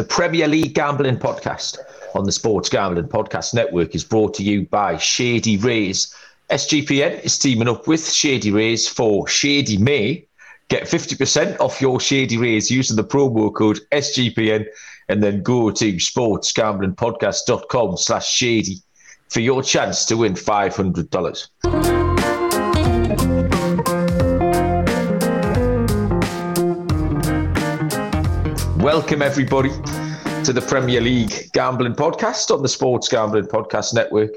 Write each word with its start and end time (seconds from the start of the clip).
The 0.00 0.06
Premier 0.06 0.48
League 0.48 0.72
Gambling 0.72 1.18
Podcast 1.18 1.76
on 2.14 2.24
the 2.24 2.32
Sports 2.32 2.70
Gambling 2.70 3.08
Podcast 3.08 3.52
Network 3.52 3.94
is 3.94 4.02
brought 4.02 4.32
to 4.32 4.42
you 4.42 4.64
by 4.64 4.96
Shady 4.96 5.58
Rays. 5.58 6.14
SGPN 6.48 7.22
is 7.22 7.36
teaming 7.36 7.68
up 7.68 7.86
with 7.86 8.10
Shady 8.10 8.50
Rays 8.50 8.88
for 8.88 9.28
Shady 9.28 9.76
May. 9.76 10.26
Get 10.68 10.84
50% 10.84 11.60
off 11.60 11.82
your 11.82 12.00
Shady 12.00 12.38
Rays 12.38 12.70
using 12.70 12.96
the 12.96 13.04
promo 13.04 13.52
code 13.52 13.80
SGPN 13.92 14.64
and 15.10 15.22
then 15.22 15.42
go 15.42 15.70
to 15.70 15.92
sportsgamblingpodcast.com 15.92 17.98
slash 17.98 18.26
shady 18.26 18.76
for 19.28 19.40
your 19.40 19.62
chance 19.62 20.06
to 20.06 20.16
win 20.16 20.32
$500. 20.32 22.09
Welcome, 28.92 29.22
everybody, 29.22 29.70
to 30.42 30.52
the 30.52 30.66
Premier 30.66 31.00
League 31.00 31.52
Gambling 31.52 31.94
Podcast 31.94 32.52
on 32.52 32.60
the 32.60 32.68
Sports 32.68 33.08
Gambling 33.08 33.44
Podcast 33.44 33.94
Network. 33.94 34.32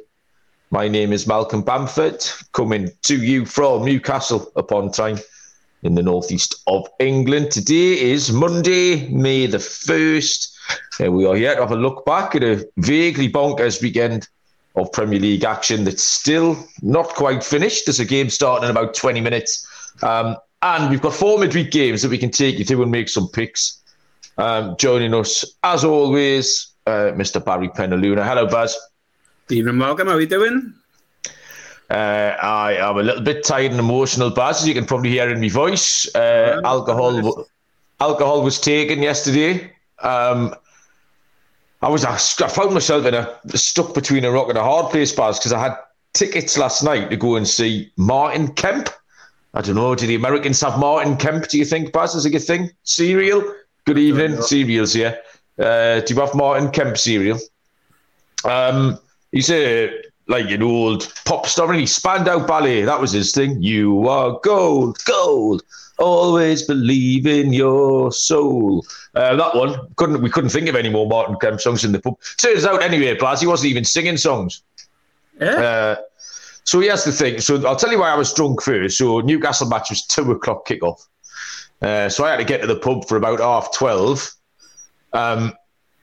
My 0.70 0.88
name 0.88 1.12
is 1.12 1.26
Malcolm 1.26 1.64
Bamford, 1.64 2.24
coming 2.52 2.92
to 3.02 3.18
you 3.18 3.48
from 3.48 3.84
Newcastle 3.84 4.52
upon 4.56 4.92
Tyne 4.92 5.18
in 5.82 5.96
the 5.96 6.04
northeast 6.04 6.62
of 6.68 6.88
England. 7.00 7.50
Today 7.50 8.00
is 8.00 8.32
Monday, 8.32 9.10
May 9.10 9.48
the 9.48 9.58
1st. 9.58 10.56
And 11.00 11.16
we 11.16 11.26
are 11.26 11.36
here 11.36 11.56
to 11.56 11.62
have 11.62 11.72
a 11.72 11.76
look 11.76 12.06
back 12.06 12.36
at 12.36 12.44
a 12.44 12.64
vaguely 12.78 13.32
bonkers 13.32 13.82
weekend 13.82 14.30
of 14.76 14.92
Premier 14.92 15.20
League 15.20 15.46
action 15.46 15.84
that's 15.84 16.04
still 16.04 16.64
not 16.84 17.08
quite 17.16 17.44
finished. 17.44 17.88
There's 17.88 18.00
a 18.00 18.06
game 18.06 18.30
starting 18.30 18.70
in 18.70 18.70
about 18.70 18.94
20 18.94 19.20
minutes. 19.20 19.66
Um, 20.04 20.38
and 20.62 20.92
we've 20.92 21.02
got 21.02 21.16
four 21.16 21.40
midweek 21.40 21.72
games 21.72 22.04
that 22.04 22.10
we 22.10 22.20
can 22.20 22.30
take 22.30 22.60
you 22.60 22.66
through 22.66 22.84
and 22.84 22.92
make 22.92 23.10
some 23.10 23.28
picks. 23.30 23.80
Um, 24.38 24.76
joining 24.78 25.14
us, 25.14 25.46
as 25.64 25.84
always, 25.84 26.74
uh, 26.88 27.12
Mr. 27.14 27.44
Barry 27.44 27.70
Penaluna. 27.70 28.26
Hello, 28.26 28.48
Baz. 28.48 28.78
Evening, 29.50 29.78
Malcolm. 29.78 30.08
How 30.08 30.16
are 30.16 30.22
you 30.22 30.28
doing? 30.28 30.74
Uh, 31.90 32.36
I 32.42 32.74
am 32.78 32.98
a 32.98 33.04
little 33.04 33.22
bit 33.22 33.44
tired 33.44 33.72
and 33.72 33.80
emotional, 33.80 34.32
Baz, 34.32 34.62
as 34.62 34.68
you 34.68 34.74
can 34.74 34.86
probably 34.86 35.12
hear 35.12 35.30
in 35.30 35.40
my 35.40 35.50
voice. 35.50 36.14
Uh, 36.16 36.62
alcohol, 36.64 37.46
alcohol 38.00 38.42
was 38.42 38.60
taken 38.60 39.04
yesterday. 39.04 39.72
Um, 40.00 40.56
I 41.84 41.90
was 41.90 42.06
I 42.06 42.18
found 42.48 42.74
myself 42.74 43.06
in 43.06 43.14
a 43.14 43.40
stuck 43.56 43.94
between 43.94 44.24
a 44.26 44.32
rock 44.32 44.50
and 44.50 44.58
a 44.58 44.64
hard 44.64 44.92
place, 44.92 45.12
Baz, 45.12 45.38
because 45.38 45.52
I 45.52 45.60
had 45.60 45.78
tickets 46.14 46.58
last 46.58 46.82
night 46.82 47.10
to 47.10 47.18
go 47.18 47.36
and 47.36 47.48
see 47.48 47.92
Martin 47.98 48.54
Kemp. 48.54 48.90
I 49.54 49.62
don't 49.62 49.76
know. 49.76 49.94
Do 49.94 50.08
the 50.08 50.16
Americans 50.16 50.62
have 50.62 50.80
Martin 50.80 51.18
Kemp? 51.18 51.50
Do 51.50 51.58
you 51.60 51.66
think, 51.66 51.92
Baz, 51.92 52.16
is 52.16 52.26
a 52.26 52.30
good 52.30 52.44
thing? 52.44 52.72
Cereal. 52.84 53.44
Good 53.86 53.98
evening, 53.98 54.42
cereals 54.42 54.94
here. 54.94 55.20
Uh, 55.60 56.00
do 56.00 56.14
you 56.14 56.20
have 56.22 56.34
Martin 56.36 56.72
Kemp 56.72 56.98
cereal? 56.98 57.38
Um, 58.46 58.98
he's 59.34 59.52
a 59.52 60.02
like 60.28 60.50
an 60.52 60.64
old 60.64 61.14
pop 61.26 61.48
star, 61.48 61.68
really. 61.68 61.86
Spandau 61.86 62.48
Ballet, 62.48 62.84
that 62.84 63.02
was 63.02 63.12
his 63.12 63.34
thing. 63.34 63.62
You 63.62 64.08
are 64.08 64.40
gold, 64.42 65.00
gold. 65.06 65.64
Always 66.00 66.62
believe 66.62 67.28
in 67.28 67.52
your 67.52 68.14
soul. 68.14 68.86
Uh, 69.16 69.36
that 69.36 69.54
one 69.54 69.76
couldn't 69.98 70.22
we 70.22 70.30
couldn't 70.30 70.52
think 70.52 70.70
of 70.70 70.78
any 70.78 70.90
more 70.90 71.06
Martin 71.06 71.36
Kemp 71.42 71.60
songs 71.60 71.84
in 71.84 71.92
the 71.92 72.00
pub. 72.00 72.18
Turns 72.38 72.64
out 72.64 72.82
anyway, 72.82 73.18
Baz, 73.18 73.42
he 73.42 73.48
wasn't 73.48 73.72
even 73.72 73.84
singing 73.84 74.16
songs. 74.16 74.64
Yeah. 75.42 75.48
Uh, 75.48 75.96
so 76.64 76.80
here's 76.80 77.04
the 77.04 77.12
thing. 77.12 77.42
So 77.42 77.68
I'll 77.68 77.76
tell 77.76 77.92
you 77.92 78.00
why 78.00 78.12
I 78.12 78.16
was 78.16 78.34
drunk 78.34 78.62
first. 78.62 78.98
So 78.98 79.20
Newcastle 79.20 79.68
match 79.68 79.90
was 79.90 80.06
two 80.06 80.32
o'clock 80.32 80.66
kickoff. 80.66 81.06
Uh, 81.84 82.08
so 82.08 82.24
I 82.24 82.32
had 82.32 82.38
to 82.38 82.46
get 82.46 82.62
to 82.62 82.68
the 82.68 82.78
pub 82.78 83.08
for 83.08 83.18
about 83.18 83.40
half 83.40 83.76
12. 83.76 84.34
Um, 85.12 85.54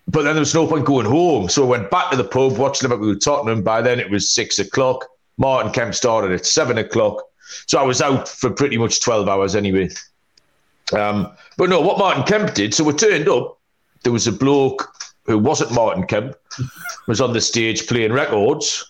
but 0.06 0.22
then 0.22 0.34
there 0.34 0.40
was 0.40 0.54
no 0.54 0.66
point 0.66 0.84
going 0.84 1.06
home. 1.06 1.48
So 1.48 1.64
I 1.64 1.68
went 1.68 1.90
back 1.90 2.10
to 2.10 2.16
the 2.16 2.24
pub, 2.24 2.58
watched 2.58 2.82
Liverpool 2.82 3.16
Tottenham. 3.16 3.62
By 3.62 3.80
then 3.80 3.98
it 3.98 4.10
was 4.10 4.30
six 4.30 4.58
o'clock. 4.58 5.06
Martin 5.38 5.72
Kemp 5.72 5.94
started 5.94 6.32
at 6.32 6.44
seven 6.44 6.78
o'clock. 6.78 7.22
So 7.66 7.80
I 7.80 7.82
was 7.82 8.02
out 8.02 8.28
for 8.28 8.50
pretty 8.50 8.76
much 8.76 9.00
12 9.00 9.28
hours 9.28 9.56
anyway. 9.56 9.88
Um, 10.92 11.28
but 11.56 11.70
no, 11.70 11.80
what 11.80 11.98
Martin 11.98 12.24
Kemp 12.24 12.54
did, 12.54 12.74
so 12.74 12.84
we 12.84 12.92
turned 12.92 13.28
up. 13.28 13.58
There 14.02 14.12
was 14.12 14.26
a 14.26 14.32
bloke 14.32 14.92
who 15.24 15.38
wasn't 15.38 15.72
Martin 15.72 16.06
Kemp, 16.06 16.34
was 17.06 17.20
on 17.20 17.32
the 17.32 17.40
stage 17.40 17.86
playing 17.86 18.12
records 18.12 18.89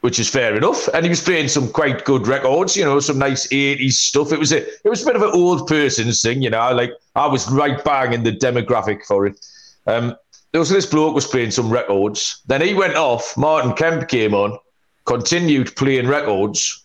which 0.00 0.18
is 0.18 0.28
fair 0.28 0.56
enough. 0.56 0.88
And 0.88 1.04
he 1.04 1.10
was 1.10 1.22
playing 1.22 1.48
some 1.48 1.70
quite 1.70 2.04
good 2.04 2.26
records, 2.26 2.76
you 2.76 2.84
know, 2.84 3.00
some 3.00 3.18
nice 3.18 3.46
80s 3.48 3.92
stuff. 3.92 4.32
It 4.32 4.38
was 4.38 4.52
a 4.52 4.66
it 4.66 4.88
was 4.88 5.02
a 5.02 5.06
bit 5.06 5.16
of 5.16 5.22
an 5.22 5.30
old 5.32 5.66
person's 5.66 6.22
thing, 6.22 6.42
you 6.42 6.50
know, 6.50 6.72
like 6.72 6.92
I 7.16 7.26
was 7.26 7.50
right 7.50 7.82
bang 7.84 8.12
in 8.12 8.22
the 8.22 8.32
demographic 8.32 9.04
for 9.04 9.26
it. 9.26 9.44
Um, 9.86 10.16
there 10.52 10.58
was 10.58 10.70
this 10.70 10.86
bloke 10.86 11.14
was 11.14 11.26
playing 11.26 11.52
some 11.52 11.70
records. 11.70 12.42
Then 12.46 12.60
he 12.60 12.74
went 12.74 12.96
off. 12.96 13.36
Martin 13.36 13.72
Kemp 13.74 14.08
came 14.08 14.34
on, 14.34 14.58
continued 15.04 15.76
playing 15.76 16.08
records, 16.08 16.84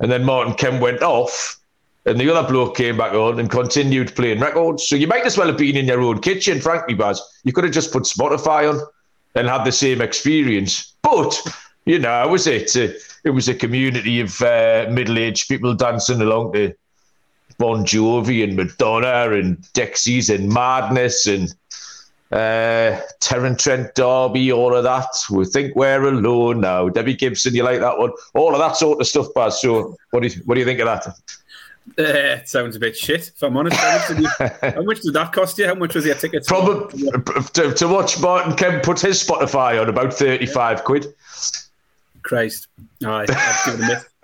and 0.00 0.10
then 0.10 0.24
Martin 0.24 0.54
Kemp 0.54 0.80
went 0.80 1.02
off, 1.02 1.60
and 2.06 2.18
the 2.18 2.34
other 2.34 2.48
bloke 2.48 2.76
came 2.76 2.96
back 2.96 3.12
on 3.12 3.38
and 3.38 3.50
continued 3.50 4.14
playing 4.16 4.40
records. 4.40 4.88
So 4.88 4.96
you 4.96 5.06
might 5.06 5.24
as 5.24 5.38
well 5.38 5.46
have 5.46 5.56
been 5.56 5.76
in 5.76 5.86
your 5.86 6.00
own 6.00 6.20
kitchen, 6.20 6.60
frankly, 6.60 6.94
Baz. 6.94 7.20
You 7.44 7.52
could 7.52 7.64
have 7.64 7.72
just 7.72 7.92
put 7.92 8.04
Spotify 8.04 8.72
on 8.72 8.80
and 9.36 9.48
had 9.48 9.64
the 9.64 9.72
same 9.72 10.00
experience. 10.00 10.94
But 11.02 11.40
you 11.84 11.98
know, 11.98 12.26
was 12.28 12.46
it? 12.46 12.76
Uh, 12.76 12.94
it 13.24 13.30
was 13.30 13.48
a 13.48 13.54
community 13.54 14.20
of 14.20 14.40
uh, 14.42 14.86
middle-aged 14.90 15.48
people 15.48 15.74
dancing 15.74 16.20
along 16.20 16.52
to 16.52 16.74
Bon 17.58 17.84
Jovi 17.84 18.44
and 18.44 18.56
Madonna 18.56 19.32
and 19.32 19.58
Dexys 19.74 20.34
and 20.34 20.52
Madness 20.52 21.26
and 21.26 21.54
uh, 22.32 23.00
Terence 23.20 23.62
Trent 23.62 23.94
D'Arby, 23.94 24.50
all 24.50 24.74
of 24.74 24.84
that. 24.84 25.08
We 25.30 25.44
think 25.44 25.76
we're 25.76 26.02
alone 26.04 26.60
now. 26.60 26.88
Debbie 26.88 27.14
Gibson, 27.14 27.54
you 27.54 27.62
like 27.62 27.80
that 27.80 27.98
one? 27.98 28.10
All 28.34 28.52
of 28.52 28.58
that 28.58 28.76
sort 28.76 29.00
of 29.00 29.06
stuff, 29.06 29.28
Baz. 29.34 29.60
So, 29.60 29.96
what 30.10 30.22
do 30.22 30.28
you, 30.28 30.42
what 30.44 30.54
do 30.54 30.60
you 30.60 30.66
think 30.66 30.80
of 30.80 30.86
that? 30.86 31.06
Uh, 31.98 32.40
it 32.40 32.48
sounds 32.48 32.76
a 32.76 32.80
bit 32.80 32.96
shit, 32.96 33.28
if 33.28 33.42
I'm 33.42 33.56
honest. 33.56 33.76
How 33.76 34.14
much, 34.14 34.20
you, 34.20 34.28
how 34.62 34.82
much 34.82 35.00
did 35.00 35.14
that 35.14 35.32
cost 35.32 35.58
you? 35.58 35.66
How 35.66 35.74
much 35.74 35.94
was 35.94 36.06
your 36.06 36.14
ticket? 36.14 36.46
Probably 36.46 37.08
to, 37.52 37.72
to 37.72 37.88
watch 37.88 38.20
Martin 38.20 38.56
Kemp 38.56 38.82
put 38.82 39.00
his 39.00 39.22
Spotify 39.22 39.80
on 39.80 39.88
about 39.88 40.12
35 40.14 40.82
quid. 40.82 41.14
Christ. 42.24 42.68
Aye, 43.04 43.26
I'd 43.28 43.56
give 43.64 43.74
it 43.74 43.84
a 43.84 43.86
miss. 43.86 44.04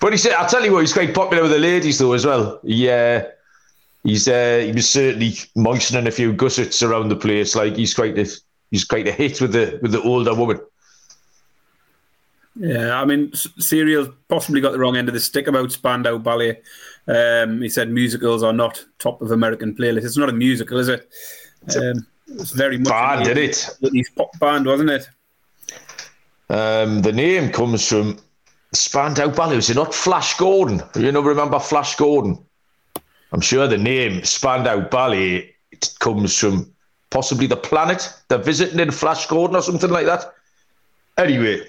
But 0.00 0.12
he 0.12 0.18
said, 0.18 0.32
I'll 0.32 0.48
tell 0.48 0.64
you 0.64 0.72
what, 0.72 0.80
he's 0.80 0.92
quite 0.92 1.14
popular 1.14 1.42
with 1.44 1.52
the 1.52 1.58
ladies 1.58 1.98
though 1.98 2.12
as 2.12 2.26
well. 2.26 2.58
Yeah, 2.64 3.26
he's 4.02 4.26
uh, 4.26 4.62
he 4.64 4.72
was 4.72 4.88
certainly 4.88 5.34
moistening 5.54 6.08
a 6.08 6.10
few 6.10 6.32
gussets 6.32 6.82
around 6.82 7.08
the 7.08 7.16
place. 7.16 7.54
Like 7.54 7.76
he's 7.76 7.94
quite 7.94 8.18
a 8.18 8.26
he's 8.72 8.84
quite 8.84 9.06
a 9.06 9.12
hit 9.12 9.40
with 9.40 9.52
the 9.52 9.78
with 9.80 9.92
the 9.92 10.02
older 10.02 10.34
woman. 10.34 10.60
Yeah, 12.56 13.00
I 13.00 13.04
mean, 13.04 13.32
Serial 13.34 14.12
possibly 14.28 14.60
got 14.60 14.72
the 14.72 14.78
wrong 14.78 14.96
end 14.96 15.08
of 15.08 15.14
the 15.14 15.20
stick 15.20 15.46
about 15.46 15.70
Spandau 15.70 16.18
Ballet. 16.18 16.60
Um, 17.06 17.62
he 17.62 17.68
said 17.68 17.90
musicals 17.90 18.42
are 18.42 18.52
not 18.52 18.84
top 18.98 19.22
of 19.22 19.30
American 19.30 19.74
playlist. 19.74 20.04
It's 20.04 20.16
not 20.16 20.28
a 20.28 20.32
musical, 20.32 20.78
is 20.78 20.88
it? 20.88 21.08
Um, 21.76 22.06
it's 22.26 22.50
very 22.50 22.78
much 22.78 22.88
band, 22.88 23.24
did 23.24 23.38
it? 23.38 23.70
Pop 24.16 24.38
band, 24.40 24.66
wasn't 24.66 24.90
it? 24.90 25.08
Um, 26.50 27.02
the 27.02 27.12
name 27.12 27.52
comes 27.52 27.88
from 27.88 28.18
Spandau 28.72 29.28
Ballet. 29.28 29.56
Is 29.56 29.70
it 29.70 29.76
not 29.76 29.94
Flash 29.94 30.36
Gordon? 30.36 30.82
You 30.96 31.12
know, 31.12 31.20
remember 31.20 31.60
Flash 31.60 31.94
Gordon? 31.96 32.38
I'm 33.32 33.40
sure 33.40 33.68
the 33.68 33.78
name 33.78 34.24
Spandau 34.24 34.80
Ballet 34.80 35.54
it 35.70 35.94
comes 36.00 36.36
from 36.36 36.70
possibly 37.10 37.46
the 37.46 37.56
planet 37.56 38.12
they're 38.28 38.38
visiting 38.38 38.80
in 38.80 38.90
Flash 38.90 39.26
Gordon 39.26 39.56
or 39.56 39.62
something 39.62 39.90
like 39.90 40.06
that. 40.06 40.34
Anyway, 41.16 41.62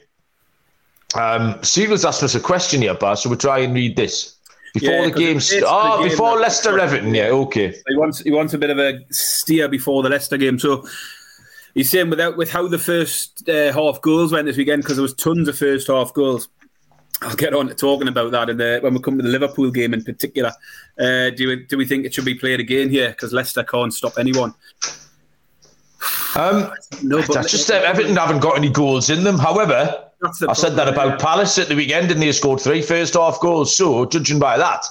um, 1.15 1.61
Siegel's 1.61 2.03
asked 2.03 2.23
us 2.23 2.33
a 2.33 2.39
question 2.39 2.81
here, 2.81 2.95
Baz, 2.95 3.21
so 3.21 3.29
we'll 3.29 3.37
try 3.37 3.59
and 3.59 3.73
read 3.75 3.95
this. 3.95 4.37
Before 4.73 4.91
Yeah, 4.91 5.05
the 5.09 5.11
game, 5.11 5.37
it's 5.37 5.47
st- 5.47 5.61
the 5.61 5.67
oh, 5.69 5.99
game 5.99 6.09
before 6.09 6.39
Leicester 6.39 6.79
Everton, 6.79 7.13
yeah, 7.13 7.25
okay. 7.25 7.75
He 7.87 7.97
wants 7.97 8.21
he 8.21 8.31
wants 8.31 8.53
a 8.53 8.57
bit 8.57 8.69
of 8.69 8.79
a 8.79 8.99
steer 9.11 9.67
before 9.67 10.01
the 10.01 10.09
Leicester 10.09 10.37
game. 10.37 10.57
So 10.57 10.87
he's 11.73 11.89
saying 11.89 12.09
without 12.09 12.37
with 12.37 12.51
how 12.51 12.67
the 12.67 12.79
first 12.79 13.47
uh, 13.49 13.71
half 13.73 14.01
goals 14.01 14.31
went 14.31 14.45
this 14.45 14.57
weekend 14.57 14.83
because 14.83 14.97
there 14.97 15.03
was 15.03 15.13
tons 15.13 15.47
of 15.47 15.57
first 15.57 15.87
half 15.87 16.13
goals. 16.13 16.49
I'll 17.21 17.35
get 17.35 17.53
on 17.53 17.67
to 17.67 17.75
talking 17.75 18.07
about 18.07 18.31
that 18.31 18.49
in 18.49 18.57
the, 18.57 18.79
when 18.81 18.95
we 18.95 18.99
come 18.99 19.17
to 19.17 19.23
the 19.23 19.29
Liverpool 19.29 19.69
game 19.69 19.93
in 19.93 20.03
particular. 20.03 20.51
Uh, 20.99 21.29
do 21.29 21.49
we, 21.49 21.65
do 21.65 21.77
we 21.77 21.85
think 21.85 22.05
it 22.05 22.13
should 22.13 22.25
be 22.25 22.33
played 22.33 22.59
again 22.59 22.89
here 22.89 23.09
because 23.09 23.31
Leicester 23.31 23.63
can't 23.63 23.93
stop 23.93 24.17
anyone? 24.17 24.55
Um, 26.35 26.71
No, 27.03 27.17
but 27.17 27.33
that's 27.33 27.51
just 27.51 27.67
that 27.67 27.83
Everton 27.83 28.15
haven't 28.15 28.39
got 28.39 28.57
any 28.57 28.69
goals 28.69 29.09
in 29.09 29.23
them. 29.23 29.37
However, 29.37 30.09
I 30.47 30.53
said 30.53 30.75
that 30.75 30.87
about 30.87 31.19
yeah. 31.19 31.25
Palace 31.25 31.57
at 31.57 31.67
the 31.67 31.75
weekend, 31.75 32.11
and 32.11 32.21
they 32.21 32.31
scored 32.31 32.59
three 32.59 32.81
first 32.81 33.13
half 33.13 33.39
goals. 33.39 33.75
So, 33.75 34.05
judging 34.05 34.39
by 34.39 34.57
that, 34.57 34.85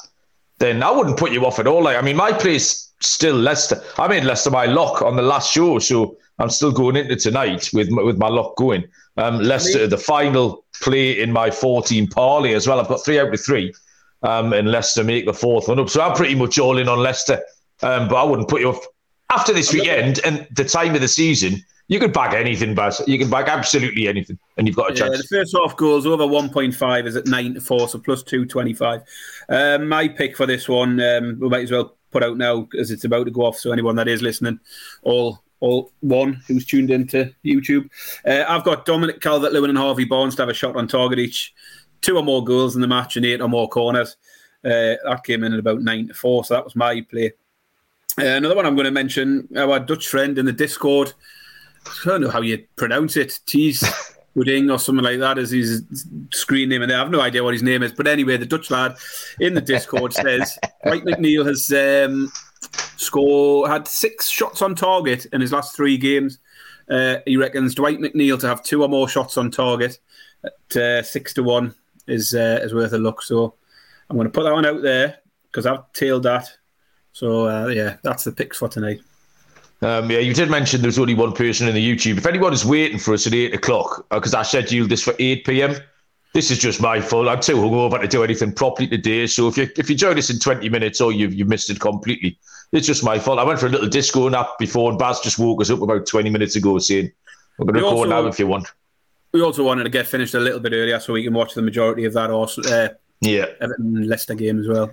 then 0.58 0.82
I 0.82 0.90
wouldn't 0.90 1.16
put 1.16 1.32
you 1.32 1.44
off 1.46 1.58
at 1.58 1.66
all. 1.66 1.82
Like, 1.82 1.96
I 1.96 2.02
mean, 2.02 2.16
my 2.16 2.32
place 2.32 2.92
still 3.00 3.36
Leicester. 3.36 3.82
I 3.98 4.08
made 4.08 4.24
Leicester 4.24 4.50
my 4.50 4.66
lock 4.66 5.02
on 5.02 5.16
the 5.16 5.22
last 5.22 5.52
show, 5.52 5.78
so 5.78 6.16
I'm 6.40 6.50
still 6.50 6.72
going 6.72 6.96
into 6.96 7.16
tonight 7.16 7.70
with 7.72 7.90
my, 7.90 8.02
with 8.02 8.18
my 8.18 8.28
lock 8.28 8.56
going. 8.56 8.84
Um, 9.16 9.38
Leicester, 9.40 9.86
the 9.86 9.98
final 9.98 10.64
play 10.80 11.20
in 11.20 11.32
my 11.32 11.50
14 11.50 12.08
parlay 12.08 12.54
as 12.54 12.66
well. 12.66 12.80
I've 12.80 12.88
got 12.88 13.04
three 13.04 13.20
out 13.20 13.32
of 13.32 13.44
three, 13.44 13.74
um, 14.22 14.52
and 14.52 14.70
Leicester 14.70 15.04
make 15.04 15.26
the 15.26 15.34
fourth 15.34 15.68
one 15.68 15.78
up. 15.78 15.90
So 15.90 16.00
I'm 16.00 16.16
pretty 16.16 16.34
much 16.34 16.58
all 16.58 16.78
in 16.78 16.88
on 16.88 16.98
Leicester. 16.98 17.42
Um, 17.82 18.08
but 18.08 18.16
I 18.16 18.24
wouldn't 18.24 18.48
put 18.48 18.60
you 18.60 18.70
off. 18.70 18.84
after 19.32 19.52
this 19.52 19.72
weekend 19.72 20.20
and 20.24 20.46
the 20.50 20.64
time 20.64 20.94
of 20.94 21.00
the 21.00 21.08
season, 21.08 21.64
you 21.88 21.98
could 21.98 22.12
back 22.12 22.34
anything, 22.34 22.74
but 22.74 23.00
you 23.08 23.18
can 23.18 23.28
back 23.28 23.48
absolutely 23.48 24.06
anything, 24.06 24.38
and 24.56 24.66
you've 24.66 24.76
got 24.76 24.92
a 24.92 24.94
chance. 24.94 25.10
Yeah, 25.10 25.16
the 25.16 25.42
first 25.42 25.56
half 25.60 25.76
goals 25.76 26.06
over 26.06 26.22
1.5 26.22 27.06
is 27.06 27.16
at 27.16 27.26
9 27.26 27.54
to 27.54 27.60
4, 27.60 27.88
so 27.88 27.98
plus 27.98 28.22
225. 28.22 29.02
Um, 29.48 29.88
my 29.88 30.06
pick 30.06 30.36
for 30.36 30.46
this 30.46 30.68
one, 30.68 31.00
um, 31.00 31.38
we 31.40 31.48
might 31.48 31.64
as 31.64 31.72
well 31.72 31.96
put 32.12 32.22
out 32.22 32.36
now 32.36 32.68
as 32.78 32.92
it's 32.92 33.04
about 33.04 33.24
to 33.24 33.32
go 33.32 33.42
off. 33.42 33.58
So 33.58 33.72
anyone 33.72 33.96
that 33.96 34.06
is 34.06 34.22
listening, 34.22 34.60
all 35.02 35.42
all 35.60 35.92
one 36.00 36.34
who's 36.46 36.66
tuned 36.66 36.90
into 36.90 37.32
YouTube, 37.44 37.88
uh, 38.26 38.44
I've 38.48 38.64
got 38.64 38.86
Dominic 38.86 39.20
Calvert 39.20 39.52
Lewin 39.52 39.70
and 39.70 39.78
Harvey 39.78 40.04
Barnes 40.04 40.34
to 40.36 40.42
have 40.42 40.48
a 40.48 40.54
shot 40.54 40.76
on 40.76 40.88
target 40.88 41.18
each, 41.18 41.54
two 42.00 42.16
or 42.16 42.22
more 42.22 42.44
goals 42.44 42.74
in 42.74 42.80
the 42.80 42.88
match 42.88 43.16
and 43.16 43.26
eight 43.26 43.40
or 43.40 43.48
more 43.48 43.68
corners. 43.68 44.16
Uh, 44.64 44.96
that 45.04 45.22
came 45.24 45.42
in 45.42 45.52
at 45.52 45.58
about 45.58 45.80
nine 45.80 46.08
to 46.08 46.14
four, 46.14 46.44
so 46.44 46.54
that 46.54 46.64
was 46.64 46.76
my 46.76 47.00
play. 47.02 47.32
Uh, 48.18 48.24
another 48.24 48.56
one 48.56 48.66
I'm 48.66 48.74
going 48.74 48.84
to 48.84 48.90
mention, 48.90 49.48
our 49.56 49.78
Dutch 49.78 50.08
friend 50.08 50.36
in 50.36 50.44
the 50.44 50.52
Discord. 50.52 51.12
I 51.86 52.08
don't 52.08 52.20
know 52.20 52.30
how 52.30 52.42
you 52.42 52.64
pronounce 52.76 53.16
it. 53.16 53.40
Tease 53.46 53.82
Pudding 54.34 54.70
or 54.70 54.78
something 54.78 55.04
like 55.04 55.18
that 55.18 55.38
is 55.38 55.50
his 55.50 55.82
screen 56.32 56.68
name, 56.68 56.82
and 56.82 56.92
I 56.92 56.98
have 56.98 57.10
no 57.10 57.20
idea 57.20 57.42
what 57.42 57.52
his 57.52 57.64
name 57.64 57.82
is. 57.82 57.90
But 57.90 58.06
anyway, 58.06 58.36
the 58.36 58.46
Dutch 58.46 58.70
lad 58.70 58.94
in 59.40 59.54
the 59.54 59.60
Discord 59.60 60.12
says 60.12 60.56
Dwight 60.84 61.04
McNeil 61.04 61.44
has 61.44 61.68
um, 61.72 62.30
score 62.96 63.68
had 63.68 63.88
six 63.88 64.28
shots 64.28 64.62
on 64.62 64.74
target 64.74 65.26
in 65.32 65.40
his 65.40 65.52
last 65.52 65.74
three 65.74 65.96
games. 65.96 66.38
Uh, 66.88 67.18
he 67.24 67.36
reckons 67.36 67.74
Dwight 67.74 67.98
McNeil 67.98 68.38
to 68.40 68.48
have 68.48 68.62
two 68.62 68.82
or 68.82 68.88
more 68.88 69.08
shots 69.08 69.36
on 69.36 69.50
target 69.50 69.98
at 70.44 70.76
uh, 70.76 71.02
six 71.02 71.32
to 71.34 71.42
one 71.42 71.74
is 72.06 72.34
uh, 72.34 72.60
is 72.62 72.74
worth 72.74 72.92
a 72.92 72.98
look. 72.98 73.22
So 73.22 73.54
I'm 74.08 74.16
going 74.16 74.26
to 74.26 74.32
put 74.32 74.44
that 74.44 74.52
one 74.52 74.66
out 74.66 74.82
there 74.82 75.18
because 75.46 75.66
I've 75.66 75.90
tailed 75.92 76.24
that. 76.24 76.50
So 77.12 77.48
uh, 77.48 77.66
yeah, 77.68 77.96
that's 78.02 78.24
the 78.24 78.32
picks 78.32 78.58
for 78.58 78.68
tonight. 78.68 79.00
Um, 79.82 80.10
yeah, 80.10 80.18
you 80.18 80.34
did 80.34 80.50
mention 80.50 80.82
there's 80.82 80.98
only 80.98 81.14
one 81.14 81.32
person 81.32 81.66
in 81.66 81.74
the 81.74 81.96
YouTube. 81.96 82.18
If 82.18 82.26
anyone 82.26 82.52
is 82.52 82.66
waiting 82.66 82.98
for 82.98 83.14
us 83.14 83.26
at 83.26 83.32
eight 83.32 83.54
o'clock, 83.54 84.06
because 84.10 84.34
uh, 84.34 84.40
I 84.40 84.42
scheduled 84.42 84.90
this 84.90 85.02
for 85.02 85.14
eight 85.18 85.46
pm, 85.46 85.76
this 86.32 86.50
is 86.50 86.58
just 86.58 86.80
my 86.80 87.00
fault. 87.00 87.28
I'm 87.28 87.40
too 87.40 87.56
hungover 87.56 88.00
to 88.00 88.06
do 88.06 88.22
anything 88.22 88.52
properly 88.52 88.88
today. 88.88 89.26
So 89.26 89.48
if 89.48 89.56
you 89.56 89.68
if 89.76 89.90
you 89.90 89.96
join 89.96 90.18
us 90.18 90.30
in 90.30 90.38
20 90.38 90.68
minutes 90.68 91.00
or 91.00 91.12
you've 91.12 91.34
you 91.34 91.44
missed 91.44 91.70
it 91.70 91.80
completely, 91.80 92.38
it's 92.72 92.86
just 92.86 93.02
my 93.02 93.18
fault. 93.18 93.38
I 93.38 93.44
went 93.44 93.58
for 93.58 93.66
a 93.66 93.70
little 93.70 93.88
disco 93.88 94.28
nap 94.28 94.50
before, 94.58 94.90
and 94.90 94.98
Baz 94.98 95.20
just 95.20 95.38
woke 95.38 95.60
us 95.60 95.70
up 95.70 95.82
about 95.82 96.06
20 96.06 96.30
minutes 96.30 96.56
ago 96.56 96.78
saying, 96.78 97.10
"We're 97.58 97.66
going 97.66 97.76
to 97.76 97.80
go 97.80 98.04
now 98.04 98.26
if 98.26 98.38
you 98.38 98.46
want." 98.46 98.68
We 99.32 99.42
also 99.42 99.64
wanted 99.64 99.84
to 99.84 99.90
get 99.90 100.06
finished 100.06 100.34
a 100.34 100.40
little 100.40 100.60
bit 100.60 100.72
earlier 100.72 100.98
so 100.98 101.12
we 101.12 101.22
can 101.22 101.34
watch 101.34 101.54
the 101.54 101.62
majority 101.62 102.04
of 102.04 102.12
that 102.14 102.30
also, 102.30 102.62
uh, 102.62 102.88
yeah 103.20 103.46
Everton 103.60 104.08
Leicester 104.08 104.34
game 104.34 104.58
as 104.60 104.68
well. 104.68 104.90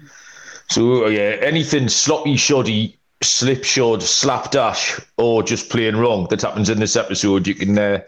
So 0.69 1.07
yeah, 1.07 1.37
anything 1.41 1.87
sloppy, 1.87 2.35
shoddy 2.35 2.97
slipshod, 3.21 4.03
slapdash, 4.03 4.99
or 5.17 5.43
just 5.43 5.69
plain 5.69 5.95
wrong 5.95 6.27
that 6.29 6.41
happens 6.41 6.69
in 6.69 6.79
this 6.79 6.95
episode, 6.95 7.47
you 7.47 7.55
can 7.55 7.77
uh, 7.77 7.99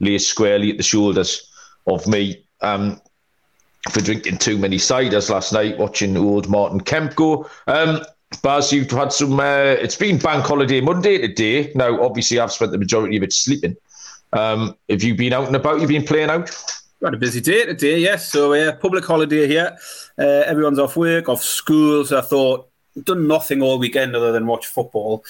lay 0.00 0.18
squarely 0.18 0.70
at 0.70 0.76
the 0.76 0.82
shoulders 0.82 1.50
of 1.86 2.06
me 2.06 2.44
um, 2.60 3.00
for 3.90 4.00
drinking 4.00 4.38
too 4.38 4.58
many 4.58 4.76
ciders 4.76 5.30
last 5.30 5.52
night, 5.52 5.78
watching 5.78 6.16
old 6.16 6.48
Martin 6.48 6.80
Kemp 6.80 7.14
go. 7.14 7.48
Um, 7.66 8.02
Baz, 8.42 8.72
you've 8.72 8.90
had 8.90 9.12
some. 9.12 9.40
Uh, 9.40 9.76
it's 9.80 9.96
been 9.96 10.18
Bank 10.18 10.44
Holiday 10.44 10.80
Monday 10.80 11.18
today. 11.18 11.72
Now, 11.74 12.02
obviously, 12.02 12.38
I've 12.38 12.52
spent 12.52 12.72
the 12.72 12.78
majority 12.78 13.16
of 13.16 13.22
it 13.22 13.32
sleeping. 13.32 13.76
Um, 14.32 14.76
have 14.90 15.02
you 15.02 15.14
been 15.14 15.32
out 15.32 15.46
and 15.46 15.56
about? 15.56 15.80
You've 15.80 15.88
been 15.88 16.04
playing 16.04 16.30
out? 16.30 16.50
had 17.02 17.14
a 17.14 17.16
busy 17.16 17.40
day 17.40 17.64
today, 17.64 17.98
yes. 18.00 18.30
So, 18.30 18.52
uh, 18.52 18.72
public 18.76 19.04
holiday 19.04 19.46
here. 19.46 19.76
Uh, 20.18 20.42
everyone's 20.46 20.80
off 20.80 20.96
work, 20.96 21.28
off 21.28 21.42
school. 21.42 22.04
So, 22.04 22.18
I 22.18 22.22
thought 22.22 22.67
done 23.04 23.26
nothing 23.26 23.62
all 23.62 23.78
weekend 23.78 24.14
other 24.14 24.32
than 24.32 24.46
watch 24.46 24.66
football. 24.66 25.24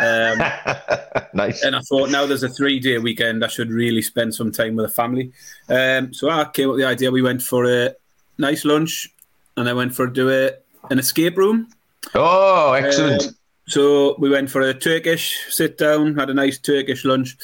Um, 0.00 0.38
nice. 1.34 1.62
And 1.62 1.76
I 1.76 1.80
thought 1.80 2.10
now 2.10 2.26
there's 2.26 2.42
a 2.42 2.48
three 2.48 2.80
day 2.80 2.98
weekend, 2.98 3.44
I 3.44 3.48
should 3.48 3.70
really 3.70 4.02
spend 4.02 4.34
some 4.34 4.52
time 4.52 4.76
with 4.76 4.86
the 4.86 4.92
family. 4.92 5.32
Um, 5.68 6.12
so 6.12 6.30
I 6.30 6.44
came 6.44 6.68
up 6.68 6.74
with 6.74 6.80
the 6.80 6.88
idea. 6.88 7.10
We 7.10 7.22
went 7.22 7.42
for 7.42 7.64
a 7.64 7.94
nice 8.38 8.64
lunch, 8.64 9.12
and 9.56 9.68
I 9.68 9.72
went 9.72 9.94
for 9.94 10.06
do 10.06 10.30
a, 10.30 10.52
an 10.90 10.98
escape 10.98 11.36
room. 11.36 11.68
Oh, 12.14 12.72
excellent! 12.72 13.34
so 13.68 14.14
we 14.18 14.30
went 14.30 14.48
for 14.48 14.60
a 14.60 14.72
Turkish 14.72 15.52
sit 15.52 15.76
down, 15.76 16.14
had 16.14 16.30
a 16.30 16.34
nice 16.34 16.58
Turkish 16.58 17.04
lunch. 17.04 17.36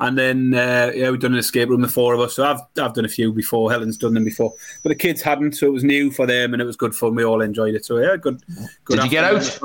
And 0.00 0.16
then 0.16 0.54
uh, 0.54 0.92
yeah, 0.94 1.10
we've 1.10 1.20
done 1.20 1.34
an 1.34 1.38
escape 1.38 1.68
room, 1.68 1.82
the 1.82 1.88
four 1.88 2.14
of 2.14 2.20
us. 2.20 2.34
So 2.34 2.44
I've 2.44 2.60
I've 2.80 2.94
done 2.94 3.04
a 3.04 3.08
few 3.08 3.32
before. 3.34 3.70
Helen's 3.70 3.98
done 3.98 4.14
them 4.14 4.24
before, 4.24 4.52
but 4.82 4.88
the 4.88 4.94
kids 4.94 5.20
hadn't, 5.20 5.52
so 5.52 5.66
it 5.66 5.72
was 5.72 5.84
new 5.84 6.10
for 6.10 6.26
them, 6.26 6.54
and 6.54 6.62
it 6.62 6.64
was 6.64 6.76
good 6.76 6.94
fun. 6.94 7.14
We 7.14 7.24
all 7.24 7.42
enjoyed 7.42 7.74
it. 7.74 7.84
So 7.84 7.98
yeah, 7.98 8.16
good. 8.16 8.40
good 8.84 8.96
Did 8.96 9.04
you 9.04 9.10
get 9.10 9.24
out? 9.24 9.60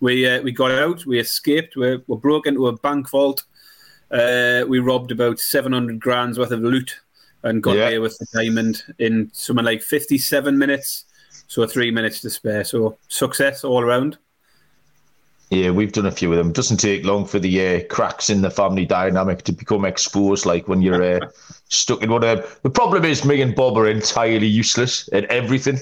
We 0.00 0.26
uh, 0.26 0.40
we 0.40 0.52
got 0.52 0.70
out. 0.70 1.04
We 1.04 1.18
escaped. 1.18 1.76
We, 1.76 1.98
we 2.06 2.16
broke 2.16 2.46
into 2.46 2.68
a 2.68 2.76
bank 2.78 3.10
vault. 3.10 3.44
Uh, 4.10 4.64
we 4.66 4.78
robbed 4.78 5.12
about 5.12 5.38
seven 5.38 5.72
hundred 5.72 6.00
grand's 6.00 6.38
worth 6.38 6.52
of 6.52 6.60
loot 6.60 6.96
and 7.42 7.62
got 7.62 7.76
yeah. 7.76 7.88
away 7.88 7.98
with 7.98 8.16
the 8.18 8.26
diamond 8.32 8.82
in 8.98 9.30
something 9.34 9.64
like 9.64 9.82
fifty-seven 9.82 10.56
minutes. 10.56 11.04
So 11.48 11.66
three 11.66 11.90
minutes 11.90 12.22
to 12.22 12.30
spare. 12.30 12.64
So 12.64 12.96
success 13.08 13.62
all 13.62 13.82
around. 13.82 14.16
Yeah, 15.50 15.70
we've 15.70 15.92
done 15.92 16.06
a 16.06 16.12
few 16.12 16.32
of 16.32 16.38
them. 16.38 16.52
Doesn't 16.52 16.78
take 16.78 17.04
long 17.04 17.24
for 17.24 17.38
the 17.38 17.66
uh, 17.66 17.84
cracks 17.88 18.30
in 18.30 18.42
the 18.42 18.50
family 18.50 18.84
dynamic 18.84 19.42
to 19.42 19.52
become 19.52 19.84
exposed. 19.84 20.44
Like 20.44 20.66
when 20.66 20.82
you're 20.82 21.02
uh, 21.02 21.28
stuck 21.68 22.02
in 22.02 22.10
one 22.10 22.24
of. 22.24 22.60
The 22.62 22.70
problem 22.70 23.04
is, 23.04 23.24
me 23.24 23.40
and 23.40 23.54
Bob 23.54 23.78
are 23.78 23.88
entirely 23.88 24.48
useless 24.48 25.08
at 25.12 25.24
everything, 25.26 25.78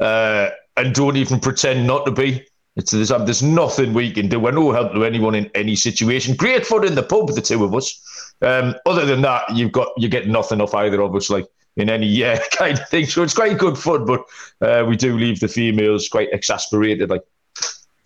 uh, 0.00 0.50
and 0.76 0.92
don't 0.92 1.16
even 1.16 1.38
pretend 1.38 1.86
not 1.86 2.04
to 2.06 2.10
be. 2.10 2.44
It's 2.74 2.90
there's, 2.90 3.12
um, 3.12 3.24
there's 3.24 3.42
nothing 3.42 3.94
we 3.94 4.10
can 4.10 4.28
do. 4.28 4.40
We're 4.40 4.50
no 4.50 4.72
help 4.72 4.92
to 4.92 5.04
anyone 5.04 5.34
in 5.34 5.50
any 5.54 5.76
situation. 5.76 6.34
Great 6.34 6.66
fun 6.66 6.84
in 6.84 6.94
the 6.94 7.02
pub, 7.02 7.28
the 7.28 7.40
two 7.40 7.64
of 7.64 7.74
us. 7.74 8.34
Um, 8.42 8.74
other 8.84 9.06
than 9.06 9.22
that, 9.22 9.44
you've 9.54 9.72
got 9.72 9.88
you 9.96 10.08
get 10.08 10.26
nothing 10.26 10.60
off 10.60 10.74
either 10.74 11.00
of 11.00 11.14
us. 11.14 11.30
Like 11.30 11.46
in 11.76 11.88
any 11.88 12.06
yeah 12.06 12.42
kind 12.50 12.78
of 12.78 12.88
thing. 12.88 13.06
So 13.06 13.22
it's 13.22 13.34
quite 13.34 13.56
good 13.56 13.78
fun, 13.78 14.04
but 14.04 14.24
uh, 14.60 14.84
we 14.84 14.96
do 14.96 15.16
leave 15.16 15.38
the 15.38 15.48
females 15.48 16.08
quite 16.08 16.30
exasperated. 16.32 17.08
Like. 17.08 17.22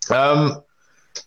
Um, 0.09 0.61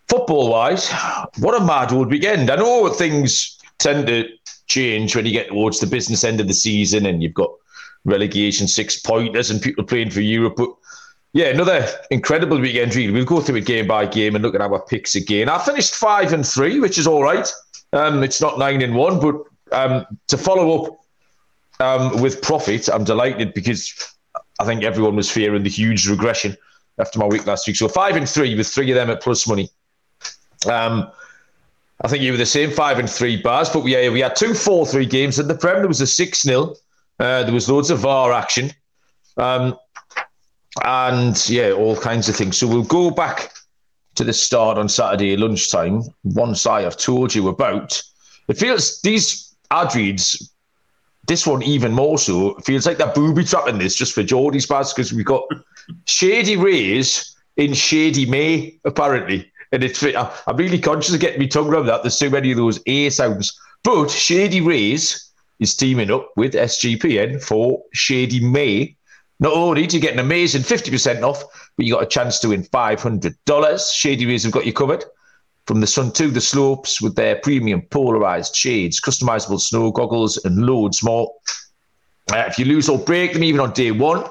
football 0.09 0.51
wise, 0.51 0.91
what 1.39 1.61
a 1.61 1.65
mad 1.65 1.93
old 1.93 2.11
weekend. 2.11 2.51
I 2.51 2.57
know 2.57 2.89
things 2.89 3.59
tend 3.79 4.07
to 4.07 4.29
change 4.67 5.15
when 5.15 5.27
you 5.27 5.33
get 5.33 5.49
towards 5.49 5.81
the 5.81 5.87
business 5.87 6.25
end 6.25 6.41
of 6.41 6.49
the 6.49 6.55
season 6.55 7.07
and 7.07 7.23
you've 7.23 7.35
got 7.35 7.51
relegation 8.05 8.69
six 8.69 9.01
pointers 9.01 9.51
and 9.51 9.61
people 9.61 9.85
playing 9.85 10.11
for 10.11 10.21
Europe. 10.21 10.55
But 10.57 10.71
yeah, 11.33 11.47
another 11.47 11.87
incredible 12.11 12.61
weekend, 12.61 12.95
really. 12.95 13.13
We'll 13.13 13.25
go 13.25 13.41
through 13.41 13.57
it 13.57 13.67
game 13.67 13.87
by 13.87 14.07
game 14.07 14.35
and 14.37 14.45
look 14.45 14.55
at 14.55 14.61
our 14.61 14.81
picks 14.81 15.15
again. 15.15 15.49
I 15.49 15.59
finished 15.59 15.95
five 15.95 16.33
and 16.33 16.47
three, 16.47 16.81
which 16.81 16.99
is 16.99 17.07
all 17.07 17.23
right. 17.23 17.51
Um, 17.93 18.23
it's 18.23 18.41
not 18.41 18.59
nine 18.59 18.83
and 18.83 18.95
one, 18.95 19.21
but 19.21 19.43
um, 19.73 20.07
to 20.29 20.39
follow 20.39 20.85
up 20.85 21.01
um, 21.81 22.23
with 22.23 22.41
profit, 22.43 22.89
I'm 22.89 23.05
delighted 23.05 23.55
because 23.55 24.15
I 24.61 24.65
think 24.65 24.85
everyone 24.85 25.17
was 25.17 25.31
fearing 25.31 25.65
the 25.65 25.71
huge 25.71 26.09
regression 26.09 26.57
after 26.99 27.19
my 27.19 27.27
week 27.27 27.47
last 27.47 27.67
week. 27.67 27.77
So 27.77 27.89
five 27.89 28.17
and 28.17 28.29
three 28.29 28.55
with 28.55 28.69
three 28.69 28.91
of 28.91 28.95
them 28.95 29.11
at 29.11 29.23
plus 29.23 29.47
money. 29.49 29.71
Um, 30.67 31.11
I 32.03 32.09
think 32.09 32.23
you 32.23 32.33
were 32.33 32.39
the 32.39 32.47
same 32.47 32.71
five 32.71 32.99
and 32.99 33.09
three 33.09 33.41
Baz, 33.41 33.71
but 33.71 33.83
we 33.83 34.09
we 34.09 34.21
had 34.21 34.37
two 34.37 34.55
four 34.55 34.87
three 34.87 35.07
games 35.07 35.39
in 35.39 35.49
the 35.49 35.55
Prem. 35.55 35.79
There 35.79 35.89
was 35.89 36.01
a 36.01 36.07
six 36.07 36.43
0 36.43 36.75
uh, 37.21 37.45
There 37.45 37.53
was 37.53 37.69
loads 37.69 37.91
of 37.91 38.01
VAR 38.01 38.33
action, 38.33 38.73
um, 39.37 39.79
and 40.85 41.49
yeah, 41.49 41.71
all 41.71 41.97
kinds 41.97 42.29
of 42.29 42.37
things. 42.37 42.59
So 42.59 42.67
we'll 42.67 42.83
go 42.83 43.11
back 43.11 43.53
to 44.17 44.25
the 44.25 44.33
start 44.33 44.79
on 44.79 44.89
Saturday 44.89 45.37
lunchtime. 45.37 46.03
Once 46.25 46.67
I 46.67 46.83
have 46.83 46.97
told 46.97 47.35
you 47.35 47.49
about, 47.49 48.01
it 48.49 48.59
feels 48.59 49.01
these 49.03 49.55
ad 49.71 49.95
reads. 49.95 50.54
This 51.27 51.47
one 51.47 51.63
even 51.63 51.93
more 51.93 52.19
so 52.19 52.55
feels 52.57 52.87
like 52.87 52.99
they're 52.99 53.13
booby 53.13 53.45
trapping 53.45 53.79
this 53.79 53.97
just 53.97 54.13
for 54.13 54.23
Geordie's 54.23 54.67
pass 54.67 54.93
because 54.93 55.13
we've 55.13 55.25
got 55.25 55.45
Shady 56.07 56.57
Rays 56.57 57.35
in 57.57 57.73
Shady 57.73 58.27
May 58.27 58.79
apparently. 58.85 59.51
And 59.73 59.83
it's 59.83 60.03
I'm 60.03 60.57
really 60.57 60.79
conscious 60.79 61.15
of 61.15 61.21
getting 61.21 61.41
me 61.41 61.49
tongue 61.49 61.69
around 61.69 61.87
that. 61.87 62.03
There's 62.03 62.19
so 62.19 62.31
many 62.31 62.51
of 62.51 62.59
those 62.59 62.81
A 62.87 63.11
sounds. 63.11 63.59
But 63.83 64.11
Shady 64.11 64.61
Rays 64.61 65.31
is 65.61 65.75
teaming 65.75 66.11
up 66.11 66.31
with 66.37 66.55
SGPN 66.55 67.43
for 67.43 67.83
Shady 67.93 68.41
May. 68.41 68.97
Not 69.41 69.53
only 69.53 69.87
do 69.87 69.97
you 69.97 70.03
get 70.03 70.13
an 70.13 70.21
amazing 70.21 70.63
50% 70.63 71.23
off, 71.23 71.43
but 71.77 71.87
you 71.87 71.95
got 71.95 72.03
a 72.03 72.07
chance 72.07 72.39
to 72.41 72.49
win 72.49 72.63
$500. 72.65 73.95
Shady 73.95 74.27
Rays 74.27 74.45
have 74.45 74.53
got 74.53 74.67
you 74.67 74.73
covered. 74.73 75.05
From 75.67 75.81
the 75.81 75.87
sun 75.87 76.13
to 76.13 76.31
the 76.31 76.43
slopes 76.43 77.01
with 77.01 77.17
their 77.17 77.37
premium 77.37 77.83
polarized 77.83 78.55
shades, 78.55 79.01
customizable 79.01 79.61
snow 79.61 79.91
goggles, 79.91 80.37
and 80.45 80.67
loads 80.67 81.03
more. 81.03 81.33
Uh, 82.33 82.45
if 82.47 82.59
you 82.59 82.67
lose 82.67 82.89
or 82.89 82.99
break 82.99 83.33
them 83.33 83.45
even 83.45 83.61
on 83.61 83.73
day 83.73 83.91
one, 83.91 84.25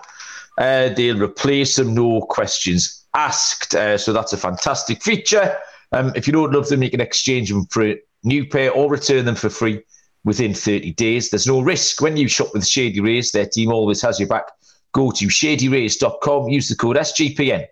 uh, 0.60 0.90
they'll 0.90 1.22
replace 1.22 1.75
them, 1.75 1.96
no 1.96 2.22
questions 2.22 3.06
asked. 3.16 3.74
Uh, 3.74 3.98
so 3.98 4.13
that's 4.13 4.34
a 4.34 4.38
fantastic 4.38 5.02
feature. 5.02 5.58
Um, 5.92 6.12
if 6.16 6.28
you 6.28 6.34
don't 6.34 6.52
love 6.52 6.70
them, 6.70 6.84
you 6.84 6.92
can 6.92 7.02
exchange 7.02 7.50
them 7.50 7.66
for 7.66 7.84
a 7.88 7.98
new 8.24 8.46
pair 8.46 8.72
or 8.72 8.90
return 8.90 9.25
them 9.25 9.36
for 9.36 9.50
free 9.50 9.82
within 10.24 10.54
30 10.54 10.94
days. 10.94 11.30
There's 11.32 11.48
no 11.48 11.62
risk 11.62 12.02
when 12.02 12.16
you 12.16 12.28
shop 12.28 12.54
with 12.54 12.68
Shady 12.68 13.00
Rays. 13.00 13.32
Their 13.32 13.48
team 13.48 13.72
always 13.72 14.02
has 14.04 14.20
your 14.20 14.30
back. 14.30 14.46
Go 14.92 15.10
to 15.12 15.25
shadyrays.com, 15.25 16.50
use 16.50 16.70
the 16.70 16.75
code 16.75 16.98
SGPN 16.98 17.66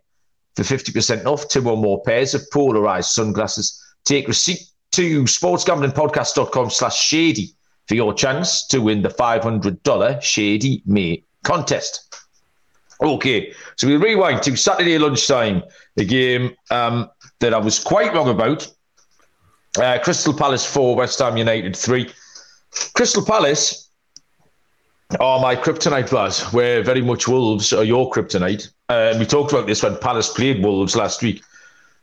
for 0.56 0.64
50% 0.64 1.26
off 1.26 1.48
two 1.48 1.70
or 1.70 1.78
more 1.78 2.02
pairs 2.04 2.34
of 2.34 2.42
polarized 2.52 3.12
sunglasses 3.12 3.82
take 4.04 4.28
receipt 4.28 4.60
to 4.92 5.24
sportsgamblingpodcast.com 5.24 6.70
slash 6.70 7.00
shady 7.00 7.54
for 7.88 7.96
your 7.96 8.14
chance 8.14 8.68
to 8.68 8.80
win 8.80 9.02
the 9.02 9.10
$500 9.10 10.22
Shady 10.22 10.82
May 10.86 11.24
contest. 11.44 12.16
Okay, 13.02 13.54
so 13.78 13.88
we 13.88 13.96
rewind 13.98 14.44
to 14.44 14.56
Saturday 14.56 14.98
lunchtime, 14.98 15.64
the 15.96 16.06
game 16.06 16.56
um, 16.70 17.10
that 17.40 17.54
I 17.54 17.58
was 17.58 17.80
quite 17.80 18.14
wrong 18.14 18.30
about. 18.30 18.68
Uh, 19.78 19.98
Crystal 20.04 20.34
Palace 20.34 20.66
4, 20.66 20.96
West 20.96 21.20
Ham 21.20 21.38
United 21.38 21.76
3. 21.76 22.12
Crystal 22.94 23.26
Palace 23.26 23.90
are 25.20 25.42
my 25.42 25.56
kryptonite 25.56 26.12
Baz, 26.12 26.42
where 26.54 26.84
very 26.84 27.02
much 27.02 27.28
Wolves 27.28 27.74
are 27.74 27.84
your 27.84 28.10
kryptonite. 28.12 28.70
Uh, 28.92 29.16
we 29.18 29.26
talked 29.26 29.54
about 29.54 29.68
this 29.68 29.84
when 29.84 29.98
Palace 30.00 30.30
played 30.34 30.62
Wolves 30.62 30.98
last 30.98 31.22
week. 31.22 31.42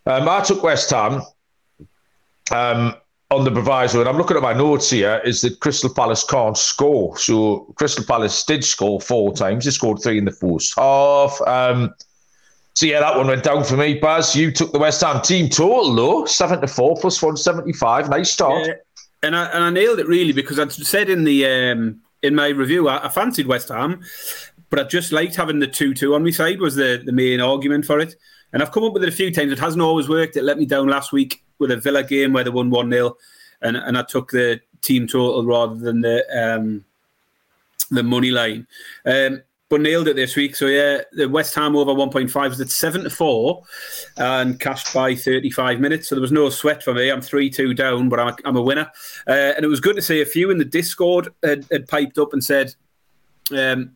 Um, 0.07 0.26
I 0.26 0.40
took 0.40 0.62
West 0.62 0.88
Ham 0.88 1.21
um, 2.50 2.95
on 3.30 3.45
the 3.45 3.50
proviso, 3.50 4.00
and 4.00 4.09
I'm 4.09 4.16
looking 4.16 4.38
at 4.38 4.42
my 4.42 4.54
notes 4.54 4.88
here, 4.88 5.21
is 5.23 5.42
that 5.42 5.61
Crystal 5.61 5.92
Palace 5.92 6.25
can't 6.25 6.57
score. 6.57 7.14
So 7.18 7.75
Crystal 7.76 8.04
Palace 8.04 8.42
did 8.42 8.64
score 8.64 9.02
four 9.02 9.35
times. 9.35 9.66
They 9.66 9.71
scored 9.71 10.00
three 10.02 10.16
in 10.16 10.25
the 10.25 10.33
first 10.33 10.75
half. 10.76 11.38
Um, 11.47 11.95
so 12.73 12.87
yeah, 12.87 13.00
that 13.00 13.18
one 13.18 13.26
went 13.26 13.45
down 13.45 13.64
for 13.64 13.76
me. 13.76 13.99
Baz, 13.99 14.35
you 14.35 14.50
took 14.50 14.73
the 14.73 14.78
West 14.78 15.02
Ham 15.02 15.21
team 15.21 15.50
total 15.50 15.95
though, 15.95 16.25
seven 16.25 16.59
to 16.62 16.68
four 16.68 16.97
plus 16.99 17.21
one 17.21 17.37
seventy 17.37 17.75
five. 17.75 18.09
Nice 18.09 18.30
start. 18.30 18.66
Yeah, 18.66 18.75
and 19.23 19.37
I 19.37 19.45
and 19.47 19.62
I 19.62 19.68
nailed 19.68 19.99
it 19.99 20.07
really 20.07 20.33
because 20.33 20.59
I 20.59 20.68
said 20.68 21.11
in 21.11 21.25
the 21.25 21.45
um, 21.45 22.00
in 22.23 22.35
my 22.35 22.49
review 22.49 22.88
I, 22.88 23.04
I 23.04 23.09
fancied 23.11 23.47
West 23.47 23.68
Ham, 23.68 24.00
but 24.71 24.79
I 24.79 24.85
just 24.85 25.13
liked 25.13 25.37
having 25.37 25.59
the 25.59 25.67
two 25.67 25.95
two 25.95 26.15
on 26.15 26.25
my 26.25 26.31
side 26.31 26.61
was 26.61 26.77
the 26.77 27.03
the 27.05 27.13
main 27.13 27.41
argument 27.41 27.85
for 27.85 28.01
it. 28.01 28.17
And 28.53 28.63
I've 28.63 28.73
come 28.73 28.85
up 28.85 28.95
with 28.95 29.03
it 29.03 29.09
a 29.11 29.13
few 29.13 29.31
times. 29.31 29.53
It 29.53 29.59
hasn't 29.59 29.83
always 29.83 30.09
worked. 30.09 30.37
It 30.37 30.45
let 30.45 30.59
me 30.59 30.65
down 30.65 30.89
last 30.89 31.13
week 31.13 31.45
with 31.59 31.71
a 31.71 31.77
Villa 31.77 32.03
game 32.03 32.33
where 32.33 32.45
they 32.45 32.51
won 32.51 32.71
one 32.71 32.91
0 32.91 33.17
and 33.63 33.77
and 33.77 33.99
I 33.99 34.03
took 34.03 34.31
the 34.31 34.61
team 34.81 35.07
total 35.07 35.45
rather 35.45 35.75
than 35.75 36.01
the 36.01 36.25
um, 36.37 36.85
the 37.91 38.03
money 38.03 38.31
line. 38.31 38.67
Um, 39.05 39.43
but 39.69 39.83
nailed 39.83 40.09
it 40.09 40.17
this 40.17 40.35
week. 40.35 40.57
So 40.57 40.67
yeah, 40.67 41.03
the 41.13 41.29
West 41.29 41.55
Ham 41.55 41.77
over 41.77 41.93
1.5 41.93 42.49
was 42.49 42.61
at 42.61 42.71
seven 42.71 43.05
to 43.05 43.11
four, 43.11 43.65
and 44.17 44.59
cashed 44.59 44.95
by 44.95 45.15
35 45.15 45.79
minutes. 45.79 46.09
So 46.09 46.15
there 46.15 46.23
was 46.23 46.33
no 46.33 46.49
sweat 46.49 46.83
for 46.83 46.95
me. 46.95 47.11
I'm 47.11 47.21
three 47.21 47.51
two 47.51 47.75
down, 47.75 48.09
but 48.09 48.19
I'm 48.19 48.29
a, 48.29 48.37
I'm 48.47 48.57
a 48.57 48.63
winner. 48.63 48.91
Uh, 49.27 49.53
and 49.57 49.65
it 49.65 49.69
was 49.69 49.81
good 49.81 49.97
to 49.97 50.03
see 50.03 50.23
a 50.23 50.27
few 50.27 50.51
in 50.51 50.59
the 50.59 50.65
Discord 50.65 51.29
had, 51.43 51.67
had 51.71 51.87
piped 51.87 52.19
up 52.19 52.33
and 52.33 52.43
said 52.43 52.75
um, 53.57 53.93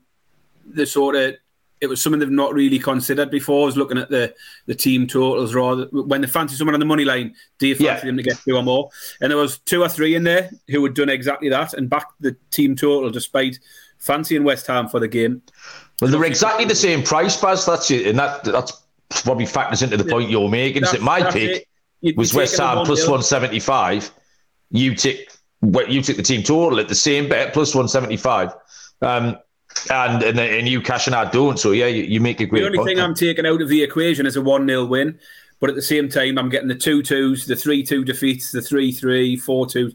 the 0.67 0.87
sort 0.87 1.17
of 1.17 1.35
it 1.83 1.89
was 1.89 2.01
something 2.01 2.21
they've 2.21 2.31
not 2.31 2.55
really 2.55 2.79
considered 2.79 3.29
before. 3.29 3.65
I 3.65 3.67
was 3.67 3.77
looking 3.77 3.99
at 3.99 4.09
the 4.09 4.33
the 4.67 4.75
team 4.75 5.07
totals 5.09 5.53
rather 5.53 5.87
when 5.91 6.21
they 6.21 6.29
fancy 6.29 6.55
someone 6.55 6.75
on 6.75 6.81
the 6.81 6.87
money 6.87 7.05
line, 7.05 7.35
do 7.59 7.67
you 7.67 7.75
fancy 7.75 7.87
yeah. 7.87 8.01
them 8.05 8.17
to 8.17 8.23
get 8.23 8.39
two 8.39 8.57
or 8.57 8.63
more? 8.63 8.89
And 9.21 9.31
there 9.31 9.37
was 9.37 9.59
two 9.59 9.83
or 9.83 9.89
three 9.89 10.15
in 10.15 10.23
there 10.23 10.51
who 10.69 10.83
had 10.85 10.95
done 10.95 11.09
exactly 11.09 11.49
that 11.49 11.75
and 11.75 11.91
backed 11.91 12.15
the 12.21 12.37
team 12.53 12.77
total 12.77 13.11
despite 13.11 13.59
fancying 13.99 14.45
West 14.45 14.69
Ham 14.69 14.89
for 14.89 15.01
the 15.01 15.09
game. 15.09 15.43
Well, 16.01 16.11
they're 16.11 16.25
exactly 16.25 16.65
the 16.65 16.75
same 16.75 17.03
price, 17.03 17.37
Baz. 17.37 17.67
That's 17.67 17.91
it, 17.91 18.07
and 18.07 18.19
that 18.19 18.45
that's 18.45 18.81
probably 19.25 19.47
factors 19.47 19.83
into 19.83 19.97
the 19.97 20.05
point 20.05 20.31
you're 20.31 20.49
making. 20.49 20.85
Is 20.85 20.93
that 20.93 21.03
my 21.03 21.29
pick 21.31 21.67
was 22.17 22.33
West 22.33 22.59
Ham 22.59 22.87
plus 22.87 23.09
one 23.09 23.23
seventy 23.23 23.59
five. 23.59 24.09
You 24.71 24.95
took 24.95 25.17
take 25.17 25.89
you 25.89 26.03
took 26.03 26.17
the 26.17 26.23
team 26.23 26.43
total 26.43 26.79
at 26.81 26.89
the 26.89 26.95
same 26.95 27.29
bet 27.29 27.53
plus 27.53 27.75
one 27.75 27.89
seventy 27.89 28.17
five. 28.17 28.55
Um, 29.01 29.37
and, 29.91 30.23
and 30.23 30.39
and 30.39 30.69
you 30.69 30.81
cash 30.81 31.07
and 31.07 31.17
I 31.17 31.31
don't. 31.31 31.59
So 31.59 31.73
yeah, 31.73 31.87
you, 31.87 32.05
you 32.05 32.21
make 32.21 32.41
a 32.41 32.47
great. 32.47 32.61
The 32.61 32.67
only 32.67 32.79
point. 32.79 32.89
thing 32.89 33.01
I'm 33.01 33.15
taking 33.15 33.47
out 33.47 33.63
of 33.63 33.69
the 33.69 33.83
equation 33.83 34.27
is 34.27 34.37
a 34.37 34.43
one 34.43 34.67
0 34.67 34.85
win, 34.87 35.19
but 35.61 35.71
at 35.71 35.77
the 35.77 35.83
same 35.83 36.09
time, 36.09 36.39
I'm 36.39 36.49
getting 36.49 36.69
the 36.69 36.75
two 36.75 37.03
twos, 37.03 37.47
the 37.47 37.57
three 37.57 37.83
two 37.83 38.05
defeats, 38.05 38.53
the 38.53 38.63
three 38.63 38.93
three, 38.93 39.37
four 39.37 39.67
two 39.67 39.93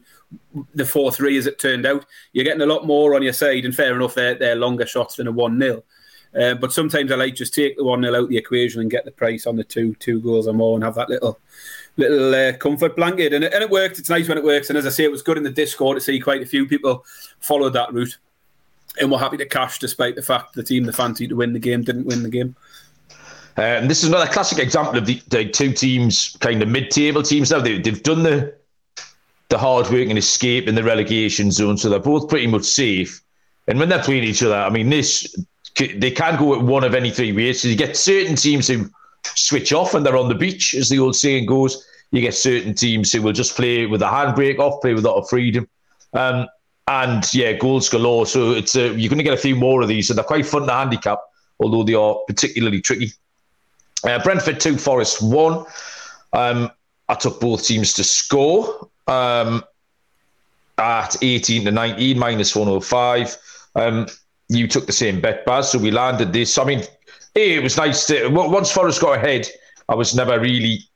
the 0.74 0.84
4 0.84 1.12
3 1.12 1.38
as 1.38 1.46
it 1.46 1.58
turned 1.58 1.86
out. 1.86 2.04
You're 2.32 2.44
getting 2.44 2.62
a 2.62 2.66
lot 2.66 2.86
more 2.86 3.14
on 3.14 3.22
your 3.22 3.32
side, 3.32 3.64
and 3.64 3.74
fair 3.74 3.94
enough, 3.94 4.14
they're, 4.14 4.34
they're 4.34 4.56
longer 4.56 4.86
shots 4.86 5.16
than 5.16 5.26
a 5.26 5.32
1 5.32 5.60
0. 5.60 5.82
Uh, 6.38 6.54
but 6.54 6.72
sometimes 6.72 7.10
I 7.10 7.16
like 7.16 7.34
just 7.34 7.54
take 7.54 7.76
the 7.76 7.84
1 7.84 8.02
0 8.02 8.14
out 8.14 8.28
the 8.28 8.36
equation 8.36 8.80
and 8.80 8.90
get 8.90 9.04
the 9.04 9.10
price 9.10 9.46
on 9.46 9.56
the 9.56 9.64
two 9.64 9.94
two 9.96 10.20
goals 10.20 10.46
or 10.46 10.52
more 10.52 10.74
and 10.74 10.84
have 10.84 10.94
that 10.96 11.08
little 11.08 11.40
little 11.96 12.34
uh, 12.34 12.52
comfort 12.58 12.96
blanket. 12.96 13.32
And 13.32 13.44
it, 13.44 13.52
and 13.52 13.62
it 13.62 13.70
worked. 13.70 13.98
It's 13.98 14.10
nice 14.10 14.28
when 14.28 14.38
it 14.38 14.44
works. 14.44 14.68
And 14.68 14.78
as 14.78 14.86
I 14.86 14.90
say, 14.90 15.04
it 15.04 15.10
was 15.10 15.22
good 15.22 15.38
in 15.38 15.42
the 15.42 15.50
Discord 15.50 15.96
to 15.96 16.00
see 16.00 16.20
quite 16.20 16.42
a 16.42 16.46
few 16.46 16.66
people 16.66 17.04
followed 17.40 17.72
that 17.72 17.92
route 17.92 18.18
and 19.00 19.10
were 19.10 19.18
happy 19.18 19.36
to 19.36 19.46
cash 19.46 19.78
despite 19.78 20.16
the 20.16 20.22
fact 20.22 20.54
the 20.54 20.62
team 20.62 20.84
they 20.84 20.92
fancied 20.92 21.28
to 21.28 21.36
win 21.36 21.52
the 21.52 21.58
game 21.58 21.82
didn't 21.82 22.06
win 22.06 22.22
the 22.22 22.28
game. 22.28 22.56
And 23.56 23.90
this 23.90 24.02
is 24.02 24.08
another 24.08 24.30
classic 24.30 24.58
example 24.58 24.98
of 24.98 25.06
the, 25.06 25.20
the 25.28 25.48
two 25.48 25.72
teams, 25.72 26.36
kind 26.40 26.62
of 26.62 26.68
mid-table 26.68 27.22
teams 27.22 27.50
now. 27.50 27.60
They, 27.60 27.78
they've 27.78 28.02
done 28.02 28.22
the 28.22 28.54
the 29.48 29.58
hard 29.58 29.86
work 29.88 30.08
and 30.08 30.18
escape 30.18 30.68
in 30.68 30.74
the 30.74 30.82
relegation 30.82 31.50
zone. 31.50 31.78
So 31.78 31.88
they're 31.88 31.98
both 31.98 32.28
pretty 32.28 32.46
much 32.46 32.64
safe. 32.64 33.22
And 33.66 33.78
when 33.78 33.88
they're 33.88 34.02
playing 34.02 34.24
each 34.24 34.42
other, 34.42 34.54
I 34.54 34.70
mean, 34.70 34.90
this 34.90 35.34
they 35.76 36.10
can 36.10 36.38
go 36.38 36.54
at 36.54 36.62
one 36.62 36.84
of 36.84 36.94
any 36.94 37.10
three 37.10 37.32
ways. 37.32 37.62
So 37.62 37.68
you 37.68 37.76
get 37.76 37.96
certain 37.96 38.36
teams 38.36 38.68
who 38.68 38.90
switch 39.24 39.72
off 39.72 39.94
and 39.94 40.04
they're 40.04 40.16
on 40.16 40.28
the 40.28 40.34
beach, 40.34 40.74
as 40.74 40.88
the 40.88 40.98
old 40.98 41.16
saying 41.16 41.46
goes. 41.46 41.84
You 42.10 42.20
get 42.20 42.34
certain 42.34 42.74
teams 42.74 43.12
who 43.12 43.22
will 43.22 43.32
just 43.32 43.54
play 43.54 43.86
with 43.86 44.02
a 44.02 44.06
handbrake 44.06 44.58
off, 44.58 44.80
play 44.80 44.94
with 44.94 45.04
a 45.04 45.08
lot 45.08 45.18
of 45.18 45.28
freedom. 45.28 45.68
Um, 46.14 46.46
and 46.88 47.32
yeah, 47.34 47.52
goals 47.52 47.88
galore. 47.88 48.26
So 48.26 48.52
it's 48.52 48.74
uh, 48.74 48.94
you're 48.96 49.10
going 49.10 49.18
to 49.18 49.24
get 49.24 49.34
a 49.34 49.40
few 49.40 49.54
more 49.54 49.82
of 49.82 49.88
these, 49.88 50.10
and 50.10 50.16
they're 50.16 50.24
quite 50.24 50.46
fun 50.46 50.66
to 50.66 50.72
handicap, 50.72 51.20
although 51.60 51.84
they 51.84 51.94
are 51.94 52.16
particularly 52.26 52.80
tricky. 52.80 53.12
Uh, 54.04 54.22
Brentford 54.22 54.58
two, 54.58 54.76
Forest 54.76 55.22
one. 55.22 55.64
Um, 56.32 56.70
I 57.08 57.14
took 57.14 57.40
both 57.40 57.64
teams 57.64 57.92
to 57.94 58.04
score 58.04 58.88
um, 59.06 59.64
at 60.76 61.16
18 61.22 61.64
to 61.64 61.70
19, 61.70 62.18
minus 62.18 62.54
105. 62.54 63.36
Um, 63.74 64.06
you 64.48 64.66
took 64.66 64.86
the 64.86 64.92
same 64.92 65.20
bet, 65.20 65.44
Baz, 65.46 65.70
so 65.70 65.78
we 65.78 65.90
landed 65.90 66.32
this. 66.32 66.58
I 66.58 66.64
mean, 66.64 66.82
it 67.34 67.62
was 67.62 67.76
nice 67.76 68.06
to, 68.06 68.28
once 68.28 68.70
Forest 68.70 69.00
got 69.00 69.16
ahead, 69.16 69.48
I 69.88 69.94
was 69.94 70.14
never 70.14 70.38
really 70.38 70.87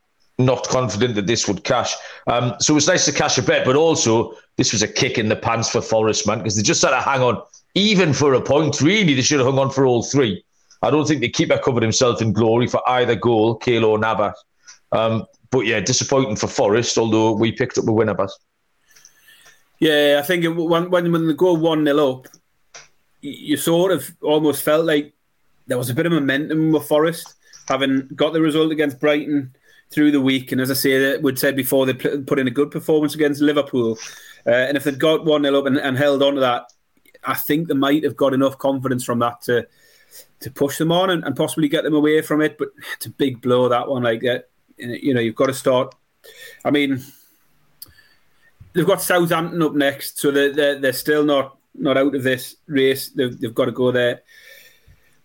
not 0.45 0.69
confident 0.69 1.15
that 1.15 1.27
this 1.27 1.49
would 1.49 1.65
cash. 1.65 1.95
Um, 2.27 2.55
so 2.61 2.73
it 2.73 2.77
was 2.77 2.89
nice 2.89 3.05
to 3.07 3.13
cash 3.13 3.39
a 3.39 3.43
bet, 3.43 3.65
but 3.65 3.77
also 3.77 4.35
this 4.57 4.73
was 4.73 4.83
a 4.83 4.89
kick 4.89 5.19
in 5.19 5.29
the 5.29 5.37
pants 5.37 5.71
for 5.71 5.81
Forest, 5.81 6.27
man, 6.27 6.39
because 6.39 6.57
they 6.57 6.63
just 6.63 6.83
had 6.83 6.91
to 6.91 7.01
hang 7.01 7.23
on 7.23 7.43
even 7.75 8.13
for 8.13 8.35
a 8.35 8.41
point. 8.41 8.81
Really, 8.81 9.15
they 9.15 9.23
should 9.23 9.39
have 9.39 9.47
hung 9.47 9.59
on 9.59 9.71
for 9.71 9.87
all 9.87 10.03
three. 10.03 10.45
I 10.83 10.91
don't 10.91 11.07
think 11.07 11.21
the 11.21 11.29
keeper 11.29 11.59
covered 11.59 11.83
himself 11.83 12.21
in 12.21 12.33
glory 12.33 12.67
for 12.67 12.83
either 12.89 13.15
goal, 13.15 13.59
Keylor 13.59 14.01
Navas. 14.01 14.35
Um, 14.91 15.27
but 15.51 15.61
yeah, 15.61 15.81
disappointing 15.81 16.37
for 16.37 16.49
Forest, 16.49 16.99
although 16.99 17.33
we 17.33 17.53
picked 17.53 17.79
up 17.79 17.87
a 17.87 17.93
winner, 17.93 18.15
Baz. 18.15 18.37
Yeah, 19.79 20.21
I 20.23 20.27
think 20.27 20.45
when, 20.45 20.91
when 20.91 21.13
when 21.13 21.27
they 21.27 21.35
go 21.35 21.55
1 21.55 21.85
0 21.85 22.11
up, 22.11 22.29
you 23.21 23.57
sort 23.57 23.93
of 23.93 24.15
almost 24.23 24.63
felt 24.63 24.85
like 24.85 25.13
there 25.67 25.79
was 25.79 25.91
a 25.91 25.95
bit 25.95 26.07
of 26.07 26.13
momentum 26.13 26.73
with 26.73 26.87
Forest, 26.87 27.35
having 27.69 28.09
got 28.15 28.33
the 28.33 28.41
result 28.41 28.73
against 28.73 29.01
Brighton 29.01 29.55
through 29.93 30.11
the 30.11 30.21
week. 30.21 30.53
And 30.53 30.61
as 30.61 30.71
I 30.71 30.75
say, 30.75 31.17
would 31.19 31.39
said 31.39 31.57
before, 31.57 31.87
they 31.87 31.95
put 31.95 32.39
in 32.39 32.49
a 32.49 32.53
good 32.53 32.71
performance 32.71 33.15
against 33.15 33.41
Liverpool. 33.41 33.99
Uh, 34.47 34.51
and 34.51 34.77
if 34.77 34.85
they'd 34.85 34.99
got 34.99 35.25
1 35.25 35.43
0 35.43 35.59
up 35.59 35.67
and, 35.67 35.77
and 35.79 35.97
held 35.97 36.23
on 36.23 36.35
to 36.35 36.41
that, 36.41 36.73
I 37.25 37.35
think 37.35 37.69
they 37.69 37.75
might 37.75 38.05
have 38.05 38.17
got 38.17 38.35
enough 38.35 38.59
confidence 38.59 39.05
from 39.05 39.21
that 39.21 39.43
to 39.43 39.67
to 40.41 40.51
push 40.51 40.77
them 40.77 40.93
on 40.93 41.09
and, 41.09 41.25
and 41.25 41.35
possibly 41.37 41.69
get 41.69 41.85
them 41.85 41.95
away 41.95 42.21
from 42.21 42.43
it. 42.43 42.59
But 42.59 42.69
it's 42.97 43.07
a 43.07 43.11
big 43.11 43.41
blow, 43.41 43.69
that 43.69 43.89
one. 43.89 44.03
Like, 44.03 44.25
uh, 44.25 44.41
you 44.77 45.15
know, 45.15 45.21
you've 45.21 45.37
got 45.37 45.47
to 45.47 45.55
start. 45.55 45.95
I 46.65 46.71
mean, 46.71 47.03
they've 48.73 48.87
got 48.87 49.03
Southampton 49.03 49.63
up 49.63 49.75
next, 49.75 50.19
so 50.19 50.31
they're 50.31 50.53
they're, 50.53 50.79
they're 50.79 50.93
still 50.93 51.25
not 51.25 51.59
not 51.75 51.97
out 51.97 52.15
of 52.15 52.23
this 52.23 52.57
race. 52.67 53.11
They've, 53.11 53.39
they've 53.39 53.55
got 53.55 53.67
to 53.67 53.73
go 53.73 53.93
there, 53.93 54.23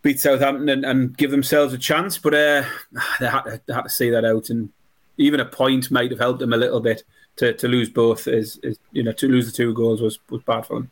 beat 0.01 0.19
Southampton, 0.19 0.69
and, 0.69 0.85
and 0.85 1.17
give 1.17 1.31
themselves 1.31 1.73
a 1.73 1.77
chance. 1.77 2.17
But 2.17 2.33
uh, 2.33 2.63
they, 3.19 3.27
had 3.27 3.41
to, 3.43 3.61
they 3.65 3.73
had 3.73 3.83
to 3.83 3.89
see 3.89 4.09
that 4.09 4.25
out, 4.25 4.49
and 4.49 4.69
even 5.17 5.39
a 5.39 5.45
point 5.45 5.91
might 5.91 6.11
have 6.11 6.19
helped 6.19 6.39
them 6.39 6.53
a 6.53 6.57
little 6.57 6.79
bit. 6.79 7.03
To, 7.37 7.53
to 7.53 7.67
lose 7.67 7.87
both 7.87 8.27
is, 8.27 8.59
is 8.63 8.79
you 8.91 9.03
know 9.03 9.11
to 9.11 9.27
lose 9.27 9.45
the 9.45 9.55
two 9.55 9.71
goals 9.75 10.01
was, 10.01 10.17
was 10.31 10.41
bad 10.41 10.65
for 10.65 10.73
them. 10.73 10.89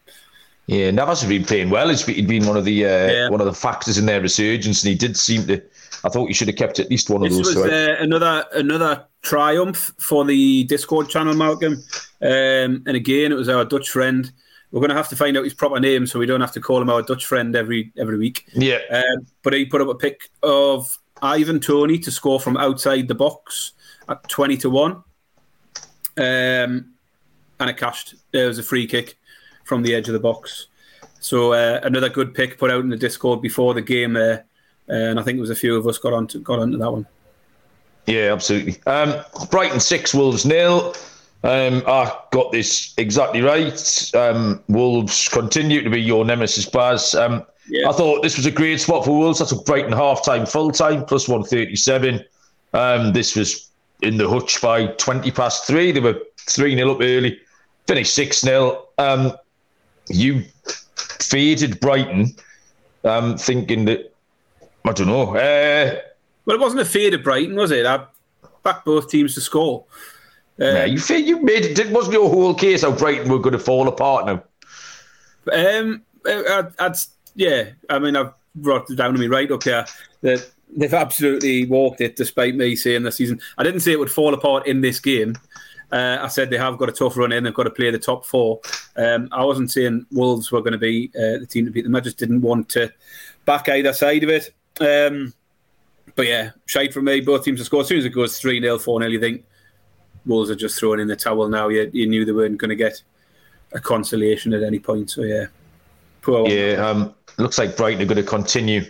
Yeah, 0.68 0.92
Navas 0.92 1.22
has 1.22 1.30
been 1.30 1.44
playing 1.44 1.72
well. 1.72 1.90
It's 1.90 2.04
been 2.04 2.46
one 2.46 2.56
of 2.56 2.66
the 2.66 2.86
uh, 2.86 2.88
yeah. 2.88 3.30
one 3.30 3.42
of 3.42 3.48
the 3.48 3.54
factors 3.54 3.98
in 3.98 4.06
their 4.06 4.22
resurgence, 4.22 4.84
and 4.84 4.90
he 4.92 4.96
did 4.96 5.18
seem 5.18 5.48
to 5.48 5.60
I 6.06 6.10
thought 6.10 6.28
you 6.28 6.36
should 6.36 6.48
have 6.48 6.58
kept 6.58 6.80
at 6.80 6.90
least 6.90 7.10
one 7.10 7.22
this 7.22 7.32
of 7.32 7.46
those. 7.46 7.56
This 7.56 7.64
was 7.64 7.72
uh, 7.72 7.96
another 8.00 8.46
another 8.54 9.06
triumph 9.24 9.92
for 9.98 10.24
the 10.24 10.64
Discord 10.66 11.10
channel, 11.10 11.34
Malcolm. 11.34 11.84
Um, 12.22 12.84
and 12.86 12.96
again, 12.96 13.32
it 13.32 13.36
was 13.36 13.50
our 13.50 13.66
Dutch 13.66 13.90
friend. 13.90 14.32
We're 14.72 14.82
going 14.82 14.90
to 14.90 14.96
have 14.96 15.10
to 15.10 15.16
find 15.16 15.38
out 15.38 15.44
his 15.44 15.54
proper 15.54 15.80
name, 15.80 16.06
so 16.06 16.20
we 16.20 16.26
don't 16.26 16.42
have 16.42 16.52
to 16.54 16.60
call 16.60 16.82
him 16.82 16.90
our 16.90 17.02
Dutch 17.02 17.26
friend 17.26 17.56
every 17.56 17.92
every 17.98 18.18
week. 18.18 18.48
Yeah. 18.54 18.80
Um, 18.92 19.26
but 19.44 19.54
he 19.54 19.66
put 19.66 19.82
up 19.82 19.88
a 19.88 19.96
pick 19.96 20.30
of 20.44 20.98
Ivan 21.22 21.60
Toney 21.60 21.98
to 22.00 22.12
score 22.12 22.40
from 22.40 22.58
outside 22.58 23.08
the 23.08 23.16
box 23.16 23.72
at 24.10 24.28
twenty 24.28 24.58
to 24.58 24.70
one, 24.70 25.04
um, 26.18 26.94
and 27.60 27.70
it 27.70 27.78
cashed. 27.78 28.16
There 28.32 28.48
was 28.48 28.60
a 28.60 28.64
free 28.64 28.88
kick 28.88 29.18
from 29.64 29.82
the 29.82 29.96
edge 29.96 30.10
of 30.10 30.14
the 30.14 30.20
box. 30.20 30.68
So 31.22 31.54
uh, 31.54 31.80
another 31.84 32.10
good 32.10 32.36
pick 32.36 32.58
put 32.58 32.70
out 32.70 32.82
in 32.82 32.90
the 32.90 32.98
Discord 32.98 33.42
before 33.42 33.74
the 33.74 33.82
game 33.82 34.14
there. 34.14 34.46
Uh, 34.88 34.94
and 34.94 35.20
I 35.20 35.24
think 35.24 35.38
it 35.38 35.42
was 35.42 35.50
a 35.50 35.56
few 35.56 35.76
of 35.76 35.88
us 35.88 35.98
got 35.98 36.14
on 36.14 36.28
got 36.44 36.60
onto 36.60 36.78
that 36.78 36.92
one. 36.92 37.08
Yeah, 38.06 38.34
absolutely. 38.34 38.80
Um, 38.86 39.16
Brighton 39.50 39.80
six, 39.80 40.14
Wolves 40.14 40.46
nil. 40.46 40.94
Um, 41.46 41.84
I 41.86 42.12
got 42.32 42.52
this 42.52 42.96
exactly 42.98 43.42
right. 43.42 44.16
Um, 44.16 44.64
Wolves 44.68 45.30
continue 45.30 45.84
to 45.84 45.90
be 45.92 46.02
your 46.02 46.26
nemesis, 46.26 46.66
Baz. 46.66 47.14
Um, 47.14 47.46
yeah. 47.70 47.88
I 47.88 47.94
thought 47.94 48.24
this 48.24 48.36
was 48.36 48.48
a 48.48 48.52
great 48.52 48.82
spot 48.82 49.06
for 49.06 49.16
Wolves. 49.16 49.42
I 49.42 49.46
took 49.46 49.64
Brighton 49.64 49.92
half 49.92 50.26
time, 50.26 50.48
full 50.48 50.72
time, 50.72 51.06
plus 51.06 51.28
137. 51.28 52.26
Um, 52.74 53.14
this 53.14 53.36
was 53.36 53.70
in 54.02 54.18
the 54.18 54.28
hutch 54.28 54.60
by 54.60 54.88
20 54.88 55.30
past 55.30 55.68
three. 55.68 55.92
They 55.92 56.00
were 56.00 56.20
3 56.40 56.76
0 56.76 56.96
up 56.96 57.02
early, 57.02 57.40
finished 57.86 58.16
6 58.16 58.42
0. 58.42 58.88
Um, 58.98 59.38
you 60.08 60.46
faded 60.96 61.80
Brighton, 61.80 62.36
um, 63.04 63.38
thinking 63.38 63.86
that, 63.86 64.12
I 64.84 64.94
don't 64.94 65.08
know. 65.08 65.36
Uh, 65.36 66.00
well, 66.46 66.56
it 66.56 66.60
wasn't 66.60 66.82
a 66.82 66.86
fade 66.86 67.14
of 67.14 67.22
Brighton, 67.22 67.56
was 67.56 67.70
it? 67.70 67.86
I 67.86 68.04
backed 68.64 68.86
both 68.86 69.12
teams 69.12 69.36
to 69.36 69.42
score. 69.42 69.86
Um, 70.60 70.68
yeah, 70.68 70.86
you 70.86 71.00
you 71.18 71.42
made 71.42 71.66
it 71.66 71.92
wasn't 71.92 72.14
your 72.14 72.30
whole 72.30 72.54
case 72.54 72.84
how 72.84 72.92
Brighton 72.92 73.30
were 73.30 73.40
going 73.40 73.54
to 73.54 73.60
fall 73.60 73.88
apart 73.88 74.26
now. 74.26 74.44
Um, 75.52 76.02
I, 76.26 76.64
I'd, 76.80 76.96
yeah, 77.36 77.72
I 77.90 78.00
mean 78.00 78.16
I've 78.16 78.34
brought 78.56 78.90
it 78.90 78.96
down 78.96 79.14
to 79.14 79.20
me 79.20 79.28
right 79.28 79.52
up 79.52 79.64
here 79.64 79.86
that 80.22 80.50
they've 80.76 80.94
absolutely 80.94 81.66
walked 81.66 82.02
it, 82.02 82.16
despite 82.16 82.56
me 82.56 82.76
saying 82.76 83.04
this 83.04 83.18
season. 83.18 83.40
I 83.58 83.64
didn't 83.64 83.82
say 83.82 83.92
it 83.92 84.00
would 84.00 84.12
fall 84.12 84.34
apart 84.34 84.66
in 84.68 84.82
this 84.82 85.00
game. 85.00 85.36
Uh, 85.92 86.18
I 86.22 86.28
said 86.28 86.50
they 86.50 86.58
have 86.58 86.78
got 86.78 86.90
a 86.90 86.94
tough 86.94 87.16
run 87.16 87.32
in. 87.32 87.44
They've 87.44 87.54
got 87.54 87.64
to 87.64 87.70
play 87.70 87.92
the 87.92 88.00
top 88.00 88.26
four. 88.26 88.60
Um, 88.96 89.30
I 89.32 89.44
wasn't 89.44 89.72
saying 89.72 90.06
Wolves 90.12 90.52
were 90.52 90.62
going 90.62 90.74
to 90.74 90.78
be 90.78 91.12
uh, 91.16 91.40
the 91.40 91.48
team 91.48 91.66
to 91.66 91.72
beat 91.72 91.84
them. 91.84 91.96
I 91.96 92.00
just 92.00 92.18
didn't 92.18 92.42
want 92.42 92.70
to 92.70 92.92
back 93.46 93.70
either 93.70 93.94
side 93.94 94.24
of 94.24 94.30
it. 94.30 94.54
Um, 94.80 95.34
but 96.16 96.28
yeah, 96.28 96.52
shade 96.66 96.94
from 96.94 97.06
me. 97.06 97.22
Both 97.22 97.44
teams 97.46 97.60
have 97.60 97.68
scored. 97.68 97.84
As 97.84 97.90
soon 97.90 98.00
as 98.00 98.06
it 98.06 98.10
goes 98.10 98.40
3 98.40 98.62
0, 98.62 98.80
4 98.80 99.02
0, 99.02 99.12
you 99.12 99.20
think 99.20 99.46
Wolves 100.26 100.50
are 100.50 100.56
just 100.56 100.80
throwing 100.80 101.00
in 101.00 101.08
the 101.08 101.16
towel 101.16 101.48
now. 101.48 101.68
You, 101.70 101.90
you 101.94 102.08
knew 102.08 102.26
they 102.26 102.32
weren't 102.32 102.58
going 102.58 102.70
to 102.70 102.76
get 102.76 103.02
a 103.74 103.80
consolation 103.80 104.54
at 104.54 104.64
any 104.64 104.80
point. 104.80 105.10
So 105.10 105.22
yeah, 105.22 105.46
poor 106.22 106.48
Yeah, 106.48 106.88
um, 106.88 107.14
looks 107.38 107.58
like 107.58 107.78
Brighton 107.78 108.02
are 108.02 108.06
going 108.06 108.18
to 108.18 108.24
continue 108.24 108.84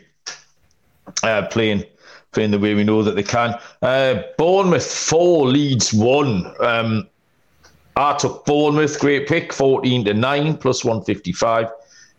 uh, 1.24 1.48
playing 1.48 1.84
playing 2.32 2.51
the 2.51 2.60
way 2.60 2.74
we 2.74 2.84
know 2.84 3.01
that 3.01 3.15
they 3.15 3.24
can. 3.24 3.56
Uh, 3.82 4.22
Bournemouth 4.38 4.86
four 4.86 5.48
Leeds 5.48 5.94
one. 5.94 6.54
Um, 6.60 7.08
I 7.96 8.13
took 8.18 8.46
Bournemouth, 8.46 9.00
great 9.00 9.27
pick, 9.27 9.54
fourteen 9.54 10.04
to 10.06 10.13
nine 10.13 10.58
plus 10.58 10.84
one 10.84 11.04
fifty 11.04 11.32
five. 11.32 11.70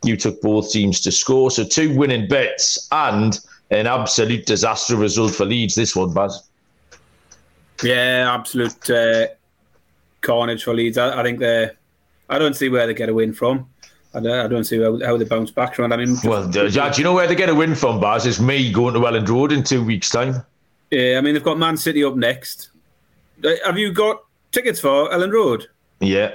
You 0.04 0.16
took 0.16 0.40
both 0.40 0.70
teams 0.70 1.00
to 1.02 1.12
score, 1.12 1.50
so 1.50 1.64
two 1.64 1.96
winning 1.96 2.28
bets 2.28 2.88
and 2.92 3.38
an 3.70 3.86
absolute 3.86 4.46
disaster 4.46 4.96
result 4.96 5.34
for 5.34 5.44
Leeds. 5.44 5.74
This 5.74 5.96
one, 5.96 6.14
Baz. 6.14 6.45
Yeah, 7.82 8.34
absolute 8.34 8.90
uh, 8.90 9.26
carnage 10.20 10.64
for 10.64 10.74
Leeds. 10.74 10.98
I, 10.98 11.20
I 11.20 11.22
think 11.22 11.38
they. 11.38 11.70
I 12.28 12.38
don't 12.38 12.54
see 12.54 12.68
where 12.68 12.86
they 12.86 12.94
get 12.94 13.08
a 13.08 13.14
win 13.14 13.32
from. 13.32 13.68
I 14.14 14.20
don't, 14.20 14.46
I 14.46 14.48
don't 14.48 14.64
see 14.64 14.80
how, 14.80 14.98
how, 15.04 15.16
they 15.16 15.24
bounce 15.24 15.50
back 15.50 15.74
from. 15.74 15.92
I 15.92 15.96
mean, 15.96 16.16
well, 16.24 16.48
do 16.48 16.68
you 16.68 17.04
know 17.04 17.12
where 17.12 17.26
they 17.26 17.34
get 17.34 17.50
a 17.50 17.54
win 17.54 17.74
from, 17.74 18.00
Baz? 18.00 18.26
It's 18.26 18.40
me 18.40 18.72
going 18.72 18.94
to 18.94 19.00
Elland 19.00 19.28
Road 19.28 19.52
in 19.52 19.62
two 19.62 19.84
weeks' 19.84 20.10
time. 20.10 20.42
Yeah, 20.90 21.18
I 21.18 21.20
mean 21.20 21.34
they've 21.34 21.42
got 21.42 21.58
Man 21.58 21.76
City 21.76 22.02
up 22.04 22.16
next. 22.16 22.70
Uh, 23.44 23.50
have 23.64 23.76
you 23.76 23.92
got 23.92 24.24
tickets 24.52 24.80
for 24.80 25.10
Elland 25.10 25.32
Road? 25.32 25.68
Yeah. 26.00 26.32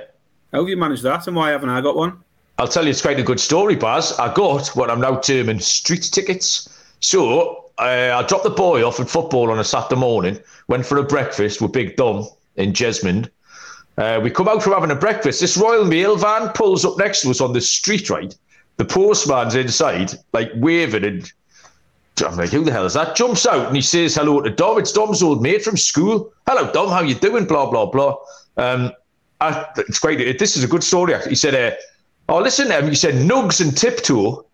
How 0.52 0.60
have 0.60 0.70
you 0.70 0.78
managed 0.78 1.04
that, 1.04 1.28
and 1.28 1.36
why 1.36 1.50
haven't 1.52 1.70
I 1.70 1.82
got 1.82 1.96
one? 1.96 2.20
I'll 2.58 2.68
tell 2.68 2.84
you, 2.84 2.92
it's 2.92 3.02
quite 3.02 3.20
a 3.20 3.24
good 3.24 3.40
story, 3.40 3.76
Baz. 3.76 4.14
I 4.20 4.32
got 4.34 4.68
what 4.76 4.92
I'm 4.92 5.02
now 5.02 5.16
terming 5.16 5.60
street 5.60 6.04
tickets. 6.04 6.70
So 7.00 7.71
uh, 7.82 8.18
I 8.18 8.28
dropped 8.28 8.44
the 8.44 8.52
boy 8.52 8.86
off 8.86 9.00
at 9.00 9.10
football 9.10 9.52
on 9.52 9.60
a 9.60 9.64
Saturday 9.64 10.00
morning, 10.00 10.40
went 10.68 10.86
for 10.86 10.98
a 10.98 11.04
breakfast 11.04 11.62
with 11.62 11.72
Big 11.72 11.96
Dom 11.96 12.28
in 12.56 12.74
Jesmond. 12.74 13.30
Uh, 13.98 14.20
we 14.24 14.30
come 14.30 14.48
out 14.48 14.62
from 14.62 14.74
having 14.74 14.92
a 14.92 14.96
breakfast. 14.96 15.42
This 15.42 15.58
Royal 15.58 15.84
Mail 15.84 16.16
van 16.16 16.50
pulls 16.50 16.86
up 16.86 16.98
next 16.98 17.24
to 17.24 17.32
us 17.32 17.42
on 17.42 17.54
the 17.54 17.62
street, 17.62 18.10
right? 18.10 18.36
The 18.78 18.86
postman's 18.86 19.56
inside, 19.56 20.14
like 20.32 20.52
waving, 20.56 21.04
and 21.04 21.32
I'm 22.24 22.36
like, 22.36 22.50
who 22.50 22.64
the 22.64 22.72
hell 22.72 22.86
is 22.86 22.94
that? 22.94 23.16
Jumps 23.16 23.48
out 23.48 23.68
and 23.68 23.76
he 23.76 23.82
says 23.82 24.16
hello 24.16 24.42
to 24.42 24.52
Dom. 24.52 24.78
It's 24.78 24.92
Dom's 24.92 25.24
old 25.24 25.42
mate 25.42 25.64
from 25.64 25.76
school. 25.76 26.32
Hello, 26.48 26.72
Dom. 26.72 26.90
How 26.90 27.02
you 27.02 27.16
doing? 27.16 27.46
Blah 27.46 27.72
blah 27.72 27.88
blah. 27.88 28.16
Um, 28.58 28.92
I, 29.40 29.66
it's 29.78 29.98
great. 29.98 30.38
This 30.38 30.56
is 30.56 30.64
a 30.64 30.68
good 30.68 30.84
story. 30.84 31.16
He 31.28 31.36
said, 31.36 31.56
uh, 31.56 31.76
"Oh, 32.30 32.40
listen." 32.40 32.72
Um, 32.72 32.88
he 32.88 32.96
said, 32.96 33.16
"Nugs 33.16 33.60
and 33.60 33.76
Tiptoe." 33.76 34.46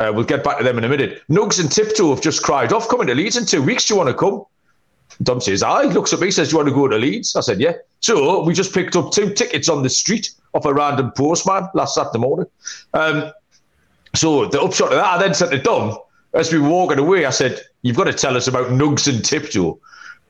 Uh, 0.00 0.12
we'll 0.14 0.24
get 0.24 0.44
back 0.44 0.58
to 0.58 0.64
them 0.64 0.78
in 0.78 0.84
a 0.84 0.88
minute. 0.88 1.22
Nugs 1.28 1.60
and 1.60 1.70
Tiptoe 1.70 2.10
have 2.10 2.22
just 2.22 2.42
cried 2.42 2.72
off 2.72 2.88
coming 2.88 3.08
to 3.08 3.14
Leeds 3.14 3.36
in 3.36 3.46
two 3.46 3.62
weeks. 3.62 3.86
Do 3.86 3.94
you 3.94 3.98
want 3.98 4.08
to 4.08 4.14
come? 4.14 4.44
Dom 5.22 5.40
says, 5.40 5.62
I 5.62 5.82
looks 5.82 6.12
at 6.12 6.20
me, 6.20 6.30
says, 6.30 6.48
Do 6.48 6.52
you 6.52 6.56
want 6.58 6.68
to 6.68 6.74
go 6.74 6.86
to 6.86 6.96
Leeds? 6.96 7.34
I 7.34 7.40
said, 7.40 7.60
Yeah. 7.60 7.72
So 8.00 8.42
we 8.44 8.54
just 8.54 8.72
picked 8.72 8.94
up 8.94 9.10
two 9.10 9.34
tickets 9.34 9.68
on 9.68 9.82
the 9.82 9.90
street 9.90 10.30
off 10.54 10.64
a 10.64 10.72
random 10.72 11.10
postman 11.12 11.68
last 11.74 11.94
Saturday 11.94 12.18
morning. 12.18 12.46
Um, 12.94 13.32
so 14.14 14.46
the 14.46 14.60
upshot 14.60 14.92
of 14.92 14.98
that, 14.98 15.04
I 15.04 15.18
then 15.18 15.34
said 15.34 15.50
to 15.50 15.58
Dom, 15.58 15.98
as 16.34 16.52
we 16.52 16.58
were 16.58 16.68
walking 16.68 16.98
away, 16.98 17.24
I 17.24 17.30
said, 17.30 17.60
You've 17.82 17.96
got 17.96 18.04
to 18.04 18.12
tell 18.12 18.36
us 18.36 18.46
about 18.46 18.68
Nugs 18.68 19.12
and 19.12 19.24
Tiptoe. 19.24 19.80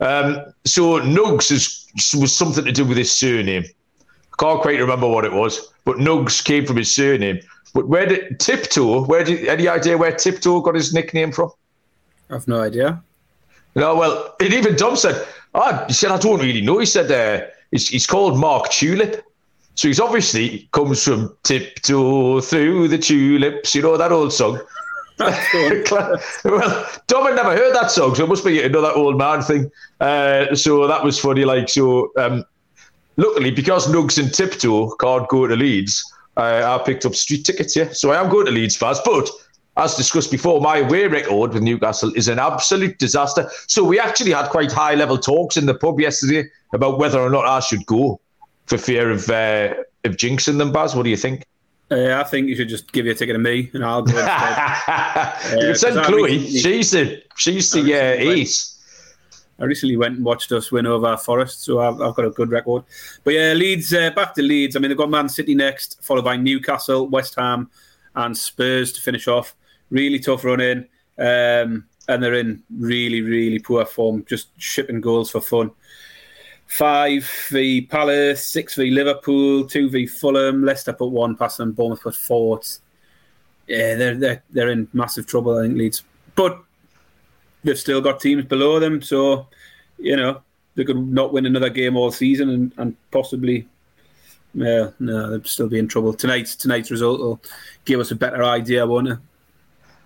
Um, 0.01 0.53
so 0.65 1.01
Nugs 1.01 1.51
is, 1.51 1.87
was 2.15 2.35
something 2.35 2.65
to 2.65 2.73
do 2.73 2.85
with 2.85 2.97
his 2.97 3.13
surname. 3.13 3.65
Can't 4.39 4.61
quite 4.61 4.79
remember 4.79 5.09
what 5.09 5.25
it 5.25 5.33
was, 5.33 5.73
but 5.85 5.97
Nugs 5.97 6.45
came 6.45 6.65
from 6.65 6.77
his 6.77 6.95
surname. 6.95 7.41
But 7.75 7.89
where 7.89 8.07
did 8.07 8.39
Tiptoe, 8.41 9.05
where 9.05 9.25
did 9.25 9.47
any 9.47 9.69
idea 9.69 9.99
where 9.99 10.13
Tiptoe 10.13 10.61
got 10.61 10.75
his 10.75 10.95
nickname 10.95 11.33
from? 11.33 11.51
I've 12.31 12.47
no 12.47 12.61
idea. 12.61 13.03
No, 13.75 13.97
well, 13.97 14.35
and 14.41 14.55
even 14.55 14.77
Dom 14.77 14.97
said, 14.97 15.27
oh, 15.55 15.85
he 15.87 15.93
said, 15.93 16.11
I 16.11 16.19
don't 16.19 16.41
really 16.41 16.61
know. 16.61 16.79
He 16.79 16.87
said, 16.87 17.11
uh, 17.11 17.47
he's, 17.71 17.89
he's 17.89 18.07
called 18.07 18.39
Mark 18.39 18.71
Tulip. 18.71 19.25
So 19.75 19.87
he's 19.87 20.01
obviously 20.01 20.69
comes 20.73 21.05
from 21.05 21.37
tiptoe 21.45 22.41
through 22.41 22.89
the 22.89 22.99
tulips, 22.99 23.75
you 23.77 23.83
know, 23.83 23.97
that 23.97 24.11
old 24.11 24.33
song. 24.33 24.61
well, 25.19 26.91
Dom 27.07 27.27
had 27.27 27.37
never 27.37 27.57
heard 27.57 27.75
that 27.75 27.91
song, 27.91 28.15
so 28.15 28.25
it 28.25 28.29
must 28.29 28.45
be 28.45 28.63
another 28.63 28.93
old 28.93 29.19
man 29.19 29.43
thing. 29.43 29.71
Uh, 30.01 30.55
so 30.55 30.87
that 30.87 31.05
was 31.05 31.19
funny. 31.19 31.45
Like, 31.45 31.69
so 31.69 32.11
um, 32.17 32.45
luckily, 33.19 33.51
because 33.51 33.87
Nugs 33.89 34.19
and 34.19 34.33
Tiptoe 34.33 34.95
can't 34.97 35.29
go 35.29 35.47
to 35.47 35.55
Leeds, 35.55 36.03
uh, 36.39 36.79
I 36.81 36.83
picked 36.83 37.05
up 37.05 37.15
street 37.15 37.45
tickets, 37.45 37.77
yeah. 37.77 37.91
So 37.93 38.13
I 38.13 38.21
am 38.23 38.31
going 38.31 38.47
to 38.47 38.53
Leeds 38.53 38.77
fast, 38.77 39.03
but 39.05 39.29
as 39.77 39.95
discussed 39.97 40.31
before, 40.31 40.61
my 40.61 40.79
away 40.79 41.07
record 41.07 41.53
with 41.53 41.63
Newcastle 41.63 42.13
is 42.15 42.29
an 42.29 42.39
absolute 42.39 42.99
disaster. 42.99 43.49
So 43.67 43.85
we 43.85 44.01
actually 44.01 44.33
had 44.33 44.49
quite 44.49 44.73
high 44.73 44.95
level 44.95 45.19
talks 45.19 45.57
in 45.57 45.67
the 45.67 45.75
pub 45.75 46.01
yesterday 46.01 46.49
about 46.73 46.99
whether 46.99 47.21
or 47.21 47.31
not 47.31 47.45
I 47.45 47.61
should 47.61 47.85
go 47.87 48.21
for 48.67 48.79
fear 48.79 49.11
of 49.11 49.29
uh, 49.29 49.75
of 50.05 50.17
jinxing 50.17 50.59
them. 50.59 50.73
Baz, 50.73 50.95
what 50.95 51.05
do 51.05 51.11
you 51.11 51.17
think? 51.17 51.45
Uh, 51.91 52.15
I 52.15 52.25
think 52.25 52.49
you 52.49 52.57
should 52.57 52.69
just 52.69 52.93
give 52.93 53.07
your 53.07 53.15
ticket 53.15 53.35
to 53.35 53.39
me, 53.39 53.71
and 53.73 53.85
I'll 53.85 54.03
go. 54.03 54.13
you 55.53 55.67
can 55.67 55.75
send 55.75 56.05
Chloe. 56.05 56.47
She's 56.47 56.91
the 56.91 57.23
she's 57.37 57.71
the 57.71 57.95
uh, 57.95 58.33
ace. 58.33 58.78
I 59.59 59.65
recently 59.65 59.97
went 59.97 60.17
and 60.17 60.25
watched 60.25 60.53
us 60.53 60.71
win 60.71 60.87
over 60.87 61.17
Forest, 61.17 61.63
so 61.65 61.81
I've, 61.81 62.01
I've 62.01 62.15
got 62.15 62.25
a 62.25 62.31
good 62.31 62.51
record. 62.51 62.85
But 63.25 63.35
yeah, 63.35 63.53
Leeds 63.55 63.93
uh, 63.93 64.11
back 64.11 64.35
to 64.35 64.43
Leeds. 64.43 64.77
I 64.77 64.79
mean, 64.79 64.91
they've 64.91 64.99
got 64.99 65.11
Man 65.11 65.29
City 65.29 65.55
next, 65.55 66.03
followed 66.03 66.25
by 66.25 66.37
Newcastle, 66.37 67.09
West 67.09 67.35
Ham, 67.37 67.69
and 68.15 68.37
Spurs 68.37 68.93
to 68.93 69.01
finish 69.01 69.27
off 69.27 69.55
really 69.91 70.19
tough 70.19 70.45
run 70.45 70.61
in, 70.61 70.79
um, 71.19 71.85
and 72.09 72.23
they're 72.23 72.35
in 72.35 72.63
really, 72.77 73.23
really 73.23 73.59
poor 73.59 73.85
form, 73.85 74.25
just 74.29 74.49
shipping 74.59 75.01
goals 75.01 75.31
for 75.31 75.41
fun. 75.41 75.71
Five 76.67 77.29
v 77.49 77.81
Palace, 77.83 78.45
six 78.45 78.75
v 78.75 78.91
Liverpool, 78.91 79.67
two 79.67 79.89
v 79.89 80.07
Fulham, 80.07 80.65
Leicester 80.65 80.93
put 80.93 81.11
one 81.11 81.35
past 81.35 81.59
them, 81.59 81.73
Bournemouth 81.73 82.03
put 82.03 82.15
four. 82.15 82.61
Yeah, 83.67 83.95
they're 83.95 84.15
they're 84.15 84.43
they're 84.51 84.71
in 84.71 84.89
massive 84.93 85.27
trouble, 85.27 85.59
I 85.59 85.63
think 85.63 85.79
Leeds, 85.79 86.05
but 86.35 86.63
they've 87.69 87.79
still 87.79 88.01
got 88.01 88.21
teams 88.21 88.45
below 88.45 88.81
them, 88.81 89.03
so 89.03 89.47
you 89.99 90.17
know 90.17 90.41
they 90.75 90.85
could 90.85 90.97
not 90.97 91.33
win 91.33 91.47
another 91.47 91.71
game 91.71 91.97
all 91.97 92.11
season 92.11 92.49
and, 92.51 92.73
and 92.77 92.97
possibly 93.11 93.67
yeah, 94.55 94.91
no, 94.99 95.31
they'd 95.31 95.47
still 95.47 95.69
be 95.69 95.79
in 95.79 95.89
trouble. 95.89 96.15
Tonight's 96.15 96.57
tonight's 96.57 96.91
result 96.91 97.21
will 97.21 97.41
give 97.85 98.01
us 98.01 98.11
a 98.11 98.17
better 98.17 98.45
idea, 98.45 98.87
won't 98.87 99.09
it? 99.09 99.19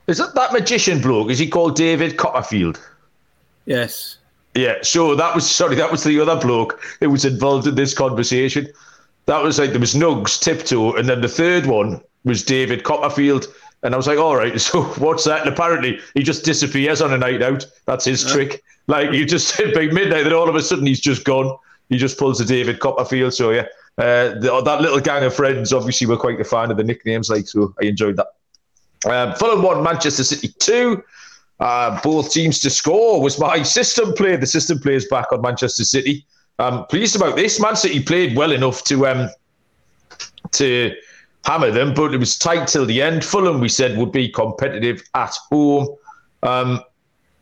Is 0.09 0.19
that 0.19 0.35
that 0.35 0.53
magician 0.53 1.01
bloke? 1.01 1.31
Is 1.31 1.39
he 1.39 1.49
called 1.49 1.77
David 1.77 2.17
Copperfield? 2.17 2.81
Yes. 3.67 4.19
Yeah. 4.55 4.77
So 4.83 5.15
that 5.15 5.35
was 5.35 5.49
sorry, 5.49 5.77
that 5.77 5.91
was 5.93 6.05
the 6.05 6.21
other 6.21 6.37
bloke 6.37 6.81
who 7.01 7.11
was 7.11 7.25
involved 7.25 7.67
in 7.67 7.77
this 7.77 7.95
conversation. 7.95 8.69
That 9.27 9.43
was 9.43 9.59
like 9.59 9.71
there 9.71 9.81
was 9.81 9.95
Nugs, 9.95 10.41
Tiptoe, 10.41 10.95
and 10.95 11.09
then 11.09 11.21
the 11.21 11.29
third 11.29 11.67
one 11.67 12.01
was 12.25 12.43
David 12.43 12.83
Copperfield. 12.83 13.47
And 13.83 13.95
I 13.95 13.97
was 13.97 14.07
like, 14.07 14.19
all 14.19 14.37
right, 14.37 14.61
so 14.61 14.83
what's 14.83 15.25
that? 15.25 15.41
And 15.41 15.51
apparently 15.51 16.01
he 16.15 16.23
just 16.23 16.45
disappears 16.45 17.01
on 17.03 17.13
a 17.13 17.19
night 17.19 17.43
out. 17.43 17.67
That's 17.87 18.05
his 18.05 18.25
yeah. 18.25 18.33
trick. 18.33 18.63
Like 18.87 19.13
you 19.13 19.25
just 19.25 19.49
said 19.49 19.75
by 19.75 19.87
midnight, 19.87 20.25
then 20.25 20.33
all 20.33 20.49
of 20.49 20.55
a 20.55 20.63
sudden 20.63 20.87
he's 20.87 21.01
just 21.01 21.25
gone. 21.25 21.57
He 21.89 21.99
just 21.99 22.19
pulls 22.19 22.41
a 22.41 22.45
David 22.45 22.81
Copperfield. 22.81 23.35
So 23.35 23.51
yeah, 23.51 23.67
uh, 23.99 24.39
the, 24.39 24.63
that 24.65 24.81
little 24.81 25.01
gang 25.01 25.25
of 25.25 25.35
friends 25.35 25.73
obviously 25.73 26.07
were 26.07 26.17
quite 26.17 26.41
a 26.41 26.45
fan 26.45 26.71
of 26.71 26.77
the 26.77 26.85
nicknames. 26.85 27.29
Like 27.29 27.47
so, 27.47 27.75
I 27.81 27.87
enjoyed 27.87 28.17
that. 28.17 28.29
Um, 29.05 29.35
Fulham 29.35 29.63
one, 29.63 29.83
Manchester 29.83 30.25
City 30.25 30.49
two. 30.59 31.03
uh, 31.61 32.01
both 32.03 32.33
teams 32.33 32.61
to 32.61 32.71
score 32.71 33.21
was 33.23 33.39
my 33.39 33.63
system 33.63 34.13
play. 34.15 34.37
The 34.37 34.47
system 34.47 34.79
plays 34.79 35.07
back 35.09 35.33
on 35.33 35.43
Manchester 35.43 35.85
City. 35.85 36.27
I'm 36.59 36.85
pleased 36.87 37.17
about 37.17 37.37
this. 37.37 37.61
Man 37.61 37.77
City 37.77 38.03
played 38.03 38.37
well 38.37 38.53
enough 38.53 38.85
to 38.85 39.07
um, 39.07 39.29
to 40.53 40.95
hammer 41.45 41.71
them, 41.71 41.95
but 41.95 42.15
it 42.15 42.19
was 42.19 42.39
tight 42.39 42.69
till 42.69 42.87
the 42.87 43.03
end. 43.03 43.25
Fulham, 43.25 43.61
we 43.61 43.69
said, 43.69 43.97
would 43.99 44.13
be 44.13 44.29
competitive 44.29 45.03
at 45.15 45.35
home. 45.51 45.89
Um, 46.43 46.81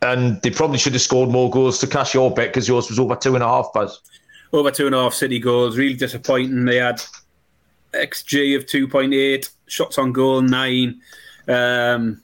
and 0.03 0.41
they 0.43 0.51
probably 0.51 0.79
should 0.79 0.95
have 0.95 1.03
scored 1.03 1.29
more 1.29 1.51
goals 1.51 1.79
to 1.81 1.87
cash 1.87 2.15
your 2.15 2.31
bet 2.33 2.49
because 2.49 2.67
yours 2.67 2.89
was 2.89 2.99
over 2.99 3.15
two 3.17 3.35
and 3.35 3.45
a 3.45 3.47
half, 3.47 3.69
Baz. 3.75 4.01
Over 4.53 4.71
two 4.71 4.87
and 4.87 4.95
a 4.95 5.03
half 5.03 5.15
City 5.15 5.39
goals. 5.39 5.77
Really 5.77 5.95
disappointing. 5.95 6.65
They 6.65 6.77
had 6.77 7.03
XG 7.93 8.57
of 8.57 8.67
2.8, 8.67 9.51
shots 9.67 9.99
on 9.99 10.13
goal, 10.13 10.41
nine. 10.41 11.01
Um, 11.49 12.23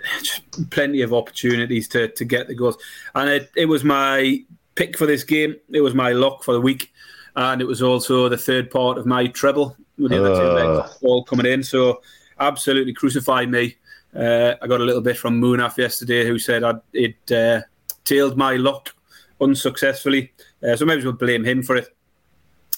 plenty 0.70 1.02
of 1.02 1.12
opportunities 1.12 1.88
to, 1.88 2.08
to 2.08 2.24
get 2.24 2.48
the 2.48 2.54
goals. 2.54 2.76
And 3.14 3.30
it, 3.30 3.50
it 3.56 3.66
was 3.66 3.84
my 3.84 4.42
pick 4.74 4.98
for 4.98 5.06
this 5.06 5.22
game. 5.22 5.56
It 5.70 5.80
was 5.80 5.94
my 5.94 6.12
lock 6.12 6.42
for 6.42 6.52
the 6.52 6.60
week. 6.60 6.92
And 7.36 7.60
it 7.60 7.66
was 7.66 7.82
also 7.82 8.28
the 8.28 8.38
third 8.38 8.70
part 8.70 8.98
of 8.98 9.06
my 9.06 9.26
treble 9.26 9.76
with 9.98 10.10
the 10.10 10.24
other 10.24 10.34
two 10.34 10.48
legs 10.48 10.98
all 11.02 11.24
coming 11.24 11.46
in. 11.46 11.62
So 11.62 12.02
absolutely 12.38 12.92
crucified 12.92 13.50
me. 13.50 13.76
Uh, 14.14 14.54
I 14.62 14.66
got 14.66 14.80
a 14.80 14.84
little 14.84 15.02
bit 15.02 15.16
from 15.16 15.40
Moonaf 15.40 15.76
yesterday 15.76 16.26
who 16.26 16.38
said 16.38 16.64
I'd, 16.64 16.80
it 16.92 17.32
uh, 17.32 17.62
tailed 18.04 18.36
my 18.36 18.54
luck 18.56 18.94
unsuccessfully. 19.40 20.32
Uh, 20.66 20.76
so 20.76 20.86
maybe 20.86 21.02
we'll 21.02 21.12
blame 21.12 21.44
him 21.44 21.62
for 21.62 21.76
it. 21.76 21.88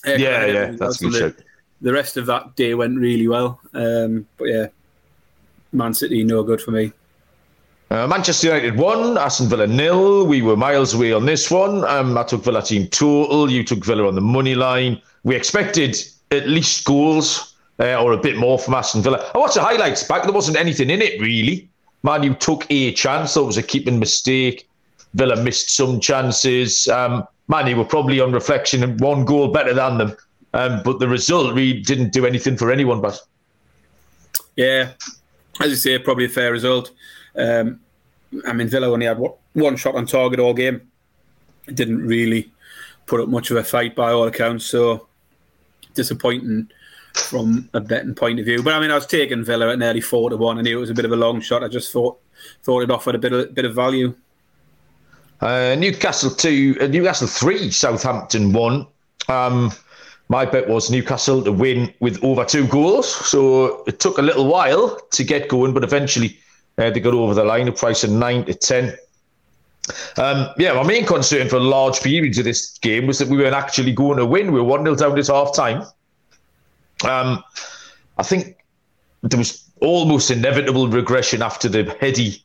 Uh, 0.06 0.12
yeah, 0.12 0.46
yeah, 0.46 0.70
that's 0.72 0.98
good. 0.98 1.12
The, 1.12 1.44
the 1.80 1.92
rest 1.92 2.16
of 2.16 2.26
that 2.26 2.56
day 2.56 2.74
went 2.74 2.98
really 2.98 3.28
well. 3.28 3.60
Um, 3.72 4.26
but 4.36 4.44
yeah, 4.46 4.66
Man 5.72 5.94
City, 5.94 6.24
no 6.24 6.42
good 6.42 6.60
for 6.60 6.72
me. 6.72 6.92
Uh, 7.90 8.06
Manchester 8.06 8.48
United 8.48 8.76
won, 8.76 9.16
Aston 9.16 9.48
Villa 9.48 9.66
nil. 9.66 10.26
We 10.26 10.42
were 10.42 10.56
miles 10.56 10.92
away 10.92 11.12
on 11.12 11.24
this 11.24 11.50
one. 11.50 11.84
Um, 11.86 12.18
I 12.18 12.22
took 12.22 12.44
Villa 12.44 12.62
team 12.62 12.86
total. 12.88 13.50
You 13.50 13.64
took 13.64 13.84
Villa 13.84 14.06
on 14.06 14.14
the 14.14 14.20
money 14.20 14.54
line. 14.54 15.00
We 15.24 15.34
expected 15.34 15.96
at 16.30 16.48
least 16.48 16.84
goals 16.84 17.54
uh, 17.80 18.02
or 18.02 18.12
a 18.12 18.18
bit 18.18 18.36
more 18.36 18.58
from 18.58 18.74
Aston 18.74 19.02
Villa. 19.02 19.30
I 19.34 19.38
watched 19.38 19.54
the 19.54 19.62
highlights 19.62 20.02
back. 20.02 20.24
There 20.24 20.32
wasn't 20.32 20.58
anything 20.58 20.90
in 20.90 21.02
it 21.02 21.20
really. 21.20 21.68
Man 22.02 22.22
U 22.22 22.34
took 22.34 22.66
a 22.70 22.92
chance. 22.92 23.34
That 23.34 23.44
was 23.44 23.56
a 23.56 23.62
keeping 23.62 23.98
mistake. 23.98 24.68
Villa 25.14 25.36
missed 25.42 25.70
some 25.70 26.00
chances. 26.00 26.86
Um, 26.88 27.26
Man 27.48 27.66
U 27.66 27.76
were 27.76 27.84
probably 27.84 28.20
on 28.20 28.32
reflection 28.32 28.82
and 28.82 29.00
one 29.00 29.24
goal 29.24 29.48
better 29.48 29.74
than 29.74 29.98
them. 29.98 30.16
Um, 30.54 30.82
but 30.84 30.98
the 30.98 31.08
result 31.08 31.54
really 31.54 31.80
didn't 31.80 32.12
do 32.12 32.26
anything 32.26 32.56
for 32.56 32.70
anyone. 32.70 33.00
But 33.00 33.20
yeah, 34.56 34.92
as 35.60 35.70
you 35.70 35.76
say, 35.76 35.98
probably 35.98 36.26
a 36.26 36.28
fair 36.28 36.52
result. 36.52 36.90
Um, 37.36 37.80
I 38.46 38.52
mean, 38.52 38.68
Villa 38.68 38.88
only 38.88 39.06
had 39.06 39.18
one 39.54 39.76
shot 39.76 39.94
on 39.94 40.06
target 40.06 40.40
all 40.40 40.54
game. 40.54 40.90
Didn't 41.72 42.06
really 42.06 42.50
put 43.06 43.20
up 43.20 43.28
much 43.28 43.50
of 43.50 43.56
a 43.56 43.64
fight 43.64 43.94
by 43.96 44.12
all 44.12 44.26
accounts. 44.26 44.66
So 44.66 45.07
disappointing 45.98 46.70
from 47.14 47.68
a 47.74 47.80
betting 47.80 48.14
point 48.14 48.38
of 48.38 48.46
view. 48.46 48.62
But 48.62 48.74
I 48.74 48.80
mean, 48.80 48.90
I 48.90 48.94
was 48.94 49.06
taking 49.06 49.44
Villa 49.44 49.72
at 49.72 49.78
nearly 49.78 50.00
four 50.00 50.30
to 50.30 50.36
one. 50.36 50.58
I 50.58 50.62
knew 50.62 50.78
it 50.78 50.80
was 50.80 50.90
a 50.90 50.94
bit 50.94 51.04
of 51.04 51.12
a 51.12 51.16
long 51.16 51.40
shot. 51.40 51.64
I 51.64 51.68
just 51.68 51.92
thought 51.92 52.16
thought 52.62 52.82
it 52.84 52.90
offered 52.90 53.16
a 53.16 53.18
bit 53.18 53.32
of 53.32 53.54
bit 53.54 53.64
of 53.64 53.74
value. 53.74 54.14
Uh, 55.40 55.74
Newcastle 55.78 56.30
two, 56.30 56.76
uh, 56.80 56.86
Newcastle 56.86 57.26
three, 57.26 57.70
Southampton 57.70 58.52
one. 58.52 58.86
Um, 59.28 59.72
my 60.28 60.44
bet 60.44 60.68
was 60.68 60.90
Newcastle 60.90 61.42
to 61.42 61.52
win 61.52 61.92
with 62.00 62.22
over 62.22 62.44
two 62.44 62.66
goals. 62.68 63.08
So 63.32 63.82
it 63.86 63.98
took 63.98 64.18
a 64.18 64.22
little 64.22 64.46
while 64.46 65.00
to 65.10 65.24
get 65.24 65.48
going, 65.48 65.72
but 65.74 65.82
eventually 65.84 66.38
uh, 66.78 66.90
they 66.90 67.00
got 67.00 67.14
over 67.14 67.34
the 67.34 67.44
line, 67.44 67.68
a 67.68 67.72
price 67.72 68.04
of 68.04 68.10
nine 68.10 68.44
to 68.44 68.54
ten. 68.54 68.96
Um, 70.16 70.48
yeah, 70.58 70.72
my 70.72 70.82
main 70.82 71.06
concern 71.06 71.48
for 71.48 71.60
large 71.60 72.00
periods 72.00 72.38
of 72.38 72.44
this 72.44 72.78
game 72.78 73.06
was 73.06 73.18
that 73.18 73.28
we 73.28 73.36
weren't 73.36 73.54
actually 73.54 73.92
going 73.92 74.18
to 74.18 74.26
win. 74.26 74.52
We 74.52 74.60
were 74.60 74.66
1 74.66 74.84
0 74.84 74.94
down 74.96 75.18
at 75.18 75.26
half 75.26 75.54
time. 75.54 75.82
Um, 77.04 77.42
I 78.16 78.22
think 78.22 78.56
there 79.22 79.38
was 79.38 79.68
almost 79.80 80.30
inevitable 80.30 80.88
regression 80.88 81.42
after 81.42 81.68
the 81.68 81.96
heady 82.00 82.44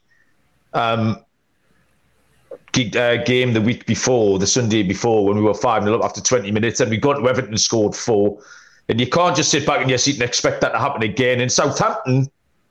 um, 0.73 1.23
uh, 2.75 3.17
game 3.17 3.53
the 3.53 3.62
week 3.62 3.86
before, 3.86 4.39
the 4.39 4.47
Sunday 4.47 4.84
before, 4.84 5.25
when 5.25 5.38
we 5.38 5.43
were 5.43 5.53
5 5.53 5.84
0 5.84 5.97
up 5.97 6.03
after 6.03 6.21
20 6.21 6.51
minutes, 6.51 6.79
and 6.79 6.89
we 6.89 6.97
got 6.97 7.13
to 7.13 7.27
Everton 7.27 7.51
and 7.51 7.62
scored 7.62 7.95
four. 7.95 8.39
And 8.89 8.99
you 8.99 9.08
can't 9.08 9.36
just 9.36 9.49
sit 9.49 9.65
back 9.65 9.82
in 9.82 9.89
your 9.89 9.97
seat 9.97 10.15
and 10.15 10.23
expect 10.23 10.62
that 10.62 10.71
to 10.71 10.79
happen 10.79 11.03
again. 11.03 11.39
And 11.39 11.51
Southampton 11.51 12.29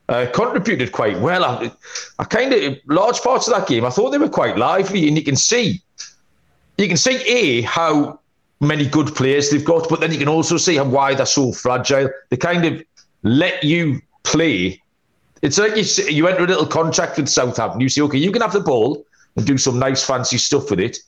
uh, 0.09 0.27
contributed 0.33 0.93
quite 0.93 1.19
well. 1.19 1.45
I, 1.45 1.71
I 2.19 2.25
kind 2.25 2.53
of 2.53 2.77
large 2.87 3.21
parts 3.21 3.49
of 3.49 3.55
that 3.55 3.69
game, 3.69 3.85
I 3.85 3.91
thought 3.91 4.11
they 4.11 4.19
were 4.19 4.29
quite 4.29 4.57
lively, 4.57 5.09
and 5.09 5.17
you 5.17 5.25
can 5.25 5.37
see, 5.37 5.81
you 6.79 6.89
can 6.89 6.97
see 6.97 7.23
a 7.27 7.63
how 7.63 8.21
many 8.61 8.87
good 8.87 9.15
players 9.15 9.51
they've 9.51 9.65
got, 9.65 9.89
but 9.89 10.01
then 10.01 10.13
you 10.13 10.19
can 10.19 10.29
also 10.29 10.57
see 10.57 10.77
how 10.77 10.85
why 10.85 11.15
they're 11.15 11.27
so 11.27 11.53
fragile. 11.53 12.09
They 12.31 12.37
kind 12.37 12.65
of 12.65 12.83
let 13.23 13.63
you 13.65 14.01
play. 14.23 14.81
It's 15.43 15.59
like 15.59 15.77
you 15.77 15.85
you 16.09 16.29
enter 16.29 16.45
a 16.45 16.47
little 16.47 16.67
contract 16.67 17.17
with 17.17 17.29
Southampton. 17.29 17.81
You 17.81 17.89
say, 17.89 18.03
okay, 18.03 18.19
you 18.19 18.31
can 18.31 18.43
have 18.43 18.53
the 18.53 18.61
ball 18.61 19.05
and 19.37 19.47
do 19.47 19.59
some 19.59 19.79
nice 19.79 20.05
fancy 20.05 20.39
stuff 20.39 20.71
with 20.71 20.81
it, 20.81 20.99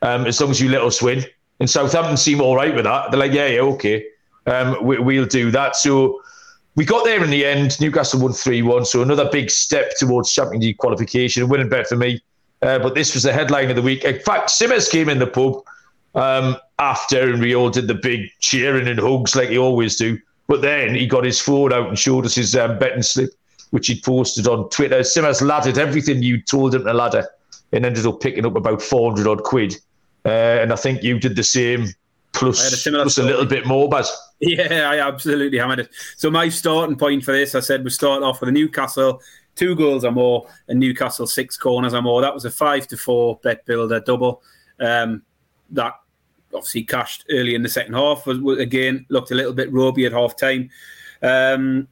um, 0.00 0.26
as 0.26 0.40
long 0.40 0.50
as 0.50 0.60
you 0.60 0.70
let 0.70 0.82
us 0.82 1.02
win. 1.02 1.24
And 1.60 1.68
Southampton 1.68 2.16
seem 2.16 2.40
all 2.40 2.56
right 2.56 2.74
with 2.74 2.84
that. 2.84 3.10
They're 3.10 3.20
like, 3.20 3.32
yeah, 3.32 3.46
yeah, 3.46 3.60
okay, 3.60 4.06
um, 4.46 4.82
we, 4.82 4.98
will 4.98 5.26
do 5.26 5.50
that. 5.50 5.76
So 5.76 6.21
we 6.74 6.84
got 6.84 7.04
there 7.04 7.22
in 7.22 7.30
the 7.30 7.44
end. 7.44 7.78
Newcastle 7.80 8.20
won 8.20 8.32
3 8.32 8.62
1. 8.62 8.84
So 8.86 9.02
another 9.02 9.28
big 9.30 9.50
step 9.50 9.92
towards 9.98 10.32
Champions 10.32 10.64
League 10.64 10.78
qualification. 10.78 11.48
Winning 11.48 11.68
bet 11.68 11.86
for 11.86 11.96
me. 11.96 12.22
Uh, 12.62 12.78
but 12.78 12.94
this 12.94 13.14
was 13.14 13.24
the 13.24 13.32
headline 13.32 13.70
of 13.70 13.76
the 13.76 13.82
week. 13.82 14.04
In 14.04 14.18
fact, 14.20 14.50
Simmers 14.50 14.88
came 14.88 15.08
in 15.08 15.18
the 15.18 15.26
pub 15.26 15.62
um, 16.14 16.56
after 16.78 17.32
and 17.32 17.42
we 17.42 17.54
all 17.54 17.70
did 17.70 17.88
the 17.88 17.94
big 17.94 18.30
cheering 18.40 18.86
and 18.88 19.00
hugs 19.00 19.34
like 19.34 19.50
he 19.50 19.58
always 19.58 19.96
do. 19.96 20.18
But 20.46 20.62
then 20.62 20.94
he 20.94 21.06
got 21.06 21.24
his 21.24 21.40
phone 21.40 21.72
out 21.72 21.88
and 21.88 21.98
showed 21.98 22.24
us 22.24 22.34
his 22.34 22.54
um, 22.54 22.78
betting 22.78 23.02
slip, 23.02 23.30
which 23.70 23.88
he'd 23.88 24.02
posted 24.02 24.46
on 24.46 24.68
Twitter. 24.70 25.02
Simmers 25.02 25.42
laddered 25.42 25.78
everything 25.78 26.22
you 26.22 26.40
told 26.40 26.74
him 26.74 26.84
to 26.84 26.92
ladder 26.92 27.28
and 27.72 27.84
ended 27.84 28.06
up 28.06 28.20
picking 28.20 28.46
up 28.46 28.54
about 28.54 28.80
400 28.80 29.26
odd 29.26 29.42
quid. 29.42 29.76
Uh, 30.24 30.28
and 30.28 30.72
I 30.72 30.76
think 30.76 31.02
you 31.02 31.18
did 31.18 31.36
the 31.36 31.42
same, 31.42 31.88
plus, 32.32 32.86
a, 32.86 32.90
plus 32.90 33.18
a 33.18 33.22
little 33.22 33.46
bit 33.46 33.66
more, 33.66 33.88
Baz. 33.88 34.10
Yeah, 34.44 34.90
I 34.90 34.98
absolutely 34.98 35.58
hammered 35.58 35.78
it. 35.78 35.90
So 36.16 36.28
my 36.28 36.48
starting 36.48 36.96
point 36.96 37.22
for 37.22 37.30
this, 37.30 37.54
I 37.54 37.60
said, 37.60 37.84
we 37.84 37.90
start 37.90 38.24
off 38.24 38.40
with 38.40 38.48
a 38.48 38.52
Newcastle 38.52 39.20
two 39.54 39.74
goals 39.76 40.04
or 40.04 40.12
more 40.12 40.48
and 40.68 40.80
Newcastle 40.80 41.26
six 41.26 41.56
corners 41.56 41.94
or 41.94 42.02
more. 42.02 42.20
That 42.20 42.34
was 42.34 42.44
a 42.44 42.50
five 42.50 42.86
to 42.88 42.96
four 42.96 43.38
bet 43.42 43.64
builder 43.66 44.00
double. 44.00 44.42
Um, 44.80 45.22
that 45.70 45.94
obviously 46.54 46.84
cashed 46.84 47.24
early 47.30 47.54
in 47.54 47.62
the 47.62 47.68
second 47.68 47.94
half. 47.94 48.26
Was, 48.26 48.58
again 48.58 49.06
looked 49.08 49.30
a 49.30 49.34
little 49.34 49.52
bit 49.52 49.72
ropey 49.72 50.06
at 50.06 50.12
half 50.12 50.36
time. 50.36 50.70
Um, 51.22 51.88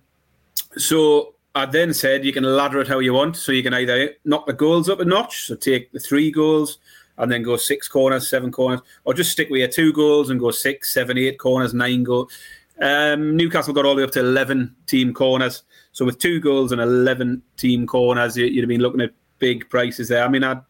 so 0.76 1.34
I 1.54 1.66
then 1.66 1.92
said 1.92 2.24
you 2.24 2.32
can 2.32 2.44
ladder 2.44 2.80
it 2.80 2.88
how 2.88 2.98
you 2.98 3.12
want. 3.12 3.36
So 3.36 3.52
you 3.52 3.62
can 3.62 3.74
either 3.74 4.14
knock 4.24 4.46
the 4.46 4.52
goals 4.52 4.88
up 4.88 5.00
a 5.00 5.04
notch, 5.04 5.46
so 5.46 5.56
take 5.56 5.92
the 5.92 6.00
three 6.00 6.30
goals 6.30 6.78
and 7.20 7.30
then 7.30 7.42
go 7.42 7.56
six 7.56 7.86
corners, 7.86 8.28
seven 8.28 8.50
corners, 8.50 8.80
or 9.04 9.14
just 9.14 9.30
stick 9.30 9.50
with 9.50 9.60
your 9.60 9.68
two 9.68 9.92
goals 9.92 10.30
and 10.30 10.40
go 10.40 10.50
six, 10.50 10.92
seven, 10.92 11.18
eight 11.18 11.38
corners, 11.38 11.74
nine 11.74 12.02
goals. 12.02 12.32
Um, 12.80 13.36
Newcastle 13.36 13.74
got 13.74 13.84
all 13.84 13.94
the 13.94 14.00
way 14.00 14.04
up 14.04 14.10
to 14.12 14.20
11 14.20 14.74
team 14.86 15.12
corners. 15.12 15.62
So 15.92 16.04
with 16.04 16.18
two 16.18 16.40
goals 16.40 16.72
and 16.72 16.80
11 16.80 17.42
team 17.58 17.86
corners, 17.86 18.36
you'd 18.36 18.56
have 18.62 18.68
been 18.68 18.80
looking 18.80 19.02
at 19.02 19.12
big 19.38 19.68
prices 19.68 20.08
there. 20.08 20.24
I 20.24 20.28
mean, 20.28 20.42
I'd, 20.42 20.62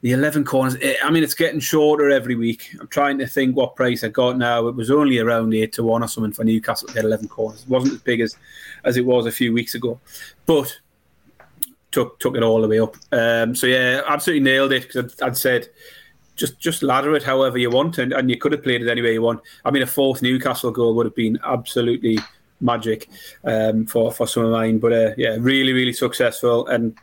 the 0.00 0.12
11 0.12 0.44
corners, 0.44 0.76
eh, 0.80 0.94
I 1.04 1.10
mean, 1.10 1.22
it's 1.22 1.34
getting 1.34 1.60
shorter 1.60 2.08
every 2.08 2.34
week. 2.34 2.74
I'm 2.80 2.88
trying 2.88 3.18
to 3.18 3.26
think 3.26 3.54
what 3.54 3.76
price 3.76 4.02
I 4.04 4.08
got 4.08 4.38
now. 4.38 4.68
It 4.68 4.74
was 4.74 4.90
only 4.90 5.18
around 5.18 5.52
8 5.52 5.72
to 5.74 5.82
1 5.82 6.02
or 6.02 6.08
something 6.08 6.32
for 6.32 6.44
Newcastle 6.44 6.88
to 6.88 6.94
get 6.94 7.04
11 7.04 7.28
corners. 7.28 7.62
It 7.62 7.68
wasn't 7.68 7.94
as 7.94 8.00
big 8.00 8.20
as, 8.20 8.36
as 8.84 8.96
it 8.96 9.04
was 9.04 9.26
a 9.26 9.32
few 9.32 9.52
weeks 9.52 9.74
ago. 9.74 10.00
But 10.46 10.78
took 11.98 12.20
took 12.20 12.36
it 12.36 12.42
all 12.42 12.62
the 12.62 12.68
way 12.68 12.78
up. 12.78 12.96
Um, 13.10 13.54
so 13.54 13.66
yeah, 13.66 14.02
absolutely 14.06 14.44
nailed 14.44 14.72
it 14.72 14.82
because 14.82 15.12
I'd, 15.20 15.26
I'd, 15.28 15.36
said 15.36 15.68
just 16.36 16.60
just 16.60 16.82
ladder 16.82 17.14
it 17.16 17.24
however 17.24 17.58
you 17.58 17.70
want, 17.70 17.98
and, 17.98 18.12
and 18.12 18.30
you 18.30 18.38
could 18.38 18.52
have 18.52 18.62
played 18.62 18.82
it 18.82 18.88
any 18.88 19.02
way 19.02 19.14
you 19.14 19.22
want. 19.22 19.40
I 19.64 19.72
mean, 19.72 19.82
a 19.82 19.86
fourth 19.86 20.22
Newcastle 20.22 20.70
goal 20.70 20.94
would 20.94 21.06
have 21.06 21.16
been 21.16 21.38
absolutely 21.44 22.18
magic 22.60 23.08
um, 23.44 23.86
for 23.86 24.12
for 24.12 24.28
some 24.28 24.44
of 24.44 24.52
mine. 24.52 24.78
But 24.78 24.92
uh, 24.92 25.10
yeah, 25.16 25.36
really 25.40 25.72
really 25.72 25.92
successful. 25.92 26.68
And 26.68 26.96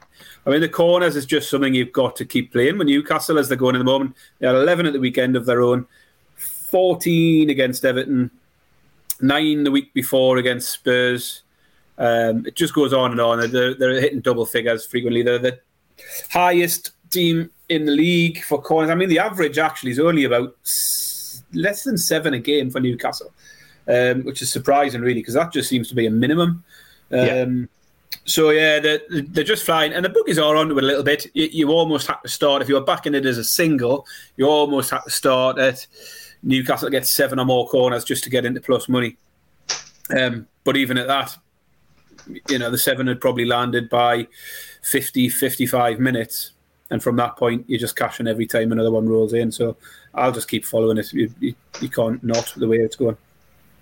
I 0.46 0.52
mean, 0.52 0.62
the 0.62 0.70
corners 0.70 1.18
is 1.18 1.26
just 1.26 1.50
something 1.50 1.74
you've 1.74 1.92
got 1.92 2.16
to 2.18 2.26
keep 2.26 2.54
playing. 2.54 2.78
When 2.78 2.88
Newcastle, 2.88 3.38
as 3.38 3.50
they're 3.50 3.58
going 3.58 3.76
at 3.76 3.80
the 3.80 3.86
moment, 3.86 4.16
they 4.40 4.48
had 4.48 4.56
11 4.56 4.86
at 4.86 4.94
the 4.94 5.00
weekend 5.00 5.36
of 5.36 5.46
their 5.46 5.62
own, 5.62 5.88
14 6.36 7.50
against 7.50 7.84
Everton, 7.84 8.32
nine 9.20 9.66
the 9.66 9.72
week 9.72 9.94
before 9.94 10.38
against 10.38 10.70
Spurs. 10.70 11.42
Um, 11.98 12.46
it 12.46 12.56
just 12.56 12.74
goes 12.74 12.94
on 12.94 13.12
and 13.12 13.22
on. 13.22 13.52
They're, 13.52 13.74
they're 13.74 14.02
hitting 14.02 14.22
double 14.22 14.46
figures 14.46 14.86
frequently. 14.86 15.24
They're 15.24 15.40
the 15.40 15.60
highest 16.30 16.92
team 17.10 17.50
in 17.70 17.86
the 17.86 17.92
league 17.92 18.44
for 18.44 18.62
corners. 18.62 18.90
I 18.90 18.96
mean, 18.96 19.10
the 19.10 19.20
average 19.20 19.58
actually 19.58 19.92
is 19.92 20.00
only 20.00 20.26
about 20.26 20.56
less 21.54 21.84
than 21.84 21.98
seven 21.98 22.34
a 22.34 22.40
game 22.40 22.70
for 22.70 22.80
Newcastle, 22.80 23.32
um, 23.88 24.24
which 24.24 24.42
is 24.42 24.52
surprising, 24.52 25.02
really, 25.02 25.22
because 25.22 25.34
that 25.36 25.54
just 25.54 25.70
seems 25.70 25.88
to 25.90 25.96
be 25.96 26.06
a 26.06 26.12
minimum. 26.12 26.64
Um, 27.12 27.20
yeah. 27.20 27.46
So 28.26 28.50
yeah, 28.50 28.80
they're, 28.80 29.02
they're 29.10 29.44
just 29.44 29.66
flying, 29.66 29.94
and 29.94 30.04
the 30.04 30.10
bookies 30.10 30.40
are 30.40 30.56
onto 30.56 30.78
it 30.78 30.84
a 30.84 30.88
little 30.88 31.04
bit. 31.04 31.28
You, 31.34 31.48
you 31.52 31.70
almost 31.70 32.08
have 32.08 32.24
to 32.24 32.30
start 32.30 32.62
if 32.62 32.70
you 32.70 32.76
were 32.76 32.82
backing 32.82 33.14
it 33.14 33.26
as 33.26 33.38
a 33.38 33.44
single. 33.44 34.08
You 34.36 34.48
almost 34.48 34.90
have 34.90 35.04
to 35.04 35.12
start 35.12 35.60
at 35.60 35.86
Newcastle 36.42 36.90
gets 36.90 37.10
seven 37.10 37.40
or 37.40 37.46
more 37.46 37.68
corners 37.68 38.04
just 38.04 38.24
to 38.24 38.30
get 38.30 38.46
into 38.46 38.62
plus 38.62 38.90
money. 38.90 39.18
Um, 40.16 40.48
but 40.64 40.78
even 40.78 40.98
at 40.98 41.08
that, 41.08 41.38
you 42.50 42.60
know, 42.60 42.70
the 42.70 42.78
seven 42.78 43.08
had 43.08 43.22
probably 43.22 43.46
landed 43.46 43.90
by 43.90 44.28
50, 44.84 45.30
55 45.30 46.00
minutes. 46.00 46.52
And 46.92 47.02
from 47.02 47.16
that 47.16 47.36
point, 47.36 47.66
you're 47.68 47.80
just 47.80 47.96
cashing 47.96 48.28
every 48.28 48.46
time 48.46 48.72
another 48.72 48.92
one 48.92 49.10
rolls 49.10 49.34
in. 49.34 49.52
So 49.52 49.76
I'll 50.14 50.32
just 50.32 50.48
keep 50.48 50.66
following 50.66 50.98
it. 50.98 51.12
You, 51.12 51.32
you, 51.40 51.56
you 51.82 51.90
can't 51.90 52.24
not 52.24 52.54
the 52.58 52.68
way 52.68 52.78
it's 52.78 52.96
going. 52.96 53.18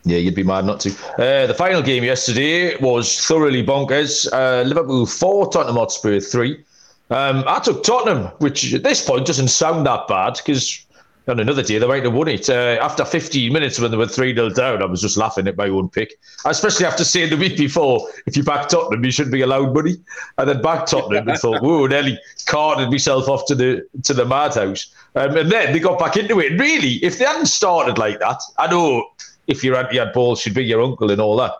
Yeah, 0.05 0.17
you'd 0.17 0.35
be 0.35 0.43
mad 0.43 0.65
not 0.65 0.81
to. 0.81 0.91
Uh, 1.17 1.47
the 1.47 1.53
final 1.53 1.81
game 1.81 2.03
yesterday 2.03 2.75
was 2.77 3.25
thoroughly 3.25 3.65
bonkers. 3.65 4.31
Uh, 4.33 4.63
Liverpool 4.63 5.05
4, 5.05 5.49
Tottenham 5.49 5.75
Hotspur 5.75 6.19
3. 6.19 6.63
Um, 7.09 7.43
I 7.47 7.59
took 7.59 7.83
Tottenham, 7.83 8.25
which 8.39 8.73
at 8.73 8.83
this 8.83 9.05
point 9.05 9.27
doesn't 9.27 9.49
sound 9.49 9.85
that 9.85 10.07
bad 10.07 10.37
because 10.37 10.85
on 11.27 11.39
another 11.39 11.63
day 11.63 11.77
they 11.77 11.87
might 11.87 12.03
have 12.03 12.13
won 12.13 12.27
it. 12.27 12.49
Uh, 12.49 12.77
after 12.81 13.05
15 13.05 13.51
minutes 13.51 13.79
when 13.79 13.91
they 13.91 13.97
were 13.97 14.07
3 14.07 14.33
0 14.33 14.49
down, 14.49 14.81
I 14.81 14.85
was 14.85 15.01
just 15.01 15.17
laughing 15.17 15.47
at 15.47 15.57
my 15.57 15.67
own 15.67 15.89
pick. 15.89 16.19
Especially 16.45 16.85
after 16.85 17.03
saying 17.03 17.29
the 17.29 17.37
week 17.37 17.57
before, 17.57 18.07
if 18.25 18.35
you 18.35 18.43
back 18.43 18.67
Tottenham, 18.69 19.03
you 19.03 19.11
shouldn't 19.11 19.33
be 19.33 19.41
allowed 19.41 19.73
money. 19.73 19.95
And 20.37 20.49
then 20.49 20.61
back 20.61 20.85
Tottenham 20.85 21.27
and 21.27 21.37
thought, 21.37 21.61
whoa, 21.61 21.87
nearly 21.87 22.19
carted 22.45 22.89
myself 22.89 23.29
off 23.29 23.45
to 23.47 23.55
the 23.55 23.87
to 24.03 24.13
the 24.13 24.25
madhouse. 24.25 24.93
Um, 25.15 25.37
and 25.37 25.51
then 25.51 25.73
they 25.73 25.79
got 25.79 25.99
back 25.99 26.17
into 26.17 26.39
it. 26.39 26.51
And 26.51 26.59
really, 26.59 26.95
if 27.03 27.17
they 27.17 27.25
hadn't 27.25 27.45
started 27.45 27.97
like 27.97 28.19
that, 28.19 28.41
I 28.57 28.67
know 28.67 29.05
if 29.47 29.63
your 29.63 29.75
auntie 29.77 29.97
had 29.99 30.13
balls, 30.13 30.41
she'd 30.41 30.53
be 30.53 30.65
your 30.65 30.81
uncle 30.81 31.11
and 31.11 31.21
all 31.21 31.37
that. 31.37 31.53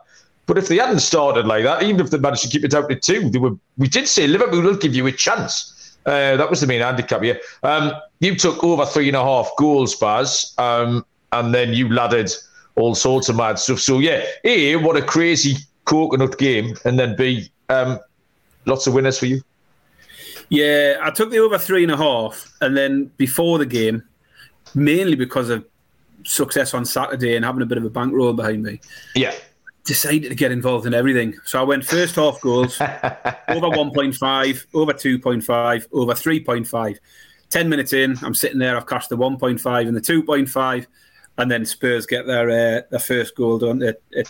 But 0.45 0.57
if 0.57 0.67
they 0.67 0.77
hadn't 0.77 0.99
started 0.99 1.45
like 1.45 1.63
that, 1.63 1.83
even 1.83 2.01
if 2.01 2.11
they 2.11 2.17
managed 2.17 2.43
to 2.43 2.49
keep 2.49 2.65
it 2.65 2.71
down 2.71 2.89
to 2.89 2.95
two, 2.95 3.29
they 3.29 3.39
were. 3.39 3.55
We 3.77 3.87
did 3.87 4.07
say 4.07 4.27
Liverpool 4.27 4.61
will 4.61 4.75
give 4.75 4.93
you 4.93 5.07
a 5.07 5.11
chance. 5.11 5.82
Uh, 6.05 6.35
that 6.35 6.49
was 6.49 6.61
the 6.61 6.67
main 6.67 6.81
handicap 6.81 7.23
here. 7.23 7.39
Um, 7.63 7.93
you 8.19 8.35
took 8.35 8.63
over 8.63 8.85
three 8.85 9.07
and 9.07 9.17
a 9.17 9.23
half 9.23 9.49
goals, 9.57 9.95
Baz, 9.95 10.53
um, 10.57 11.05
and 11.31 11.53
then 11.53 11.73
you 11.73 11.89
laddered 11.89 12.31
all 12.75 12.95
sorts 12.95 13.29
of 13.29 13.35
mad 13.35 13.59
stuff. 13.59 13.79
So 13.79 13.99
yeah, 13.99 14.25
A, 14.43 14.75
what 14.77 14.97
a 14.97 15.01
crazy 15.01 15.55
coconut 15.85 16.37
game, 16.37 16.75
and 16.85 16.99
then 16.99 17.15
B, 17.15 17.49
um, 17.69 17.99
lots 18.65 18.87
of 18.87 18.93
winners 18.93 19.17
for 19.17 19.27
you. 19.27 19.41
Yeah, 20.49 20.97
I 21.01 21.11
took 21.11 21.31
the 21.31 21.39
over 21.39 21.57
three 21.57 21.83
and 21.83 21.91
a 21.91 21.97
half, 21.97 22.51
and 22.61 22.75
then 22.75 23.11
before 23.17 23.57
the 23.57 23.65
game, 23.65 24.03
mainly 24.75 25.15
because 25.15 25.49
of 25.49 25.65
success 26.25 26.73
on 26.73 26.85
Saturday 26.85 27.35
and 27.35 27.45
having 27.45 27.61
a 27.61 27.65
bit 27.65 27.77
of 27.77 27.85
a 27.85 27.89
bankroll 27.89 28.33
behind 28.33 28.63
me. 28.63 28.79
Yeah. 29.15 29.33
Decided 29.85 30.29
to 30.29 30.35
get 30.35 30.51
involved 30.51 30.85
in 30.85 30.93
everything. 30.93 31.35
So 31.45 31.59
I 31.59 31.63
went 31.63 31.85
first 31.85 32.15
half 32.15 32.39
goals, 32.41 32.79
over 32.81 33.67
1.5, 33.67 34.65
over 34.73 34.93
2.5, 34.93 35.87
over 35.91 36.13
3.5. 36.13 36.97
10 37.49 37.69
minutes 37.69 37.93
in, 37.93 38.17
I'm 38.23 38.33
sitting 38.33 38.59
there, 38.59 38.75
I've 38.75 38.87
cashed 38.87 39.09
the 39.09 39.17
1.5 39.17 39.87
and 39.87 39.95
the 39.95 40.01
2.5, 40.01 40.87
and 41.37 41.51
then 41.51 41.65
Spurs 41.65 42.05
get 42.05 42.25
their 42.25 42.49
uh, 42.49 42.81
their 42.89 42.99
first 42.99 43.35
goal 43.35 43.59
done 43.59 43.83
at, 43.83 44.01
at 44.15 44.27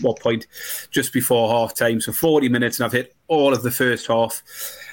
what 0.00 0.20
point? 0.20 0.46
Just 0.90 1.12
before 1.12 1.48
half 1.48 1.74
time. 1.74 2.00
So 2.00 2.12
40 2.12 2.48
minutes, 2.48 2.78
and 2.78 2.86
I've 2.86 2.92
hit 2.92 3.14
all 3.28 3.52
of 3.52 3.62
the 3.62 3.70
first 3.70 4.06
half 4.06 4.42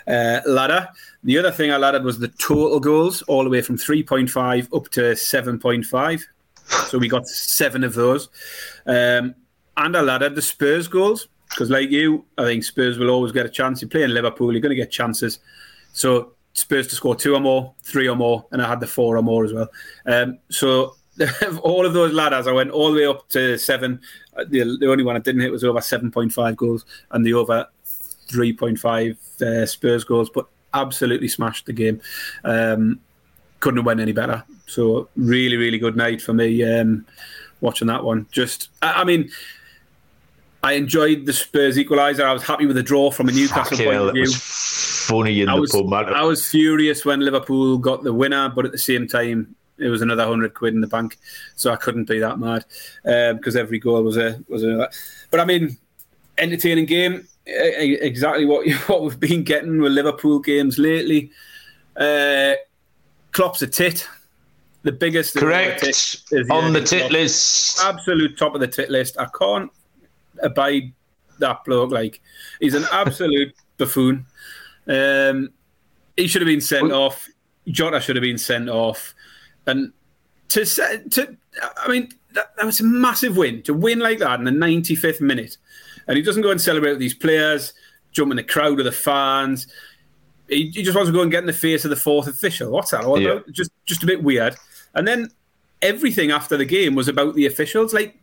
uh, 0.08 0.41
ladder. 0.45 0.89
The 1.23 1.38
other 1.38 1.51
thing 1.51 1.71
I 1.71 1.77
laddered 1.77 2.04
was 2.04 2.19
the 2.19 2.27
total 2.27 2.80
goals, 2.80 3.21
all 3.23 3.43
the 3.43 3.49
way 3.49 3.62
from 3.62 3.77
3.5 3.77 4.75
up 4.75 4.89
to 4.89 5.01
7.5. 5.01 6.21
So 6.88 6.97
we 6.97 7.08
got 7.08 7.27
seven 7.27 7.84
of 7.84 7.93
those. 7.93 8.30
Um, 8.86 9.36
and 9.77 9.95
a 9.95 9.99
I 9.99 10.01
laddered 10.01 10.36
the 10.36 10.41
Spurs 10.41 10.88
goals 10.88 11.27
because, 11.49 11.69
like 11.69 11.89
you, 11.89 12.25
I 12.38 12.45
think 12.45 12.63
Spurs 12.63 12.97
will 12.97 13.10
always 13.10 13.31
get 13.31 13.45
a 13.45 13.49
chance. 13.49 13.81
You 13.81 13.88
play 13.88 14.03
in 14.03 14.13
Liverpool, 14.13 14.51
you're 14.51 14.62
going 14.62 14.71
to 14.71 14.75
get 14.75 14.91
chances. 14.91 15.39
So 15.93 16.34
Spurs 16.53 16.88
to 16.88 16.95
score 16.95 17.15
two 17.15 17.36
or 17.36 17.39
more, 17.39 17.73
three 17.84 18.07
or 18.07 18.15
more, 18.15 18.45
and 18.51 18.62
I 18.62 18.67
had 18.67 18.79
the 18.79 18.88
four 18.88 19.17
or 19.17 19.23
more 19.23 19.45
as 19.45 19.53
well. 19.53 19.69
Um, 20.05 20.39
so 20.49 20.95
all 21.62 21.86
of 21.86 21.93
those 21.93 22.13
ladders, 22.13 22.47
I 22.47 22.51
went 22.51 22.71
all 22.71 22.91
the 22.91 22.99
way 22.99 23.05
up 23.05 23.27
to 23.29 23.57
seven. 23.57 23.99
Uh, 24.36 24.45
the, 24.47 24.77
the 24.79 24.89
only 24.89 25.03
one 25.03 25.15
I 25.15 25.19
didn't 25.19 25.41
hit 25.41 25.51
was 25.51 25.63
over 25.63 25.79
7.5 25.79 26.55
goals 26.55 26.86
and 27.12 27.25
the 27.25 27.34
over 27.34 27.67
3.5 28.29 29.41
uh, 29.41 29.65
Spurs 29.65 30.03
goals, 30.03 30.29
but 30.29 30.47
absolutely 30.73 31.27
smashed 31.27 31.65
the 31.65 31.73
game. 31.73 32.01
Um, 32.43 32.99
couldn't 33.60 33.77
have 33.77 33.86
went 33.86 33.99
any 33.99 34.13
better. 34.13 34.43
So 34.67 35.10
really, 35.15 35.57
really 35.57 35.77
good 35.77 35.95
night 35.95 36.21
for 36.21 36.34
me 36.34 36.63
um, 36.63 37.05
watching 37.60 37.88
that 37.88 38.03
one. 38.03 38.25
Just, 38.31 38.69
I, 38.81 39.01
I, 39.01 39.03
mean, 39.03 39.29
I 40.63 40.74
enjoyed 40.74 41.26
the 41.26 41.34
Spurs 41.34 41.78
equaliser. 41.78 42.24
I 42.24 42.34
was 42.34 42.43
happy 42.43 42.65
with 42.65 42.76
the 42.76 42.84
draw 42.84 43.10
from 43.12 43.30
a 43.30 43.32
Newcastle 43.32 43.78
Fucking 43.78 43.86
point 43.86 43.95
hell, 43.95 44.10
of 44.10 44.15
view. 44.15 44.32
funny 44.32 45.41
in 45.41 45.50
I 45.50 45.56
the 45.56 45.62
was, 45.62 45.71
pub, 45.71 45.89
man. 45.89 46.13
I 46.13 46.24
was 46.24 46.47
furious 46.47 47.04
when 47.04 47.21
Liverpool 47.21 47.78
got 47.78 48.04
the 48.04 48.13
winner, 48.13 48.50
but 48.50 48.65
at 48.65 48.71
the 48.71 48.78
same 48.78 49.08
time, 49.08 49.56
it 49.80 49.89
was 49.89 50.02
another 50.04 50.26
hundred 50.26 50.54
quid 50.54 50.76
in 50.76 50.82
the 50.82 50.88
bank, 50.88 51.17
so 51.56 51.71
I 51.71 51.76
couldn't 51.76 52.06
be 52.06 52.19
that 52.19 52.38
mad 52.38 52.65
because 53.04 53.56
um, 53.56 53.62
every 53.62 53.80
goal 53.80 54.04
was 54.04 54.17
a 54.17 54.39
was 54.47 54.63
a. 54.63 54.89
But 55.32 55.39
I 55.39 55.45
mean, 55.45 55.78
entertaining 56.38 56.86
game 56.86 57.28
exactly 57.45 58.45
what 58.45 58.69
what 58.88 59.02
we've 59.04 59.19
been 59.19 59.43
getting 59.43 59.82
with 59.82 59.91
Liverpool 59.91 60.39
games 60.39 60.78
lately. 60.78 61.32
Uh, 61.95 62.54
Klopp's 63.32 63.62
a 63.62 63.67
tit, 63.67 64.08
the 64.84 64.91
biggest. 64.91 65.36
Correct 65.36 65.84
tit, 65.84 66.52
on 66.52 66.74
the 66.74 66.82
tit 66.82 67.12
list. 67.12 67.80
Absolute 67.82 68.38
top 68.38 68.56
of 68.56 68.62
the 68.62 68.67
tit 68.67 68.89
list. 68.89 69.17
I 69.19 69.28
can't 69.38 69.71
abide 70.41 70.93
that 71.39 71.63
bloke. 71.65 71.91
Like 71.91 72.21
he's 72.60 72.75
an 72.75 72.86
absolute 72.91 73.54
buffoon. 73.77 74.25
Um, 74.88 75.49
he 76.17 76.27
should 76.27 76.41
have 76.41 76.47
been 76.47 76.62
sent 76.62 76.91
off. 76.91 77.27
Jota 77.67 77.99
should 77.99 78.15
have 78.15 78.23
been 78.23 78.38
sent 78.38 78.69
off, 78.69 79.13
and 79.67 79.93
to 80.49 80.65
set 80.65 81.12
to 81.12 81.38
I 81.77 81.88
mean 81.88 82.10
that, 82.34 82.56
that 82.58 82.65
was 82.65 82.80
a 82.80 82.84
massive 82.84 83.38
win 83.38 83.62
to 83.63 83.73
win 83.73 83.99
like 83.99 84.19
that 84.19 84.39
in 84.39 84.45
the 84.45 84.51
95th 84.51 85.21
minute 85.21 85.58
and 86.08 86.17
he 86.17 86.23
doesn't 86.23 86.41
go 86.41 86.51
and 86.51 86.60
celebrate 86.60 86.91
with 86.91 86.99
these 86.99 87.13
players, 87.13 87.73
jump 88.12 88.32
in 88.32 88.38
the 88.38 88.43
crowd 88.43 88.80
of 88.80 88.86
the 88.86 88.91
fans. 88.91 89.67
He, 90.47 90.69
he 90.69 90.84
just 90.84 90.95
wants 90.95 91.10
to 91.10 91.13
go 91.13 91.21
and 91.21 91.32
get 91.32 91.39
in 91.39 91.45
the 91.45 91.54
face 91.54 91.86
of 91.86 91.89
the 91.89 91.95
fourth 91.95 92.27
official. 92.27 92.71
What's 92.71 92.91
that 92.91 93.06
all 93.06 93.19
yeah. 93.19 93.30
about? 93.30 93.51
Just, 93.51 93.71
just 93.86 94.04
a 94.04 94.06
bit 94.06 94.23
weird. 94.23 94.56
And 94.93 95.08
then 95.08 95.30
everything 95.82 96.32
after 96.32 96.58
the 96.58 96.65
game 96.65 96.95
was 96.95 97.08
about 97.08 97.36
the 97.36 97.45
officials. 97.45 97.93
Like, 97.93 98.20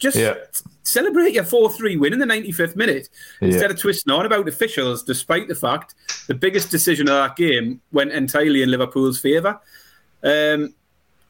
just 0.00 0.16
yeah. 0.16 0.34
celebrate 0.82 1.34
your 1.34 1.44
4 1.44 1.70
3 1.70 1.96
win 1.98 2.12
in 2.12 2.18
the 2.18 2.26
95th 2.26 2.74
minute 2.74 3.08
instead 3.40 3.70
yeah. 3.70 3.74
of 3.74 3.78
twisting 3.78 4.12
on 4.12 4.26
about 4.26 4.48
officials, 4.48 5.04
despite 5.04 5.46
the 5.46 5.54
fact 5.54 5.94
the 6.26 6.34
biggest 6.34 6.70
decision 6.70 7.08
of 7.08 7.14
that 7.14 7.36
game 7.36 7.80
went 7.92 8.10
entirely 8.10 8.62
in 8.62 8.70
Liverpool's 8.70 9.20
favour. 9.20 9.60
Um, 10.24 10.74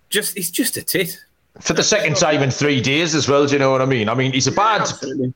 just 0.09 0.37
He's 0.37 0.51
just 0.51 0.77
a 0.77 0.83
tit. 0.83 1.23
For 1.61 1.73
the 1.75 1.83
second 1.83 2.17
time 2.17 2.43
in 2.43 2.51
three 2.51 2.81
days 2.81 3.15
as 3.15 3.29
well, 3.29 3.47
do 3.47 3.53
you 3.53 3.59
know 3.59 3.73
what 3.73 3.83
I 3.83 3.87
mean? 3.87 4.09
I 4.09 4.15
mean, 4.15 4.33
he's 4.33 4.47
a 4.47 4.53
bad. 4.53 4.89
Yeah, 5.03 5.27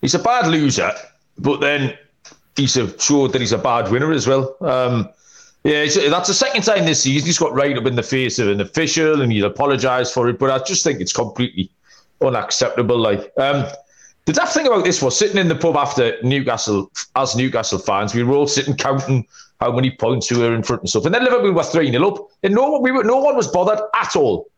he's 0.00 0.14
a 0.14 0.20
bad 0.20 0.46
loser, 0.46 0.92
but 1.38 1.60
then 1.60 1.98
he's 2.56 2.76
a, 2.76 2.98
showed 2.98 3.32
that 3.32 3.40
he's 3.40 3.52
a 3.52 3.58
bad 3.58 3.90
winner 3.90 4.12
as 4.12 4.26
well. 4.26 4.56
Um, 4.60 5.08
yeah, 5.64 5.84
that's 5.84 6.28
the 6.28 6.34
second 6.34 6.62
time 6.62 6.84
this 6.84 7.02
season 7.02 7.26
he's 7.26 7.38
got 7.38 7.54
right 7.54 7.76
up 7.76 7.86
in 7.86 7.96
the 7.96 8.02
face 8.02 8.38
of 8.38 8.48
an 8.48 8.60
official, 8.60 9.20
and 9.20 9.32
he'll 9.32 9.46
apologise 9.46 10.12
for 10.12 10.28
it. 10.28 10.38
But 10.38 10.50
I 10.50 10.62
just 10.64 10.84
think 10.84 11.00
it's 11.00 11.12
completely 11.12 11.70
unacceptable. 12.24 12.98
Like 12.98 13.30
um, 13.36 13.66
the 14.26 14.32
daft 14.32 14.54
thing 14.54 14.66
about 14.66 14.84
this 14.84 15.02
was 15.02 15.18
sitting 15.18 15.38
in 15.38 15.48
the 15.48 15.54
pub 15.54 15.76
after 15.76 16.16
Newcastle, 16.22 16.90
as 17.16 17.36
Newcastle 17.36 17.78
fans, 17.78 18.14
we 18.14 18.22
were 18.22 18.34
all 18.34 18.46
sitting 18.46 18.76
counting 18.76 19.26
how 19.60 19.72
many 19.72 19.90
points 19.90 20.30
we 20.30 20.38
were 20.38 20.54
in 20.54 20.62
front 20.62 20.82
and 20.82 20.88
stuff. 20.88 21.04
And 21.04 21.14
then 21.14 21.24
Liverpool 21.24 21.52
were 21.52 21.62
three 21.62 21.90
0 21.90 22.08
up, 22.08 22.28
and 22.42 22.54
no 22.54 22.70
one 22.70 22.82
we 22.82 22.90
were, 22.90 23.04
no 23.04 23.18
one 23.18 23.36
was 23.36 23.48
bothered 23.48 23.80
at 23.94 24.16
all 24.16 24.48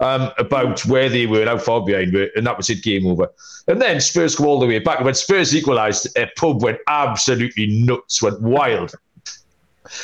um, 0.00 0.30
about 0.38 0.84
where 0.86 1.08
they 1.08 1.26
were 1.26 1.40
and 1.40 1.48
how 1.48 1.58
far 1.58 1.84
behind 1.84 2.12
were, 2.12 2.28
and 2.36 2.46
that 2.46 2.56
was 2.56 2.70
it, 2.70 2.82
game 2.82 3.06
over. 3.06 3.28
And 3.68 3.80
then 3.80 4.00
Spurs 4.00 4.36
go 4.36 4.46
all 4.46 4.60
the 4.60 4.66
way 4.66 4.78
back. 4.78 5.00
When 5.00 5.14
Spurs 5.14 5.54
equalised, 5.54 6.16
a 6.16 6.30
pub 6.36 6.62
went 6.62 6.78
absolutely 6.86 7.66
nuts, 7.66 8.22
went 8.22 8.40
wild. 8.40 8.94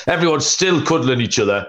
Everyone's 0.06 0.46
still 0.46 0.84
cuddling 0.84 1.20
each 1.20 1.38
other. 1.38 1.66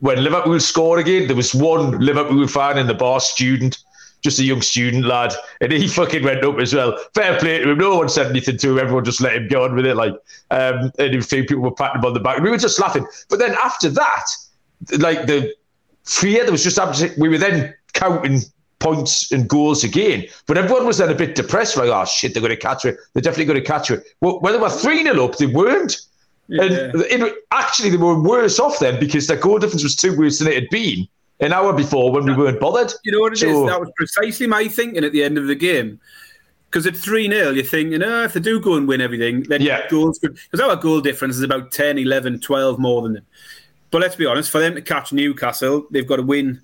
When 0.00 0.22
Liverpool 0.22 0.60
scored 0.60 1.00
again, 1.00 1.26
there 1.26 1.36
was 1.36 1.54
one 1.54 1.98
Liverpool 1.98 2.46
fan 2.46 2.78
in 2.78 2.86
the 2.86 2.94
bar, 2.94 3.20
student, 3.20 3.83
just 4.24 4.38
a 4.38 4.42
young 4.42 4.62
student 4.62 5.04
lad, 5.04 5.32
and 5.60 5.70
he 5.70 5.86
fucking 6.00 6.24
went 6.24 6.44
up 6.44 6.58
as 6.58 6.74
well. 6.74 6.98
Fair 7.14 7.38
play 7.38 7.58
to 7.58 7.70
him. 7.70 7.78
No 7.78 7.98
one 7.98 8.08
said 8.08 8.26
anything 8.26 8.56
to 8.56 8.70
him. 8.70 8.78
Everyone 8.78 9.04
just 9.04 9.20
let 9.20 9.36
him 9.36 9.46
go 9.46 9.64
on 9.64 9.76
with 9.76 9.86
it. 9.86 9.94
Like, 9.94 10.14
um, 10.50 10.90
and 10.98 11.14
a 11.14 11.22
few 11.22 11.44
people 11.44 11.62
were 11.62 11.74
patting 11.74 12.00
him 12.00 12.06
on 12.06 12.14
the 12.14 12.20
back. 12.20 12.40
We 12.40 12.50
were 12.50 12.56
just 12.56 12.80
laughing. 12.80 13.06
But 13.28 13.38
then 13.38 13.54
after 13.62 13.90
that, 13.90 14.24
like 14.98 15.26
the 15.26 15.54
fear, 16.04 16.42
there 16.42 16.52
was 16.52 16.64
just 16.64 16.78
absolutely, 16.78 17.20
we 17.20 17.28
were 17.28 17.38
then 17.38 17.74
counting 17.92 18.40
points 18.80 19.30
and 19.30 19.48
goals 19.48 19.84
again. 19.84 20.26
But 20.46 20.58
everyone 20.58 20.86
was 20.86 20.98
then 20.98 21.10
a 21.10 21.14
bit 21.14 21.34
depressed, 21.34 21.76
like, 21.76 21.90
oh 21.90 22.04
shit, 22.06 22.32
they're 22.32 22.40
going 22.40 22.50
to 22.50 22.56
catch 22.56 22.84
it. 22.84 22.96
They're 23.12 23.22
definitely 23.22 23.46
going 23.46 23.60
to 23.60 23.66
catch 23.66 23.90
it. 23.90 24.04
Well, 24.20 24.40
when 24.40 24.54
they 24.54 24.58
were 24.58 24.70
3 24.70 25.02
0 25.02 25.24
up, 25.24 25.36
they 25.36 25.46
weren't. 25.46 26.00
Yeah. 26.48 26.62
And 26.62 26.94
it, 26.94 27.34
actually, 27.52 27.90
they 27.90 27.96
were 27.96 28.20
worse 28.20 28.58
off 28.58 28.78
then 28.78 29.00
because 29.00 29.26
their 29.26 29.38
goal 29.38 29.58
difference 29.58 29.82
was 29.82 29.96
two 29.96 30.16
worse 30.16 30.38
than 30.38 30.48
it 30.48 30.54
had 30.54 30.68
been 30.70 31.08
an 31.40 31.52
hour 31.52 31.72
before 31.72 32.12
when 32.12 32.24
we 32.24 32.34
weren't 32.34 32.60
bothered. 32.60 32.92
You 33.04 33.12
know 33.12 33.20
what 33.20 33.32
it 33.32 33.38
so, 33.38 33.64
is? 33.64 33.70
That 33.70 33.80
was 33.80 33.90
precisely 33.96 34.46
my 34.46 34.68
thinking 34.68 35.04
at 35.04 35.12
the 35.12 35.22
end 35.24 35.38
of 35.38 35.46
the 35.46 35.54
game. 35.54 36.00
because 36.70 36.86
at 36.88 36.96
3 36.96 37.28
0, 37.30 37.50
you're 37.50 37.64
thinking, 37.64 38.02
oh, 38.02 38.24
if 38.24 38.32
they 38.32 38.40
do 38.40 38.58
go 38.60 38.74
and 38.74 38.88
win 38.88 39.00
everything, 39.00 39.44
then 39.44 39.62
Yeah. 39.62 39.86
goals 39.88 40.18
could. 40.18 40.34
Because 40.50 40.58
our 40.58 40.74
goal 40.74 41.00
difference 41.00 41.36
is 41.36 41.42
about 41.42 41.70
10, 41.70 41.98
11, 41.98 42.40
12 42.40 42.80
more 42.80 43.00
than 43.02 43.12
them. 43.12 43.22
But 43.92 44.00
let's 44.02 44.16
be 44.16 44.26
honest, 44.26 44.50
for 44.50 44.58
them 44.58 44.74
to 44.74 44.82
catch 44.82 45.12
Newcastle, 45.12 45.86
they've 45.92 46.04
got 46.06 46.16
to 46.16 46.22
win 46.22 46.60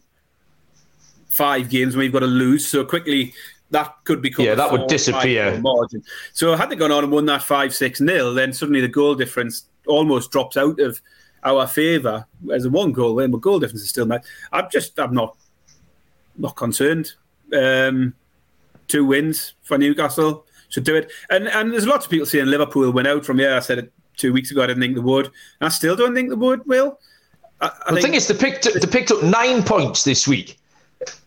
five 1.28 1.68
games 1.70 1.94
and 1.94 2.00
we've 2.00 2.12
got 2.12 2.20
to 2.20 2.26
lose. 2.26 2.66
So 2.66 2.84
quickly, 2.84 3.34
that 3.70 3.94
could 4.04 4.20
become 4.20 4.46
Yeah, 4.46 4.52
a 4.54 4.56
that 4.56 4.72
would 4.72 4.88
disappear. 4.88 5.56
margin. 5.60 6.02
So 6.32 6.56
had 6.56 6.70
they 6.70 6.76
gone 6.76 6.90
on 6.90 7.04
and 7.04 7.12
won 7.12 7.26
that 7.26 7.44
5 7.44 7.72
6 7.72 8.00
nil, 8.00 8.34
then 8.34 8.52
suddenly 8.52 8.80
the 8.80 8.88
goal 8.88 9.14
difference 9.14 9.66
almost 9.86 10.32
drops 10.32 10.56
out 10.56 10.80
of 10.80 11.00
our 11.44 11.66
favour 11.66 12.26
as 12.52 12.64
a 12.64 12.70
one 12.70 12.92
goal 12.92 13.14
win, 13.14 13.30
but 13.30 13.40
goal 13.40 13.58
difference 13.60 13.82
is 13.82 13.88
still 13.90 14.06
met. 14.06 14.24
I'm 14.52 14.68
just, 14.70 14.98
I'm 14.98 15.14
not, 15.14 15.36
not 16.36 16.56
concerned. 16.56 17.12
Um, 17.56 18.14
two 18.88 19.04
wins 19.04 19.54
for 19.62 19.78
Newcastle 19.78 20.46
should 20.68 20.84
do 20.84 20.94
it. 20.96 21.10
And 21.30 21.48
and 21.48 21.72
there's 21.72 21.86
lots 21.86 22.04
of 22.04 22.10
people 22.10 22.26
saying 22.26 22.46
Liverpool 22.46 22.90
went 22.92 23.08
out 23.08 23.24
from 23.24 23.38
here. 23.38 23.54
I 23.54 23.60
said 23.60 23.78
it 23.78 23.92
two 24.16 24.32
weeks 24.32 24.50
ago. 24.50 24.62
I 24.62 24.66
didn't 24.68 24.82
think 24.82 24.94
they 24.94 25.00
would. 25.00 25.30
I 25.60 25.68
still 25.68 25.96
don't 25.96 26.14
think 26.14 26.28
they 26.28 26.36
would. 26.36 26.66
Will. 26.66 26.98
I, 27.60 27.66
I 27.66 27.70
The 27.88 27.94
think- 27.94 28.04
thing 28.06 28.14
is, 28.14 28.26
they 28.28 28.34
picked 28.34 28.72
they 28.72 28.86
picked 28.86 29.10
up 29.10 29.22
nine 29.22 29.62
points 29.62 30.04
this 30.04 30.28
week, 30.28 30.58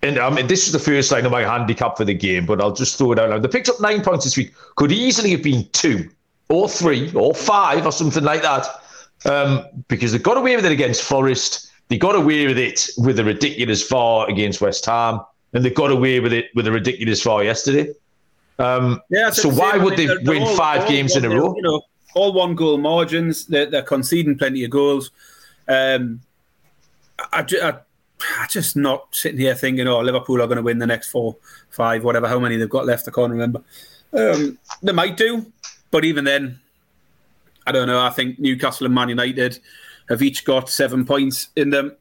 and 0.01 0.17
I 0.17 0.29
mean 0.29 0.47
this 0.47 0.65
is 0.67 0.71
the 0.73 0.79
first 0.79 1.11
line 1.11 1.25
of 1.25 1.31
my 1.31 1.41
handicap 1.41 1.97
for 1.97 2.05
the 2.05 2.13
game, 2.13 2.45
but 2.45 2.61
I'll 2.61 2.73
just 2.73 2.97
throw 2.97 3.11
it 3.11 3.19
out 3.19 3.29
now. 3.31 3.39
They 3.39 3.47
picked 3.49 3.69
up 3.69 3.81
nine 3.81 4.01
points 4.01 4.23
this 4.25 4.37
week. 4.37 4.53
Could 4.75 4.91
easily 4.91 5.31
have 5.31 5.43
been 5.43 5.67
two, 5.73 6.09
or 6.49 6.69
three, 6.69 7.11
or 7.13 7.33
five, 7.33 7.85
or 7.85 7.91
something 7.91 8.23
like 8.23 8.41
that, 8.43 8.65
um, 9.25 9.65
because 9.87 10.11
they 10.11 10.19
got 10.19 10.37
away 10.37 10.55
with 10.55 10.65
it 10.65 10.71
against 10.71 11.03
Forest. 11.03 11.69
They 11.89 11.97
got 11.97 12.15
away 12.15 12.47
with 12.47 12.57
it 12.57 12.89
with 12.97 13.19
a 13.19 13.23
ridiculous 13.23 13.87
VAR 13.87 14.29
against 14.29 14.61
West 14.61 14.85
Ham, 14.85 15.19
and 15.53 15.63
they 15.63 15.69
got 15.69 15.91
away 15.91 16.19
with 16.19 16.33
it 16.33 16.45
with 16.55 16.67
a 16.67 16.71
ridiculous 16.71 17.21
VAR 17.23 17.43
yesterday. 17.43 17.93
Um, 18.59 19.01
Yeah, 19.09 19.29
so 19.31 19.49
why 19.49 19.77
would 19.77 19.97
they 19.97 20.07
win 20.23 20.43
all- 20.43 20.55
five 20.55 20.81
all 20.83 20.89
games 20.89 21.15
in 21.15 21.25
a 21.25 21.29
row? 21.29 21.53
You 21.55 21.61
know, 21.61 21.81
all 22.15 22.33
one 22.33 22.55
goal 22.55 22.77
margins. 22.77 23.45
They're, 23.45 23.65
they're 23.65 23.81
conceding 23.81 24.37
plenty 24.37 24.63
of 24.63 24.69
goals. 24.71 25.11
Um, 25.67 26.21
I, 27.31 27.45
I, 27.61 27.73
I 28.39 28.47
just 28.49 28.75
not 28.75 29.07
sitting 29.15 29.39
here 29.39 29.55
thinking, 29.55 29.87
oh, 29.87 29.99
Liverpool 30.01 30.41
are 30.41 30.47
going 30.47 30.57
to 30.57 30.63
win 30.63 30.79
the 30.79 30.87
next 30.87 31.09
four, 31.09 31.35
five, 31.69 32.03
whatever, 32.03 32.27
how 32.27 32.39
many 32.39 32.57
they've 32.57 32.69
got 32.69 32.85
left. 32.85 33.07
I 33.07 33.11
can't 33.11 33.31
remember. 33.31 33.61
Um, 34.13 34.57
they 34.81 34.91
might 34.91 35.17
do, 35.17 35.51
but 35.91 36.05
even 36.05 36.23
then, 36.23 36.59
I 37.65 37.71
don't 37.71 37.87
know. 37.87 38.01
I 38.01 38.09
think 38.09 38.39
Newcastle 38.39 38.85
and 38.85 38.95
Man 38.95 39.09
United 39.09 39.59
have 40.09 40.21
each 40.21 40.45
got 40.45 40.69
seven 40.69 41.05
points 41.05 41.49
in 41.55 41.69
them. 41.69 41.95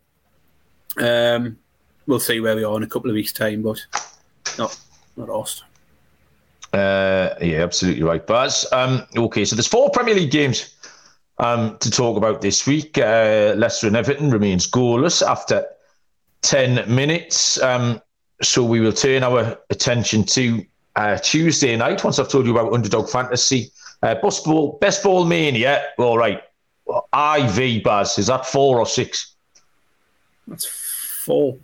Um, 1.00 1.58
we'll 2.06 2.20
see 2.20 2.40
where 2.40 2.56
we 2.56 2.64
are 2.64 2.76
in 2.76 2.82
a 2.82 2.88
couple 2.88 3.10
of 3.10 3.14
weeks' 3.14 3.32
time, 3.32 3.62
but 3.62 3.78
not 4.58 4.78
not 5.16 5.28
lost. 5.28 5.64
Uh, 6.72 7.34
yeah, 7.40 7.62
absolutely 7.62 8.02
right, 8.02 8.26
Baz. 8.26 8.66
Um, 8.72 9.06
okay, 9.16 9.44
so 9.44 9.54
there's 9.54 9.66
four 9.66 9.90
Premier 9.90 10.14
League 10.14 10.30
games 10.30 10.74
um, 11.38 11.76
to 11.78 11.90
talk 11.90 12.16
about 12.16 12.40
this 12.40 12.66
week. 12.66 12.96
Uh, 12.96 13.54
Leicester 13.56 13.86
and 13.86 13.96
Everton 13.96 14.30
remains 14.30 14.70
goalless 14.70 15.26
after 15.26 15.66
10 16.42 16.94
minutes. 16.94 17.60
Um, 17.62 18.00
so 18.42 18.64
we 18.64 18.80
will 18.80 18.92
turn 18.92 19.22
our 19.22 19.58
attention 19.70 20.24
to 20.24 20.64
uh, 20.96 21.18
Tuesday 21.18 21.76
night. 21.76 22.04
Once 22.04 22.18
I've 22.18 22.28
told 22.28 22.46
you 22.46 22.52
about 22.52 22.72
Underdog 22.72 23.08
Fantasy, 23.08 23.71
uh, 24.02 24.14
best 24.16 24.44
ball, 24.44 24.78
best 24.80 25.02
ball 25.02 25.24
mania. 25.24 25.84
All 25.98 26.18
right, 26.18 26.42
IV 26.88 27.82
Baz 27.84 28.18
is 28.18 28.26
that 28.26 28.46
four 28.46 28.78
or 28.78 28.86
six? 28.86 29.34
That's 30.46 30.66
four. 31.24 31.56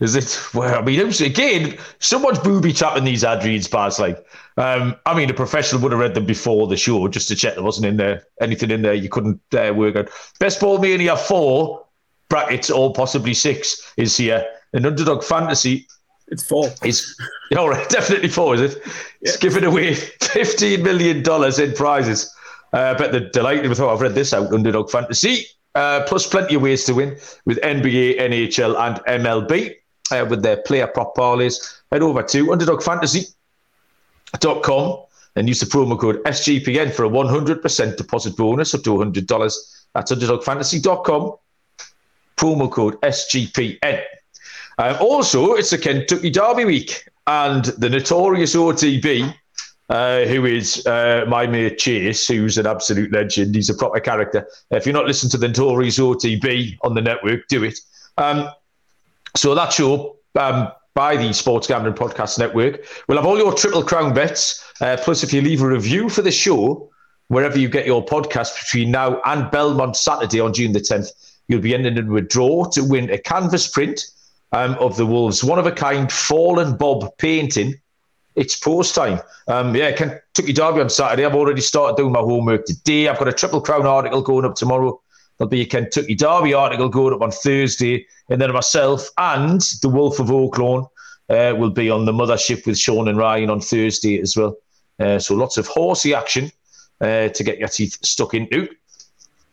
Is 0.00 0.14
it? 0.14 0.38
Well, 0.54 0.78
I 0.78 0.82
mean, 0.82 1.00
it 1.00 1.06
was- 1.06 1.20
again, 1.20 1.76
someone's 1.98 2.38
booby 2.38 2.72
trapping 2.72 3.04
these 3.04 3.24
ad 3.24 3.42
reads, 3.44 3.66
Baz. 3.66 3.98
Like, 3.98 4.24
um, 4.56 4.94
I 5.06 5.14
mean, 5.14 5.28
a 5.28 5.34
professional 5.34 5.82
would 5.82 5.90
have 5.92 6.00
read 6.00 6.14
them 6.14 6.24
before 6.24 6.68
the 6.68 6.76
show 6.76 7.08
just 7.08 7.26
to 7.28 7.34
check 7.34 7.54
there 7.54 7.64
wasn't 7.64 7.86
in 7.86 7.96
there 7.96 8.22
anything 8.40 8.70
in 8.70 8.82
there 8.82 8.94
you 8.94 9.08
couldn't 9.08 9.40
uh, 9.54 9.72
work 9.74 9.96
out. 9.96 10.08
Best 10.38 10.60
ball 10.60 10.78
mania 10.78 11.16
four 11.16 11.84
brackets 12.28 12.70
or 12.70 12.92
possibly 12.92 13.34
six 13.34 13.92
is 13.96 14.16
here. 14.16 14.44
An 14.72 14.86
underdog 14.86 15.24
fantasy 15.24 15.88
It's 16.30 16.42
four. 16.42 16.70
is 16.84 17.16
all 17.56 17.68
right, 17.68 17.88
definitely 17.88 18.28
four, 18.28 18.54
is 18.54 18.60
it? 18.60 18.82
It's 19.20 19.36
giving 19.36 19.64
away 19.64 19.94
fifteen 19.94 20.82
million 20.82 21.22
dollars 21.22 21.58
in 21.58 21.72
prizes. 21.72 22.34
Uh, 22.72 22.96
bet 22.98 23.12
they're 23.12 23.30
delighted 23.30 23.68
with 23.68 23.78
how 23.78 23.88
I've 23.88 24.02
read 24.02 24.14
this 24.14 24.34
out. 24.34 24.52
Underdog 24.52 24.90
fantasy, 24.90 25.46
uh, 25.74 26.04
plus 26.06 26.26
plenty 26.26 26.54
of 26.54 26.62
ways 26.62 26.84
to 26.84 26.94
win 26.94 27.16
with 27.46 27.58
NBA, 27.62 28.20
NHL, 28.20 28.78
and 28.78 28.96
MLB 29.24 29.74
uh, 30.10 30.26
with 30.28 30.42
their 30.42 30.58
player 30.58 30.86
prop 30.86 31.16
parlays. 31.16 31.80
Head 31.90 32.02
over 32.02 32.22
to 32.22 32.46
underdogfantasy.com 32.46 35.04
and 35.36 35.48
use 35.48 35.60
the 35.60 35.66
promo 35.66 35.98
code 35.98 36.22
SGPN 36.24 36.92
for 36.92 37.04
a 37.04 37.08
100% 37.08 37.96
deposit 37.96 38.36
bonus 38.36 38.74
up 38.74 38.82
to 38.82 38.90
$100. 38.90 39.86
That's 39.94 40.12
underdogfantasy.com. 40.12 41.32
Promo 42.36 42.70
code 42.70 43.00
SGPN. 43.00 44.02
Um, 44.78 44.96
also, 45.00 45.54
it's 45.54 45.72
a 45.72 45.78
Kentucky 45.78 46.30
Derby 46.30 46.64
week, 46.64 47.08
and 47.26 47.64
the 47.64 47.90
notorious 47.90 48.54
OTB, 48.54 49.34
uh, 49.88 50.24
who 50.24 50.46
is 50.46 50.86
uh, 50.86 51.24
my 51.26 51.46
mate 51.46 51.78
Chase, 51.78 52.28
who's 52.28 52.58
an 52.58 52.66
absolute 52.66 53.12
legend. 53.12 53.54
He's 53.54 53.70
a 53.70 53.74
proper 53.74 53.98
character. 53.98 54.46
If 54.70 54.86
you're 54.86 54.92
not 54.92 55.06
listening 55.06 55.30
to 55.30 55.38
the 55.38 55.48
notorious 55.48 55.98
OTB 55.98 56.78
on 56.82 56.94
the 56.94 57.02
network, 57.02 57.48
do 57.48 57.64
it. 57.64 57.78
Um, 58.18 58.48
so 59.36 59.54
that 59.54 59.72
show 59.72 60.16
um, 60.38 60.70
by 60.94 61.16
the 61.16 61.32
Sports 61.32 61.66
Gambling 61.66 61.94
Podcast 61.94 62.38
Network 62.38 62.84
We'll 63.08 63.18
have 63.18 63.26
all 63.26 63.38
your 63.38 63.54
Triple 63.54 63.82
Crown 63.82 64.14
bets. 64.14 64.64
Uh, 64.80 64.96
plus, 65.00 65.24
if 65.24 65.32
you 65.32 65.42
leave 65.42 65.62
a 65.62 65.68
review 65.68 66.08
for 66.08 66.22
the 66.22 66.30
show, 66.30 66.88
wherever 67.28 67.58
you 67.58 67.68
get 67.68 67.84
your 67.84 68.04
podcast 68.04 68.58
between 68.62 68.92
now 68.92 69.20
and 69.24 69.50
Belmont 69.50 69.96
Saturday 69.96 70.40
on 70.40 70.54
June 70.54 70.72
the 70.72 70.80
10th, 70.80 71.10
you'll 71.48 71.60
be 71.60 71.74
entered 71.74 71.98
into 71.98 72.16
a 72.16 72.22
draw 72.22 72.64
to 72.70 72.84
win 72.84 73.10
a 73.10 73.18
canvas 73.18 73.66
print 73.66 74.06
um, 74.52 74.74
of 74.74 74.96
the 74.96 75.06
Wolves' 75.06 75.44
one 75.44 75.58
of 75.58 75.66
a 75.66 75.72
kind 75.72 76.10
Fallen 76.10 76.76
Bob 76.76 77.16
painting. 77.18 77.74
It's 78.34 78.56
post 78.56 78.94
time. 78.94 79.20
Um, 79.48 79.74
yeah, 79.74 79.92
Kentucky 79.92 80.52
Derby 80.52 80.80
on 80.80 80.90
Saturday. 80.90 81.24
I've 81.24 81.34
already 81.34 81.60
started 81.60 81.96
doing 81.96 82.12
my 82.12 82.20
homework 82.20 82.66
today. 82.66 83.08
I've 83.08 83.18
got 83.18 83.28
a 83.28 83.32
Triple 83.32 83.60
Crown 83.60 83.86
article 83.86 84.22
going 84.22 84.44
up 84.44 84.54
tomorrow. 84.54 85.00
There'll 85.36 85.48
be 85.48 85.62
a 85.62 85.66
Kentucky 85.66 86.14
Derby 86.14 86.54
article 86.54 86.88
going 86.88 87.14
up 87.14 87.22
on 87.22 87.30
Thursday. 87.30 88.06
And 88.28 88.40
then 88.40 88.52
myself 88.52 89.08
and 89.18 89.60
the 89.82 89.88
Wolf 89.88 90.20
of 90.20 90.28
Oaklawn 90.28 90.88
uh, 91.28 91.54
will 91.56 91.70
be 91.70 91.90
on 91.90 92.04
the 92.04 92.12
mothership 92.12 92.66
with 92.66 92.78
Sean 92.78 93.08
and 93.08 93.18
Ryan 93.18 93.50
on 93.50 93.60
Thursday 93.60 94.20
as 94.20 94.36
well. 94.36 94.56
Uh, 95.00 95.18
so 95.18 95.34
lots 95.34 95.56
of 95.56 95.66
horsey 95.66 96.14
action 96.14 96.50
uh, 97.00 97.28
to 97.28 97.44
get 97.44 97.58
your 97.58 97.68
teeth 97.68 97.98
stuck 98.04 98.34
into. 98.34 98.68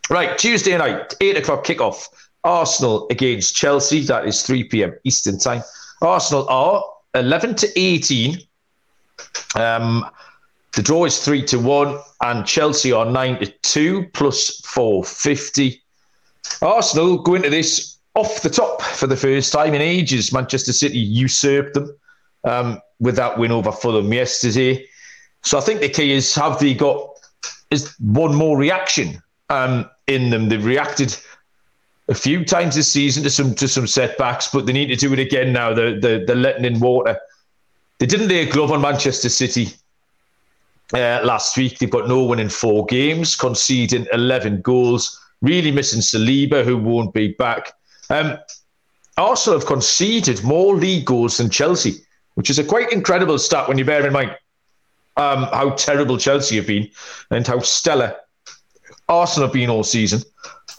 Right, 0.10 0.38
Tuesday 0.38 0.78
night, 0.78 1.16
8 1.20 1.38
o'clock 1.38 1.66
kickoff. 1.66 2.08
Arsenal 2.46 3.08
against 3.10 3.56
Chelsea. 3.56 4.02
That 4.04 4.28
is 4.28 4.44
3 4.44 4.66
p.m. 4.66 4.94
Eastern 5.04 5.38
time. 5.38 5.64
Arsenal 6.02 6.48
are 6.48 6.84
11 7.16 7.56
to 7.56 7.80
18. 7.80 8.38
Um, 9.56 10.06
the 10.74 10.82
draw 10.82 11.06
is 11.06 11.24
3 11.24 11.44
to 11.46 11.60
1, 11.60 12.00
and 12.22 12.46
Chelsea 12.46 12.92
are 12.92 13.06
9 13.06 13.40
to 13.40 13.48
2 13.48 14.10
plus 14.14 14.62
450. 14.62 15.82
Arsenal 16.62 17.18
go 17.18 17.36
into 17.36 17.50
this 17.50 17.98
off 18.14 18.42
the 18.42 18.50
top 18.50 18.82
for 18.82 19.08
the 19.08 19.18
first 19.18 19.52
time 19.52 19.74
in 19.74 19.82
ages. 19.82 20.32
Manchester 20.32 20.74
City 20.74 21.00
usurped 21.00 21.74
them 21.74 21.96
um, 22.44 22.82
with 23.00 23.16
that 23.16 23.38
win 23.38 23.52
over 23.52 23.72
Fulham 23.72 24.12
yesterday. 24.14 24.86
So 25.42 25.58
I 25.58 25.62
think 25.62 25.80
the 25.80 25.90
key 25.90 26.12
is 26.12 26.34
have 26.36 26.60
they 26.60 26.74
got 26.74 27.10
is 27.72 27.96
one 28.00 28.36
more 28.36 28.58
reaction 28.58 29.22
um, 29.50 29.90
in 30.08 30.30
them? 30.30 30.50
They've 30.50 30.64
reacted 30.64 31.18
a 32.08 32.14
few 32.16 32.46
times 32.46 32.76
this 32.76 32.92
season 32.92 33.24
to 33.24 33.30
some 33.30 33.56
to 33.56 33.68
some 33.68 33.88
setbacks, 33.88 34.48
but 34.52 34.66
they 34.66 34.74
need 34.74 34.88
to 34.88 34.96
do 34.96 35.12
it 35.14 35.20
again 35.20 35.54
now. 35.54 35.74
They're, 35.74 36.00
they're, 36.00 36.26
they're 36.26 36.36
letting 36.36 36.66
in 36.66 36.80
water. 36.80 37.18
They 38.00 38.06
didn't 38.06 38.28
lay 38.28 38.48
a 38.48 38.52
glove 38.52 38.72
on 38.72 38.82
Manchester 38.82 39.30
City 39.30 39.70
uh, 40.94 41.22
last 41.24 41.58
week. 41.58 41.80
They've 41.80 41.90
got 41.90 42.08
no 42.08 42.26
win 42.26 42.40
in 42.40 42.50
four 42.50 42.86
games, 42.86 43.36
conceding 43.36 44.06
11 44.12 44.62
goals, 44.62 45.20
really 45.42 45.72
missing 45.72 46.02
Saliba, 46.02 46.64
who 46.64 46.78
won't 46.78 47.14
be 47.14 47.30
back. 47.30 47.74
Um, 48.10 48.38
Arsenal 49.18 49.60
have 49.60 49.68
conceded 49.68 50.44
more 50.44 50.76
league 50.76 51.06
goals 51.06 51.38
than 51.38 51.50
Chelsea, 51.50 52.02
which 52.34 52.50
is 52.50 52.60
a 52.60 52.64
quite 52.64 52.92
incredible 52.92 53.40
stat 53.40 53.68
when 53.68 53.78
you 53.78 53.86
bear 53.86 54.06
in 54.06 54.12
mind 54.12 54.36
um, 55.18 55.44
how 55.44 55.72
terrible 55.72 56.18
Chelsea 56.18 56.58
have 56.58 56.68
been 56.68 56.90
and 57.32 57.46
how 57.48 57.60
stellar 57.60 58.16
Arsenal 59.08 59.48
have 59.48 59.54
been 59.54 59.70
all 59.70 59.84
season. 59.84 60.22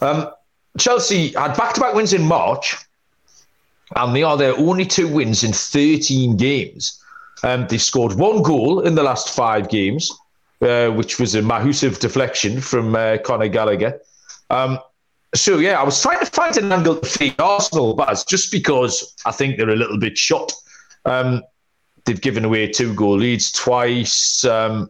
Um, 0.01 0.29
Chelsea 0.77 1.29
had 1.29 1.55
back 1.57 1.73
to 1.73 1.81
back 1.81 1.93
wins 1.93 2.13
in 2.13 2.23
March, 2.23 2.75
and 3.95 4.15
they 4.15 4.23
are 4.23 4.37
their 4.37 4.57
only 4.57 4.85
two 4.85 5.07
wins 5.07 5.43
in 5.43 5.53
13 5.53 6.37
games. 6.37 7.01
Um, 7.43 7.67
they 7.67 7.77
scored 7.77 8.13
one 8.13 8.41
goal 8.41 8.81
in 8.81 8.95
the 8.95 9.03
last 9.03 9.29
five 9.29 9.69
games, 9.69 10.11
uh, 10.61 10.89
which 10.89 11.19
was 11.19 11.35
a 11.35 11.41
Mahusiv 11.41 11.99
deflection 11.99 12.59
from 12.59 12.95
uh, 12.95 13.17
Conor 13.23 13.47
Gallagher. 13.47 13.99
Um, 14.49 14.79
so, 15.35 15.57
yeah, 15.59 15.79
I 15.79 15.83
was 15.83 16.01
trying 16.01 16.19
to 16.19 16.25
find 16.25 16.57
an 16.57 16.71
angle 16.71 16.97
to 16.97 17.07
feed 17.07 17.39
Arsenal, 17.39 17.93
but 17.93 18.23
just 18.27 18.51
because 18.51 19.13
I 19.25 19.31
think 19.31 19.57
they're 19.57 19.69
a 19.69 19.75
little 19.75 19.99
bit 19.99 20.17
shot. 20.17 20.51
Um, 21.05 21.43
they've 22.05 22.19
given 22.19 22.45
away 22.45 22.67
two 22.67 22.93
goal 22.95 23.17
leads 23.17 23.51
twice. 23.51 24.43
Um, 24.45 24.89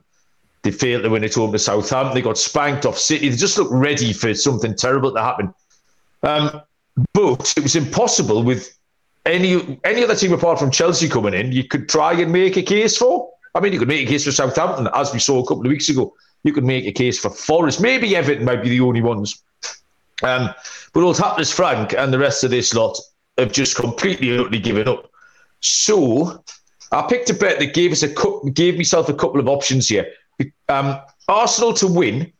they 0.63 0.71
failed 0.71 1.03
to 1.03 1.09
win 1.09 1.23
at 1.23 1.33
home 1.33 1.51
to 1.51 1.59
Southampton. 1.59 2.15
They 2.15 2.21
got 2.21 2.38
spanked 2.38 2.85
off 2.85 2.97
City. 2.97 3.29
They 3.29 3.35
just 3.35 3.57
looked 3.57 3.71
ready 3.71 4.13
for 4.13 4.33
something 4.33 4.75
terrible 4.75 5.13
to 5.13 5.21
happen. 5.21 5.53
Um, 6.24 6.61
but 7.13 7.53
it 7.55 7.63
was 7.63 7.76
impossible 7.76 8.43
with 8.43 8.78
any 9.26 9.80
any 9.84 10.03
other 10.03 10.15
team 10.15 10.34
apart 10.34 10.59
from 10.59 10.72
Chelsea 10.72 11.07
coming 11.07 11.34
in. 11.34 11.51
You 11.51 11.63
could 11.63 11.89
try 11.89 12.13
and 12.13 12.32
make 12.32 12.57
a 12.57 12.63
case 12.63 12.97
for. 12.97 13.32
I 13.53 13.59
mean, 13.59 13.74
you 13.74 13.80
could 13.80 13.88
make 13.88 14.07
a 14.07 14.09
case 14.09 14.26
for 14.26 14.32
Southampton, 14.32 14.88
as 14.93 15.13
we 15.13 15.20
saw 15.20 15.39
a 15.39 15.47
couple 15.47 15.65
of 15.65 15.70
weeks 15.70 15.89
ago. 15.89 16.13
You 16.43 16.53
could 16.53 16.63
make 16.63 16.86
a 16.86 16.91
case 16.91 17.20
for 17.20 17.30
Forest. 17.30 17.82
Maybe 17.82 18.15
Everton 18.15 18.45
might 18.45 18.61
be 18.61 18.70
the 18.70 18.82
only 18.82 19.01
ones. 19.01 19.43
Um, 20.24 20.49
but 20.93 21.03
old 21.03 21.18
Hapless 21.18 21.51
Frank 21.51 21.93
and 21.93 22.13
the 22.13 22.20
rest 22.20 22.43
of 22.43 22.51
this 22.51 22.74
lot 22.74 22.97
have 23.38 23.51
just 23.51 23.76
completely 23.76 24.38
utterly 24.38 24.59
given 24.59 24.88
up. 24.88 25.11
So 25.61 26.43
I 26.91 27.05
picked 27.07 27.30
a 27.30 27.34
bet 27.34 27.59
that 27.59 27.74
gave 27.74 27.91
us 27.91 28.03
a 28.03 28.13
gave 28.51 28.78
myself 28.78 29.09
a 29.09 29.13
couple 29.13 29.39
of 29.39 29.47
options 29.47 29.88
here. 29.88 30.07
Um, 30.70 30.99
Arsenal 31.28 31.74
to 31.74 31.88
win 31.88 32.32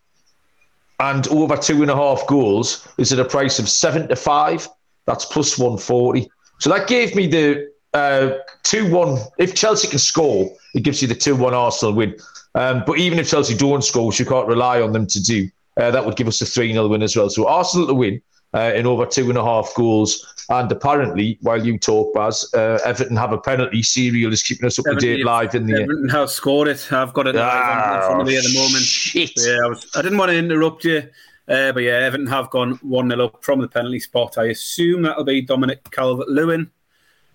and 0.99 1.27
over 1.27 1.55
two 1.55 1.81
and 1.81 1.91
a 1.91 1.95
half 1.95 2.25
goals 2.27 2.87
is 2.97 3.13
at 3.13 3.19
a 3.19 3.25
price 3.25 3.59
of 3.59 3.69
seven 3.69 4.07
to 4.07 4.15
five. 4.15 4.67
That's 5.05 5.25
plus 5.25 5.57
one 5.57 5.77
forty. 5.77 6.29
So 6.59 6.69
that 6.71 6.87
gave 6.87 7.15
me 7.15 7.27
the 7.27 7.71
uh, 7.93 8.37
two 8.63 8.91
one. 8.91 9.19
If 9.37 9.55
Chelsea 9.55 9.87
can 9.87 9.99
score, 9.99 10.55
it 10.73 10.81
gives 10.81 11.01
you 11.01 11.07
the 11.07 11.15
two 11.15 11.35
one 11.35 11.53
Arsenal 11.53 11.93
win. 11.93 12.15
Um, 12.55 12.83
but 12.87 12.97
even 12.97 13.19
if 13.19 13.29
Chelsea 13.29 13.55
don't 13.55 13.83
score, 13.83 14.07
which 14.07 14.19
you 14.19 14.25
can't 14.25 14.47
rely 14.47 14.81
on 14.81 14.91
them 14.91 15.05
to 15.07 15.21
do, 15.21 15.49
uh, 15.77 15.91
that 15.91 16.05
would 16.05 16.15
give 16.15 16.27
us 16.27 16.41
a 16.41 16.45
3 16.45 16.73
0 16.73 16.87
win 16.87 17.03
as 17.03 17.15
well. 17.15 17.29
So 17.29 17.47
Arsenal 17.47 17.87
to 17.87 17.93
win 17.93 18.21
uh, 18.53 18.71
in 18.75 18.87
over 18.87 19.05
two 19.05 19.29
and 19.29 19.37
a 19.37 19.43
half 19.43 19.73
goals. 19.75 20.25
And 20.49 20.71
apparently, 20.71 21.37
while 21.41 21.63
you 21.63 21.77
talk, 21.77 22.13
Baz, 22.13 22.49
uh, 22.53 22.79
Everton 22.85 23.17
have 23.17 23.33
a 23.33 23.37
penalty. 23.37 23.83
Serial 23.83 24.31
is 24.31 24.41
keeping 24.41 24.65
us 24.65 24.79
up 24.79 24.85
to 24.85 24.95
date 24.95 25.25
live 25.25 25.53
in 25.55 25.65
the. 25.65 25.81
Everton 25.81 26.09
have 26.09 26.29
scored 26.31 26.69
it. 26.69 26.91
I've 26.91 27.13
got 27.13 27.27
it 27.27 27.35
ah, 27.37 27.95
in 27.95 28.01
front 28.01 28.21
of 28.21 28.27
me 28.27 28.37
at 28.37 28.43
the 28.43 28.53
moment. 28.53 28.83
Shit. 28.83 29.31
Yeah, 29.35 29.65
I, 29.65 29.67
was, 29.67 29.85
I 29.95 30.01
didn't 30.01 30.17
want 30.17 30.31
to 30.31 30.37
interrupt 30.37 30.85
you. 30.85 31.03
Uh, 31.49 31.71
but 31.71 31.83
yeah, 31.83 31.93
Everton 31.93 32.27
have 32.27 32.49
gone 32.49 32.73
1 32.81 33.09
0 33.09 33.25
up 33.25 33.43
from 33.43 33.61
the 33.61 33.67
penalty 33.67 33.99
spot. 33.99 34.37
I 34.37 34.45
assume 34.45 35.01
that'll 35.01 35.23
be 35.23 35.41
Dominic 35.41 35.89
Calvert 35.91 36.29
Lewin 36.29 36.71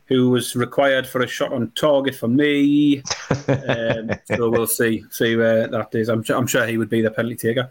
who 0.07 0.29
was 0.31 0.55
required 0.55 1.07
for 1.07 1.23
a 1.23 1.27
shot 1.27 1.53
on 1.53 1.71
target 1.75 2.15
for 2.15 2.29
me. 2.29 2.99
um, 3.49 4.11
so 4.25 4.51
we'll 4.51 4.67
see 4.67 5.05
see 5.11 5.37
where 5.37 5.67
that 5.69 5.95
is. 5.95 6.09
I'm, 6.09 6.23
I'm 6.29 6.47
sure 6.47 6.67
he 6.67 6.77
would 6.77 6.91
be 6.91 7.01
the 7.01 7.11
penalty 7.11 7.37
taker. 7.37 7.71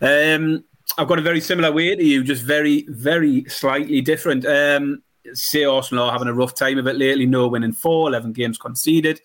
Um, 0.00 0.64
I've 0.98 1.08
got 1.08 1.18
a 1.18 1.22
very 1.22 1.40
similar 1.40 1.72
way 1.72 1.94
to 1.94 2.04
you, 2.04 2.22
just 2.22 2.42
very, 2.42 2.84
very 2.88 3.44
slightly 3.48 4.00
different. 4.00 4.44
Um, 4.44 5.02
say 5.32 5.64
Arsenal 5.64 6.04
are 6.04 6.12
having 6.12 6.28
a 6.28 6.34
rough 6.34 6.54
time 6.54 6.78
of 6.78 6.86
it 6.86 6.96
lately. 6.96 7.26
No 7.26 7.48
winning 7.48 7.72
four, 7.72 8.08
11 8.08 8.32
games 8.32 8.58
conceded. 8.58 9.20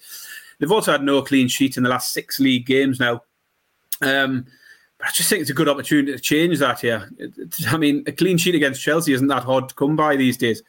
They've 0.59 0.72
also 0.72 0.91
had 0.91 1.03
no 1.03 1.22
clean 1.22 1.47
sheet 1.47 1.78
in 1.78 1.84
the 1.84 1.89
last 1.89 2.13
six 2.13 2.39
league 2.39 2.66
games 2.66 2.99
now. 2.99 3.24
Um, 4.01 4.45
but 4.97 5.07
I 5.07 5.11
just 5.11 5.30
think 5.30 5.41
it's 5.41 5.49
a 5.49 5.55
good 5.55 5.70
opportunity 5.70 6.11
to 6.13 6.20
change 6.20 6.59
that 6.59 6.80
here. 6.80 7.09
I 7.68 7.78
mean, 7.78 8.03
a 8.07 8.11
clean 8.11 8.38
sheet 8.38 8.55
against 8.55 8.82
Chelsea 8.82 9.13
isn't 9.13 9.28
that 9.28 9.43
hard 9.43 9.70
to 9.70 9.76
come 9.76 9.95
by 9.95 10.16
these 10.16 10.38
days. 10.38 10.63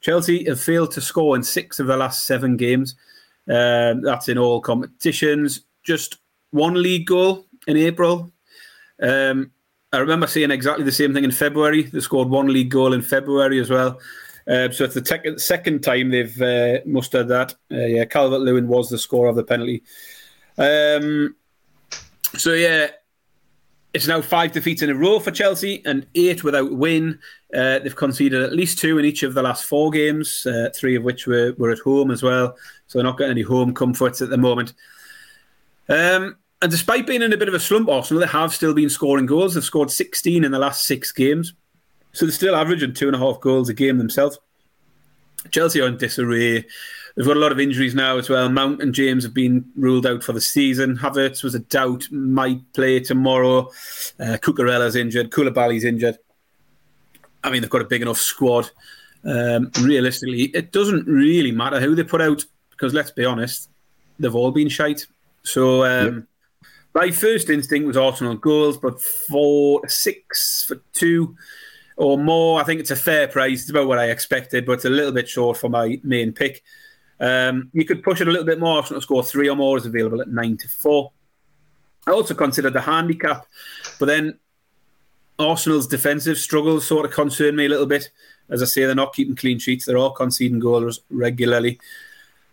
Chelsea 0.00 0.44
have 0.44 0.60
failed 0.60 0.92
to 0.92 1.00
score 1.00 1.36
in 1.36 1.42
six 1.42 1.80
of 1.80 1.86
the 1.86 1.96
last 1.96 2.24
seven 2.24 2.56
games. 2.56 2.94
Um, 3.48 4.02
that's 4.02 4.28
in 4.28 4.38
all 4.38 4.60
competitions. 4.60 5.62
Just 5.82 6.18
one 6.50 6.80
league 6.80 7.06
goal 7.06 7.46
in 7.66 7.76
April. 7.76 8.32
Um, 9.00 9.52
I 9.92 9.98
remember 9.98 10.26
seeing 10.26 10.50
exactly 10.50 10.84
the 10.84 10.92
same 10.92 11.14
thing 11.14 11.24
in 11.24 11.30
February. 11.30 11.82
They 11.82 12.00
scored 12.00 12.28
one 12.28 12.52
league 12.52 12.70
goal 12.70 12.92
in 12.92 13.00
February 13.00 13.58
as 13.58 13.70
well. 13.70 13.98
Uh, 14.46 14.70
so 14.70 14.84
it's 14.84 14.94
the 14.94 15.00
te- 15.00 15.38
second 15.38 15.82
time 15.82 16.10
they've 16.10 16.42
uh, 16.42 16.78
mustered 16.84 17.28
that. 17.28 17.54
Uh, 17.70 17.86
yeah, 17.86 18.04
Calvert 18.04 18.40
Lewin 18.40 18.68
was 18.68 18.90
the 18.90 18.98
scorer 18.98 19.28
of 19.28 19.36
the 19.36 19.44
penalty. 19.44 19.82
Um, 20.58 21.36
so 22.36 22.52
yeah, 22.52 22.88
it's 23.94 24.06
now 24.06 24.20
five 24.20 24.52
defeats 24.52 24.82
in 24.82 24.90
a 24.90 24.94
row 24.94 25.20
for 25.20 25.30
Chelsea 25.30 25.82
and 25.86 26.06
eight 26.14 26.44
without 26.44 26.72
win. 26.72 27.18
Uh, 27.54 27.78
they've 27.78 27.96
conceded 27.96 28.42
at 28.42 28.52
least 28.52 28.78
two 28.78 28.98
in 28.98 29.06
each 29.06 29.22
of 29.22 29.32
the 29.32 29.42
last 29.42 29.64
four 29.64 29.90
games, 29.90 30.46
uh, 30.46 30.68
three 30.74 30.96
of 30.96 31.02
which 31.02 31.26
were, 31.26 31.54
were 31.56 31.70
at 31.70 31.78
home 31.78 32.10
as 32.10 32.22
well. 32.22 32.56
So 32.88 32.98
they're 32.98 33.04
not 33.04 33.16
getting 33.16 33.32
any 33.32 33.42
home 33.42 33.72
comforts 33.72 34.20
at 34.20 34.28
the 34.28 34.36
moment. 34.36 34.74
Um, 35.88 36.36
and 36.60 36.70
despite 36.70 37.06
being 37.06 37.22
in 37.22 37.32
a 37.32 37.36
bit 37.36 37.48
of 37.48 37.54
a 37.54 37.60
slump, 37.60 37.88
Arsenal, 37.88 38.20
they 38.20 38.26
have 38.26 38.52
still 38.52 38.74
been 38.74 38.90
scoring 38.90 39.26
goals. 39.26 39.54
They've 39.54 39.62
scored 39.62 39.90
16 39.90 40.44
in 40.44 40.50
the 40.50 40.58
last 40.58 40.84
six 40.84 41.12
games. 41.12 41.52
So 42.12 42.26
they're 42.26 42.32
still 42.32 42.56
averaging 42.56 42.94
two 42.94 43.06
and 43.06 43.14
a 43.14 43.18
half 43.18 43.40
goals 43.40 43.68
a 43.68 43.74
game 43.74 43.98
themselves. 43.98 44.38
Chelsea 45.52 45.80
are 45.80 45.86
in 45.86 45.96
disarray. 45.98 46.64
They've 47.14 47.26
got 47.26 47.36
a 47.36 47.40
lot 47.40 47.52
of 47.52 47.60
injuries 47.60 47.94
now 47.94 48.18
as 48.18 48.28
well. 48.28 48.48
Mount 48.48 48.82
and 48.82 48.92
James 48.92 49.22
have 49.22 49.34
been 49.34 49.64
ruled 49.76 50.06
out 50.06 50.24
for 50.24 50.32
the 50.32 50.40
season. 50.40 50.96
Havertz 50.96 51.44
was 51.44 51.54
a 51.54 51.60
doubt, 51.60 52.08
might 52.10 52.60
play 52.72 53.00
tomorrow. 53.00 53.70
Uh, 54.18 54.36
Cucurella's 54.42 54.96
injured. 54.96 55.30
Koulibaly's 55.30 55.84
injured. 55.84 56.18
I 57.44 57.50
mean, 57.50 57.60
they've 57.62 57.70
got 57.70 57.82
a 57.82 57.86
big 57.86 58.02
enough 58.02 58.18
squad. 58.18 58.70
Um, 59.24 59.70
realistically, 59.80 60.42
it 60.54 60.72
doesn't 60.72 61.06
really 61.06 61.52
matter 61.52 61.80
who 61.80 61.94
they 61.94 62.04
put 62.04 62.20
out 62.20 62.44
because 62.70 62.94
let's 62.94 63.10
be 63.10 63.24
honest, 63.24 63.70
they've 64.18 64.34
all 64.34 64.50
been 64.50 64.68
shite. 64.68 65.06
So 65.44 65.84
um. 65.84 66.26
My 66.98 67.12
first 67.12 67.48
instinct 67.48 67.86
was 67.86 67.96
Arsenal 67.96 68.34
goals, 68.34 68.76
but 68.76 69.00
for 69.00 69.86
six 69.88 70.64
for 70.66 70.82
two 70.92 71.36
or 71.96 72.18
more, 72.18 72.60
I 72.60 72.64
think 72.64 72.80
it's 72.80 72.90
a 72.90 72.96
fair 72.96 73.28
price. 73.28 73.60
It's 73.60 73.70
about 73.70 73.86
what 73.86 74.00
I 74.00 74.06
expected, 74.06 74.66
but 74.66 74.72
it's 74.72 74.84
a 74.84 74.90
little 74.90 75.12
bit 75.12 75.28
short 75.28 75.58
for 75.58 75.68
my 75.68 76.00
main 76.02 76.32
pick. 76.32 76.64
Um, 77.20 77.70
you 77.72 77.84
could 77.84 78.02
push 78.02 78.20
it 78.20 78.26
a 78.26 78.32
little 78.32 78.46
bit 78.46 78.58
more. 78.58 78.78
Arsenal 78.78 79.00
score 79.00 79.22
three 79.22 79.48
or 79.48 79.54
more 79.54 79.76
is 79.76 79.86
available 79.86 80.20
at 80.20 80.26
nine 80.26 80.56
to 80.56 80.66
four. 80.66 81.12
I 82.04 82.10
also 82.10 82.34
considered 82.34 82.72
the 82.72 82.80
handicap, 82.80 83.46
but 84.00 84.06
then 84.06 84.36
Arsenal's 85.38 85.86
defensive 85.86 86.36
struggles 86.36 86.84
sort 86.84 87.06
of 87.06 87.12
concern 87.12 87.54
me 87.54 87.66
a 87.66 87.68
little 87.68 87.86
bit. 87.86 88.10
As 88.50 88.60
I 88.60 88.66
say, 88.66 88.86
they're 88.86 88.96
not 88.96 89.14
keeping 89.14 89.36
clean 89.36 89.60
sheets. 89.60 89.84
They're 89.84 89.98
all 89.98 90.10
conceding 90.10 90.58
goals 90.58 91.02
regularly. 91.10 91.78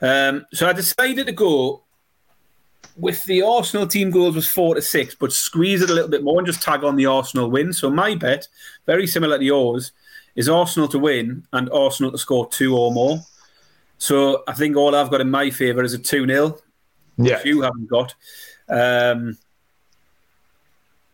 Um, 0.02 0.46
so 0.54 0.68
I 0.68 0.74
decided 0.74 1.26
to 1.26 1.32
go 1.34 1.85
with 2.98 3.24
the 3.26 3.42
Arsenal 3.42 3.88
team 3.88 4.10
goals 4.10 4.36
was 4.36 4.48
four 4.48 4.76
to 4.76 4.82
six, 4.82 5.16
but 5.16 5.32
squeeze 5.32 5.82
it 5.82 5.90
a 5.90 5.94
little 5.94 6.10
bit 6.10 6.24
more 6.24 6.40
and 6.40 6.48
just 6.48 6.62
tag 6.62 6.84
on 6.84 6.96
the 6.96 7.06
Arsenal 7.06 7.50
win. 7.50 7.74
So 7.74 7.90
my 7.90 8.16
bet, 8.16 8.48
very 8.86 9.08
similar 9.08 9.38
to 9.38 9.44
yours, 9.44 9.92
is 10.36 10.50
Arsenal 10.50 10.88
to 10.90 11.00
win 11.00 11.46
and 11.54 11.70
Arsenal 11.72 12.12
to 12.12 12.18
score 12.18 12.48
two 12.50 12.78
or 12.78 12.92
more. 12.92 13.20
So 13.98 14.44
I 14.48 14.54
think 14.54 14.76
all 14.76 14.96
I've 14.96 15.10
got 15.10 15.22
in 15.22 15.30
my 15.30 15.50
favour 15.50 15.84
is 15.84 15.94
a 15.94 16.00
2 16.00 16.28
0. 16.28 16.58
Yeah. 17.18 17.42
you 17.46 17.62
haven't 17.62 17.88
got. 17.88 18.14
Um, 18.68 19.38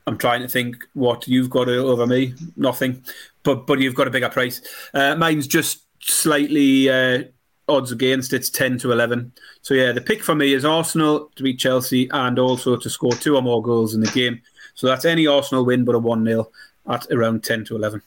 I'm 0.07 0.17
trying 0.17 0.41
to 0.41 0.47
think 0.47 0.77
what 0.93 1.27
you've 1.27 1.49
got 1.49 1.69
over 1.69 2.07
me. 2.07 2.34
Nothing, 2.55 3.03
but 3.43 3.67
but 3.67 3.79
you've 3.79 3.95
got 3.95 4.07
a 4.07 4.11
bigger 4.11 4.29
price. 4.29 4.61
Uh, 4.93 5.15
mine's 5.15 5.47
just 5.47 5.84
slightly 5.99 6.89
uh, 6.89 7.23
odds 7.72 7.91
against. 7.91 8.34
It's 8.34 8.49
ten 8.49 8.78
to 8.80 8.91
eleven. 8.91 9.32
So 9.61 9.74
yeah, 9.74 9.91
the 9.91 10.01
pick 10.01 10.24
for 10.24 10.36
me 10.36 10.53
is 10.53 10.65
Arsenal 10.65 11.32
to 11.36 11.43
beat 11.43 11.59
Chelsea 11.59 12.09
and 12.11 12.38
also 12.38 12.76
to 12.78 12.89
score 12.89 13.13
two 13.13 13.36
or 13.36 13.41
more 13.41 13.61
goals 13.61 13.93
in 13.93 14.01
the 14.01 14.11
game. 14.11 14.41
So 14.76 14.88
that's 14.88 15.05
any 15.05 15.28
Arsenal 15.28 15.65
win, 15.65 15.86
but 15.86 15.95
a 15.95 15.99
one 15.99 16.26
0 16.26 16.49
at 16.88 17.05
around 17.11 17.43
ten 17.43 17.65
to 17.65 17.76
eleven. 17.76 18.01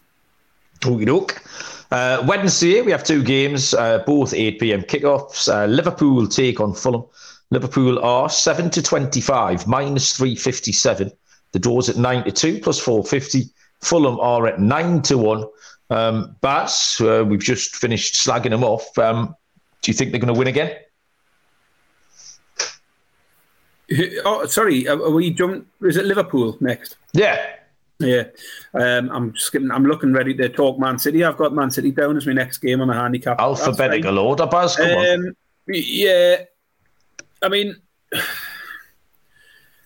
Okie 0.80 1.06
doke. 1.06 1.42
Uh, 1.90 2.24
Wednesday, 2.26 2.82
we 2.82 2.90
have 2.90 3.04
two 3.04 3.22
games, 3.22 3.72
uh, 3.74 3.98
both 4.00 4.34
8 4.34 4.58
pm 4.58 4.82
kickoffs. 4.82 5.48
Uh, 5.48 5.66
Liverpool 5.66 6.26
take 6.26 6.60
on 6.60 6.74
Fulham. 6.74 7.04
Liverpool 7.50 7.98
are 8.00 8.28
7 8.28 8.68
to 8.70 8.82
25, 8.82 9.66
minus 9.66 10.16
357. 10.16 11.12
The 11.52 11.58
doors 11.58 11.88
at 11.88 11.96
9 11.96 12.24
to 12.24 12.32
2 12.32 12.60
plus 12.60 12.80
450. 12.80 13.48
Fulham 13.80 14.18
are 14.18 14.46
at 14.46 14.60
9 14.60 15.02
to 15.02 15.18
1. 15.18 15.44
Um, 15.90 16.36
Baz, 16.40 17.00
uh, 17.00 17.24
we've 17.24 17.38
just 17.38 17.76
finished 17.76 18.14
slagging 18.14 18.50
them 18.50 18.64
off. 18.64 18.98
Um, 18.98 19.36
do 19.84 19.90
you 19.90 19.94
think 19.94 20.10
they're 20.10 20.20
going 20.20 20.32
to 20.32 20.38
win 20.38 20.48
again? 20.48 20.76
Oh, 24.24 24.46
sorry. 24.46 24.88
Are 24.88 25.10
we 25.10 25.30
jump? 25.30 25.68
Is 25.82 25.98
it 25.98 26.06
Liverpool 26.06 26.56
next? 26.60 26.96
Yeah. 27.12 27.38
Yeah, 28.00 28.24
um, 28.74 29.08
I'm 29.10 29.32
just 29.34 29.52
getting, 29.52 29.70
I'm 29.70 29.86
looking 29.86 30.12
ready 30.12 30.34
to 30.34 30.48
talk 30.48 30.80
Man 30.80 30.98
City. 30.98 31.22
I've 31.22 31.36
got 31.36 31.54
Man 31.54 31.70
City 31.70 31.92
down 31.92 32.16
as 32.16 32.26
my 32.26 32.32
next 32.32 32.58
game 32.58 32.80
on 32.80 32.88
the 32.88 32.94
handicap. 32.94 33.40
Alphabetical 33.40 34.18
order, 34.18 34.46
Baz. 34.46 34.74
Come 34.74 34.90
um, 34.90 34.96
on. 34.98 35.36
Yeah, 35.68 36.38
I 37.40 37.48
mean, 37.48 37.76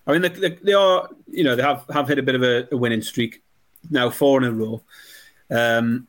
I 0.06 0.12
mean, 0.12 0.22
they, 0.22 0.28
they, 0.30 0.48
they, 0.62 0.72
are, 0.72 1.10
you 1.30 1.44
know, 1.44 1.54
they 1.54 1.62
have, 1.62 1.84
have 1.92 2.08
hit 2.08 2.18
a 2.18 2.22
bit 2.22 2.34
of 2.34 2.42
a, 2.42 2.66
a 2.72 2.78
winning 2.78 3.02
streak 3.02 3.42
now, 3.90 4.08
four 4.08 4.42
in 4.42 4.48
a 4.48 4.52
row. 4.52 4.82
Um, 5.50 6.08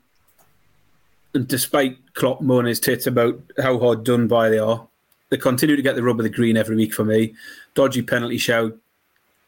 and 1.33 1.47
despite 1.47 1.97
Klopp 2.13 2.41
moaning 2.41 2.69
his 2.69 2.79
tits 2.79 3.07
about 3.07 3.39
how 3.61 3.77
hard 3.79 4.03
done 4.03 4.27
by 4.27 4.49
they 4.49 4.57
are, 4.59 4.87
they 5.29 5.37
continue 5.37 5.75
to 5.75 5.81
get 5.81 5.95
the 5.95 6.03
rub 6.03 6.19
of 6.19 6.23
the 6.23 6.29
green 6.29 6.57
every 6.57 6.75
week 6.75 6.93
for 6.93 7.05
me. 7.05 7.35
Dodgy 7.75 8.01
penalty 8.01 8.37
shout 8.37 8.75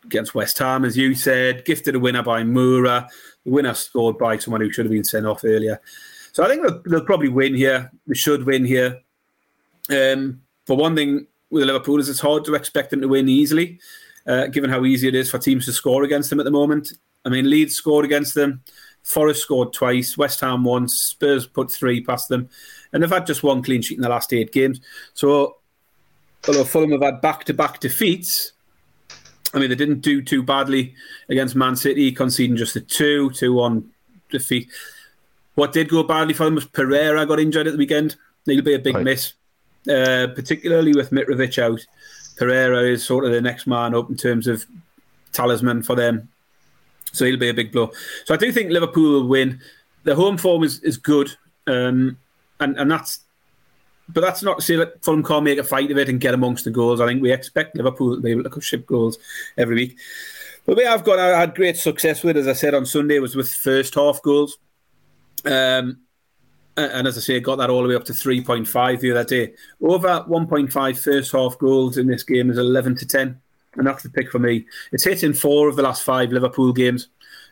against 0.06 0.36
West 0.36 0.58
Ham, 0.60 0.86
as 0.86 0.98
you 0.98 1.16
said, 1.16 1.66
gifted 1.66 1.96
a 1.96 2.00
winner 2.00 2.24
by 2.24 2.44
Moura. 2.44 3.08
The 3.46 3.52
winner 3.52 3.74
scored 3.74 4.18
by 4.18 4.38
someone 4.38 4.62
who 4.62 4.72
should 4.72 4.86
have 4.86 4.92
been 4.92 5.04
sent 5.04 5.26
off 5.26 5.44
earlier. 5.44 5.82
So 6.34 6.44
I 6.44 6.48
think 6.48 6.62
they'll, 6.62 6.82
they'll 6.86 7.06
probably 7.06 7.30
win 7.30 7.56
here. 7.56 7.92
They 8.08 8.14
should 8.14 8.46
win 8.46 8.64
here. 8.66 9.00
Um, 9.90 10.42
for 10.66 10.78
one 10.78 10.96
thing, 10.96 11.28
with 11.50 11.64
Liverpool 11.64 12.00
is 12.00 12.10
it's 12.10 12.20
hard 12.20 12.46
to 12.46 12.54
expect 12.54 12.92
them 12.92 13.02
to 13.02 13.08
win 13.08 13.28
easily, 13.28 13.80
uh, 14.26 14.48
given 14.48 14.70
how 14.70 14.86
easy 14.86 15.08
it 15.08 15.16
is 15.16 15.30
for 15.30 15.38
teams 15.38 15.66
to 15.66 15.74
score 15.74 16.04
against 16.04 16.30
them 16.30 16.40
at 16.40 16.46
the 16.46 16.52
moment. 16.52 16.94
I 17.26 17.30
mean, 17.30 17.50
Leeds 17.50 17.76
scored 17.76 18.06
against 18.06 18.36
them, 18.36 18.64
Forest 19.04 19.42
scored 19.42 19.74
twice, 19.74 20.18
West 20.18 20.40
Ham 20.42 20.64
once, 20.64 20.96
Spurs 20.96 21.48
put 21.48 21.72
three 21.72 22.04
past 22.04 22.30
them, 22.30 22.50
and 22.94 23.02
they've 23.02 23.10
had 23.10 23.26
just 23.26 23.44
one 23.44 23.64
clean 23.64 23.82
sheet 23.82 23.98
in 23.98 24.02
the 24.02 24.10
last 24.10 24.32
eight 24.34 24.52
games. 24.52 24.80
So, 25.14 25.58
although 26.48 26.64
Fulham 26.64 26.92
have 26.92 27.02
had 27.02 27.22
back 27.22 27.44
to 27.46 27.54
back 27.54 27.80
defeats, 27.80 28.54
I 29.54 29.60
mean, 29.60 29.70
they 29.70 29.76
didn't 29.76 30.02
do 30.02 30.22
too 30.22 30.44
badly 30.44 30.96
against 31.30 31.56
Man 31.56 31.76
City, 31.76 32.12
conceding 32.12 32.56
just 32.56 32.76
a 32.76 32.82
2 32.82 33.32
2 33.32 33.54
1 33.54 33.90
defeat. 34.30 34.70
What 35.56 35.74
did 35.74 35.90
go 35.90 36.04
badly 36.04 36.34
for 36.34 36.46
them 36.46 36.56
was 36.56 36.66
Pereira 36.66 37.26
got 37.26 37.40
injured 37.40 37.68
at 37.68 37.74
the 37.74 37.80
weekend. 37.80 38.16
He'll 38.46 38.62
be 38.62 38.74
a 38.74 38.80
big 38.80 38.96
right. 38.96 39.04
miss, 39.04 39.34
uh, 39.90 40.28
particularly 40.34 40.94
with 40.94 41.12
Mitrovic 41.12 41.60
out. 41.60 41.86
Pereira 42.38 42.84
is 42.84 43.06
sort 43.06 43.26
of 43.26 43.32
the 43.32 43.42
next 43.42 43.68
man 43.68 43.94
up 43.94 44.10
in 44.10 44.16
terms 44.16 44.48
of 44.48 44.66
talisman 45.34 45.84
for 45.84 45.96
them. 45.96 46.30
So 47.12 47.26
he'll 47.26 47.38
be 47.38 47.50
a 47.50 47.54
big 47.54 47.72
blow. 47.72 47.92
So 48.26 48.34
I 48.34 48.38
do 48.38 48.52
think 48.52 48.72
Liverpool 48.72 49.12
will 49.12 49.28
win. 49.28 49.60
The 50.04 50.16
home 50.16 50.38
form 50.38 50.64
is, 50.64 50.80
is 50.82 50.98
good. 50.98 51.32
Um, 51.68 52.18
and, 52.60 52.78
and 52.78 52.90
that's 52.90 53.20
but 54.14 54.22
that's 54.22 54.44
not 54.44 54.60
to 54.60 54.66
say 54.66 54.76
that 54.76 55.04
Fulham 55.04 55.24
can't 55.24 55.44
make 55.44 55.58
a 55.58 55.64
fight 55.64 55.92
of 55.92 55.98
it 55.98 56.10
and 56.10 56.20
get 56.20 56.34
amongst 56.34 56.66
the 56.66 56.72
goals. 56.72 57.00
I 57.00 57.08
think 57.08 57.22
we 57.22 57.32
expect 57.32 57.76
Liverpool 57.76 58.16
to 58.16 58.22
be 58.22 58.32
able 58.32 58.44
to 58.44 58.62
ship 58.62 58.86
goals 58.86 59.18
every 59.58 59.76
week. 59.76 59.98
But 60.66 60.78
we 60.78 60.84
have 60.84 61.04
got 61.04 61.20
I 61.20 61.40
had 61.40 61.56
great 61.56 61.78
success 61.78 62.24
with, 62.24 62.38
as 62.38 62.48
I 62.48 62.54
said 62.54 62.74
on 62.74 62.86
Sunday, 62.86 63.20
was 63.20 63.36
with 63.36 63.54
first 63.54 63.96
half 63.96 64.22
goals. 64.22 64.58
Um, 65.46 66.00
and 66.78 67.08
as 67.08 67.18
I 67.18 67.22
say, 67.22 67.40
got 67.40 67.58
that 67.58 67.70
all 67.70 67.84
the 67.84 67.90
way 67.90 67.96
up 67.96 68.06
to 68.06 68.14
3.5 68.14 69.00
the 69.00 69.12
other 69.12 69.24
day. 69.24 69.54
Over 69.82 70.26
1.5 70.28 71.04
first 71.04 71.32
half 71.32 71.58
goals 71.58 71.98
in 71.98 72.08
this 72.08 72.24
game 72.24 72.50
is 72.50 72.58
11 72.58 72.96
to 72.98 73.06
10. 73.06 73.40
And 73.76 73.88
that's 73.88 74.04
the 74.04 74.10
pick 74.10 74.32
for 74.32 74.40
me. 74.40 74.66
It's 74.92 75.04
hit 75.04 75.24
in 75.24 75.34
four 75.34 75.70
of 75.70 75.76
the 75.76 75.84
last 75.84 76.04
five 76.04 76.32
Liverpool 76.32 76.74
games. 76.74 77.08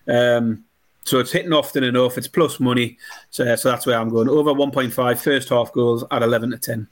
Um, 0.07 0.65
so 1.05 1.20
it's 1.20 1.32
hitting 1.32 1.53
often 1.53 1.84
enough. 1.84 2.17
It's 2.17 2.28
plus 2.28 2.59
money. 2.59 2.97
So, 3.30 3.55
so 3.55 3.70
that's 3.70 3.86
where 3.86 3.97
I'm 3.97 4.09
going. 4.09 4.30
Over 4.30 4.53
1.5 4.53 5.17
first 5.17 5.49
half 5.49 5.72
goals 5.72 6.03
at 6.11 6.22
11 6.22 6.51
to 6.51 6.57
10. 6.57 6.88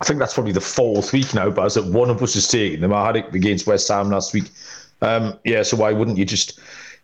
I 0.00 0.04
think 0.04 0.18
that's 0.18 0.34
probably 0.34 0.52
the 0.52 0.60
fourth 0.60 1.12
week 1.12 1.34
now, 1.34 1.50
Baz, 1.50 1.74
that 1.74 1.84
one 1.84 2.08
of 2.08 2.22
us 2.22 2.34
is 2.34 2.48
taking 2.48 2.80
them. 2.80 2.94
I 2.94 3.04
had 3.04 3.16
it 3.16 3.34
against 3.34 3.66
West 3.66 3.88
Ham 3.88 4.10
last 4.10 4.32
week. 4.32 4.50
Um, 5.02 5.38
yeah, 5.44 5.62
so 5.62 5.76
why 5.76 5.92
wouldn't 5.92 6.16
you 6.16 6.24
just 6.24 6.58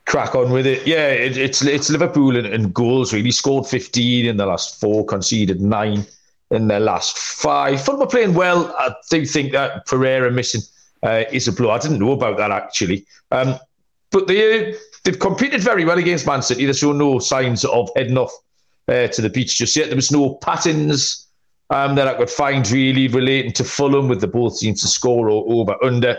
crack 0.07 0.35
on 0.35 0.51
with 0.51 0.67
it? 0.67 0.87
Yeah, 0.87 1.09
it, 1.09 1.37
it's 1.37 1.63
it's 1.63 1.91
Liverpool 1.91 2.37
and, 2.37 2.47
and, 2.47 2.73
goals 2.73 3.13
really. 3.13 3.31
Scored 3.31 3.67
15 3.67 4.27
in 4.27 4.37
the 4.37 4.47
last 4.47 4.81
four, 4.81 5.05
conceded 5.05 5.61
nine 5.61 6.07
in 6.51 6.69
their 6.69 6.81
last 6.81 7.19
five. 7.19 7.87
Are 7.89 8.07
playing 8.07 8.35
well. 8.35 8.75
I 8.79 8.95
do 9.11 9.27
think 9.27 9.53
that 9.53 9.87
Pereira 9.87 10.31
missing 10.31 10.63
uh, 11.03 11.25
is 11.33 11.49
a 11.49 11.53
blow. 11.53 11.71
I 11.71 11.79
didn't 11.79 11.99
know 11.99 12.13
about 12.13 12.37
that 12.39 12.51
actually. 12.51 13.07
Um, 13.31 13.57
but 14.11 14.27
they 14.27 14.75
they've 15.05 15.19
competed 15.19 15.63
very 15.63 15.85
well 15.85 15.99
against 15.99 16.27
Man 16.27 16.43
City. 16.43 16.67
They 16.67 16.73
show 16.73 16.93
no 16.93 17.19
signs 17.19 17.65
of 17.65 17.91
heading 17.97 18.19
off 18.19 18.33
uh, 18.89 19.09
to 19.09 19.23
the 19.23 19.31
beach 19.31 19.57
just 19.57 19.77
yet. 19.77 19.87
There 19.87 19.97
was 19.97 20.13
no 20.13 20.35
patterns 20.35 21.27
um, 21.71 21.95
that 21.97 22.09
I 22.09 22.15
could 22.15 22.31
find 22.31 22.69
really 22.71 23.09
relating 23.09 23.53
to 23.53 23.65
Fulham 23.65 24.09
with 24.09 24.21
the 24.21 24.29
both 24.29 24.61
teams 24.61 24.83
to 24.83 24.89
score 24.89 25.29
or 25.29 25.45
over 25.53 25.77
under. 25.85 26.17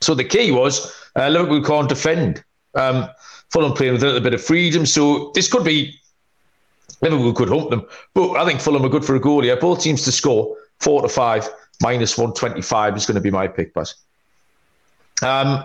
So 0.00 0.14
the 0.14 0.24
key 0.24 0.50
was 0.50 0.94
uh, 1.16 1.28
Liverpool 1.28 1.62
can't 1.62 1.88
defend. 1.88 2.44
Um, 2.74 3.08
Fulham 3.50 3.72
playing 3.72 3.94
with 3.94 4.02
a 4.02 4.06
little 4.06 4.20
bit 4.20 4.34
of 4.34 4.42
freedom, 4.42 4.86
so 4.86 5.32
this 5.34 5.50
could 5.50 5.64
be 5.64 5.94
Liverpool 7.00 7.32
could 7.32 7.48
hump 7.48 7.70
them. 7.70 7.86
But 8.14 8.32
I 8.32 8.44
think 8.44 8.60
Fulham 8.60 8.84
are 8.84 8.90
good 8.90 9.04
for 9.04 9.16
a 9.16 9.20
goal 9.20 9.42
here. 9.42 9.56
Both 9.56 9.82
teams 9.82 10.04
to 10.04 10.12
score 10.12 10.56
four 10.80 11.02
to 11.02 11.08
five 11.08 11.48
minus 11.82 12.18
one 12.18 12.32
twenty 12.34 12.62
five 12.62 12.96
is 12.96 13.06
going 13.06 13.16
to 13.16 13.20
be 13.20 13.30
my 13.30 13.48
pick, 13.48 13.74
but. 13.74 13.92
Um, 15.22 15.64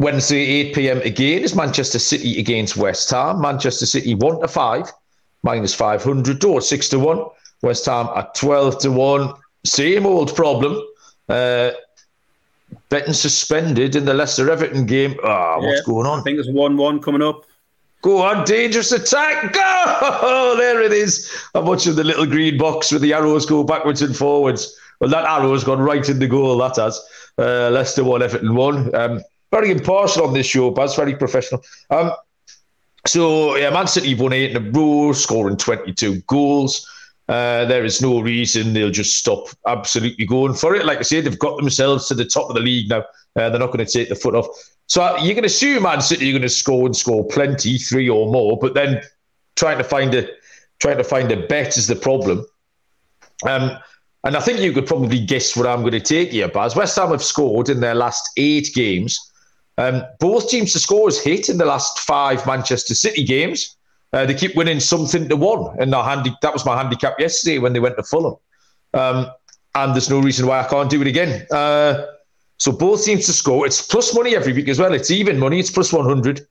Wednesday, 0.00 0.44
8 0.68 0.74
pm 0.74 0.98
again 1.02 1.42
is 1.42 1.56
Manchester 1.56 1.98
City 1.98 2.38
against 2.38 2.76
West 2.76 3.10
Ham. 3.10 3.40
Manchester 3.40 3.84
City 3.84 4.14
1 4.14 4.40
to 4.40 4.48
5, 4.48 4.92
minus 5.42 5.74
500. 5.74 6.38
Door 6.38 6.60
6 6.60 6.88
to 6.90 6.98
1. 7.00 7.24
West 7.62 7.86
Ham 7.86 8.08
at 8.14 8.32
12 8.36 8.78
to 8.80 8.92
1. 8.92 9.32
Same 9.64 10.06
old 10.06 10.34
problem. 10.36 10.80
Uh, 11.28 11.70
betting 12.88 13.12
suspended 13.12 13.96
in 13.96 14.04
the 14.04 14.14
Leicester 14.14 14.48
Everton 14.50 14.86
game. 14.86 15.16
Ah, 15.24 15.56
oh, 15.56 15.66
what's 15.66 15.80
yeah, 15.80 15.92
going 15.92 16.06
on? 16.06 16.20
I 16.20 16.22
think 16.22 16.36
there's 16.36 16.50
1 16.50 16.76
1 16.76 17.00
coming 17.00 17.22
up. 17.22 17.44
Go 18.02 18.22
on, 18.22 18.44
dangerous 18.44 18.92
attack. 18.92 19.52
Go! 19.52 20.54
There 20.58 20.82
it 20.82 20.92
is. 20.92 21.30
I'm 21.54 21.66
watching 21.66 21.94
the 21.94 22.04
little 22.04 22.26
green 22.26 22.58
box 22.58 22.90
with 22.92 23.02
the 23.02 23.12
arrows 23.12 23.46
go 23.46 23.64
backwards 23.64 24.02
and 24.02 24.16
forwards. 24.16 24.76
Well, 25.00 25.10
that 25.10 25.24
arrow 25.24 25.52
has 25.52 25.64
gone 25.64 25.80
right 25.80 26.06
in 26.08 26.18
the 26.18 26.26
goal, 26.26 26.58
that 26.58 26.76
has. 26.76 27.00
Uh, 27.38 27.70
Leicester 27.70 28.04
1, 28.04 28.22
Everton 28.22 28.54
1. 28.54 28.94
Um, 28.94 29.22
very 29.52 29.70
impartial 29.70 30.26
on 30.26 30.34
this 30.34 30.46
show, 30.46 30.70
Buzz, 30.70 30.96
very 30.96 31.14
professional. 31.14 31.62
Um, 31.90 32.12
so, 33.06 33.56
yeah, 33.56 33.70
Man 33.70 33.86
City 33.86 34.14
won 34.14 34.32
eight 34.32 34.54
in 34.54 34.56
a 34.56 34.70
row, 34.70 35.12
scoring 35.12 35.56
22 35.56 36.22
goals. 36.26 36.86
Uh, 37.28 37.66
there 37.66 37.84
is 37.84 38.00
no 38.00 38.20
reason 38.20 38.72
they'll 38.72 38.90
just 38.90 39.18
stop 39.18 39.48
absolutely 39.66 40.24
going 40.24 40.54
for 40.54 40.74
it. 40.74 40.86
Like 40.86 40.98
I 40.98 41.02
said, 41.02 41.24
they've 41.24 41.38
got 41.38 41.58
themselves 41.58 42.08
to 42.08 42.14
the 42.14 42.24
top 42.24 42.48
of 42.48 42.56
the 42.56 42.62
league 42.62 42.88
now. 42.88 43.04
Uh, 43.36 43.50
they're 43.50 43.58
not 43.58 43.66
going 43.66 43.84
to 43.84 43.86
take 43.86 44.08
the 44.08 44.14
foot 44.14 44.34
off. 44.34 44.46
So 44.86 45.16
you 45.18 45.34
can 45.34 45.44
assume 45.44 45.82
Man 45.82 46.00
City 46.00 46.30
are 46.30 46.32
going 46.32 46.42
to 46.42 46.48
score 46.48 46.86
and 46.86 46.96
score 46.96 47.26
plenty, 47.26 47.76
three 47.76 48.08
or 48.08 48.32
more, 48.32 48.58
but 48.58 48.72
then 48.72 49.02
trying 49.56 49.78
to 49.78 49.84
find 49.84 50.14
a 50.14 50.26
trying 50.78 50.96
to 50.96 51.04
find 51.04 51.30
a 51.30 51.46
bet 51.46 51.76
is 51.76 51.86
the 51.86 51.96
problem. 51.96 52.46
Um, 53.46 53.78
and 54.24 54.36
I 54.36 54.40
think 54.40 54.60
you 54.60 54.72
could 54.72 54.86
probably 54.86 55.24
guess 55.24 55.56
what 55.56 55.66
I'm 55.66 55.80
going 55.80 55.92
to 55.92 56.00
take 56.00 56.32
here, 56.32 56.48
Baz. 56.48 56.74
West 56.74 56.96
Ham 56.96 57.10
have 57.10 57.22
scored 57.22 57.68
in 57.68 57.80
their 57.80 57.94
last 57.94 58.30
eight 58.36 58.70
games 58.74 59.28
um, 59.78 60.02
both 60.18 60.50
teams 60.50 60.72
to 60.72 60.80
score 60.80 61.06
has 61.06 61.22
hit 61.22 61.48
in 61.48 61.56
the 61.56 61.64
last 61.64 62.00
five 62.00 62.44
Manchester 62.46 62.94
City 62.94 63.24
games. 63.24 63.76
Uh, 64.12 64.26
they 64.26 64.34
keep 64.34 64.56
winning 64.56 64.80
something 64.80 65.28
to 65.28 65.36
one, 65.36 65.76
and 65.80 65.94
handy, 65.94 66.34
that 66.42 66.52
was 66.52 66.66
my 66.66 66.76
handicap 66.76 67.18
yesterday 67.20 67.58
when 67.58 67.72
they 67.72 67.80
went 67.80 67.96
to 67.96 68.02
Fulham. 68.02 68.34
Um, 68.92 69.30
and 69.74 69.94
there's 69.94 70.10
no 70.10 70.18
reason 70.18 70.46
why 70.46 70.60
I 70.60 70.68
can't 70.68 70.90
do 70.90 71.00
it 71.00 71.06
again. 71.06 71.46
Uh, 71.50 72.06
so 72.56 72.72
both 72.72 73.04
teams 73.04 73.26
to 73.26 73.32
score. 73.32 73.66
It's 73.66 73.80
plus 73.80 74.14
money 74.14 74.34
every 74.34 74.52
week 74.52 74.68
as 74.68 74.80
well. 74.80 74.92
It's 74.92 75.12
even 75.12 75.38
money. 75.38 75.60
It's 75.60 75.70
plus 75.70 75.92
100. 75.92 76.44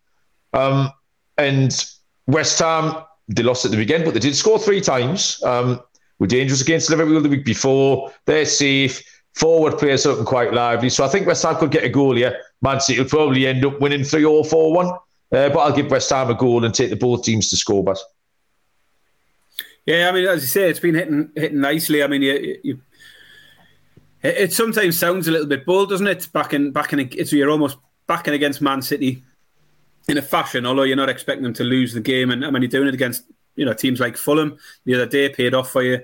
Um, 0.53 0.89
and 1.37 1.85
West 2.27 2.59
Ham, 2.59 3.03
they 3.27 3.43
lost 3.43 3.65
at 3.65 3.71
the 3.71 3.77
weekend, 3.77 4.05
but 4.05 4.13
they 4.13 4.21
did 4.21 4.35
score 4.35 4.57
three 4.57 4.79
times. 4.79 5.43
Um, 5.43 5.81
were 6.19 6.27
dangerous 6.27 6.61
against 6.61 6.89
Liverpool 6.89 7.21
the 7.21 7.29
week 7.29 7.45
before. 7.45 8.11
They're 8.25 8.45
safe. 8.45 9.03
Forward 9.33 9.77
players 9.77 10.05
looking 10.05 10.25
quite 10.25 10.51
lively. 10.51 10.89
So 10.89 11.05
I 11.05 11.09
think 11.09 11.27
West 11.27 11.43
Ham 11.43 11.57
could 11.57 11.71
get 11.71 11.83
a 11.83 11.89
goal 11.89 12.15
here. 12.15 12.39
Man 12.61 12.79
City 12.79 12.99
will 12.99 13.09
probably 13.09 13.45
end 13.45 13.63
up 13.63 13.79
winning 13.79 14.03
3 14.03 14.25
or 14.25 14.43
4 14.43 14.73
1. 14.73 14.85
Uh, 14.87 14.97
but 15.29 15.57
I'll 15.57 15.75
give 15.75 15.91
West 15.91 16.09
Ham 16.09 16.29
a 16.29 16.33
goal 16.33 16.63
and 16.65 16.73
take 16.73 16.89
the 16.89 16.95
both 16.95 17.23
teams 17.23 17.49
to 17.49 17.57
score, 17.57 17.83
but. 17.83 17.99
Yeah, 19.85 20.09
I 20.09 20.11
mean, 20.11 20.27
as 20.27 20.41
you 20.41 20.47
say, 20.47 20.69
it's 20.69 20.79
been 20.79 20.95
hitting 20.95 21.29
hitting 21.35 21.61
nicely. 21.61 22.03
I 22.03 22.07
mean, 22.07 22.21
you, 22.21 22.59
you, 22.63 22.81
it, 24.21 24.51
sometimes 24.51 24.99
sounds 24.99 25.27
a 25.27 25.31
little 25.31 25.47
bit 25.47 25.65
bold, 25.65 25.89
doesn't 25.89 26.07
it? 26.07 26.27
Backing, 26.33 26.71
backing, 26.71 27.09
it's 27.13 27.31
you're 27.31 27.49
almost 27.49 27.77
backing 28.05 28.33
against 28.33 28.61
Man 28.61 28.81
City 28.81 29.23
in 30.09 30.17
a 30.17 30.21
fashion, 30.21 30.65
although 30.65 30.83
you're 30.83 30.97
not 30.97 31.09
expecting 31.09 31.43
them 31.43 31.53
to 31.53 31.63
lose 31.63 31.93
the 31.93 32.01
game. 32.01 32.31
And 32.31 32.45
I 32.45 32.49
mean, 32.49 32.63
you're 32.63 32.69
doing 32.69 32.87
it 32.87 32.93
against 32.93 33.23
you 33.57 33.65
know 33.65 33.73
teams 33.73 33.99
like 33.99 34.15
Fulham 34.15 34.57
the 34.85 34.95
other 34.95 35.05
day, 35.05 35.27
paid 35.27 35.53
off 35.53 35.71
for 35.71 35.83
you. 35.83 35.99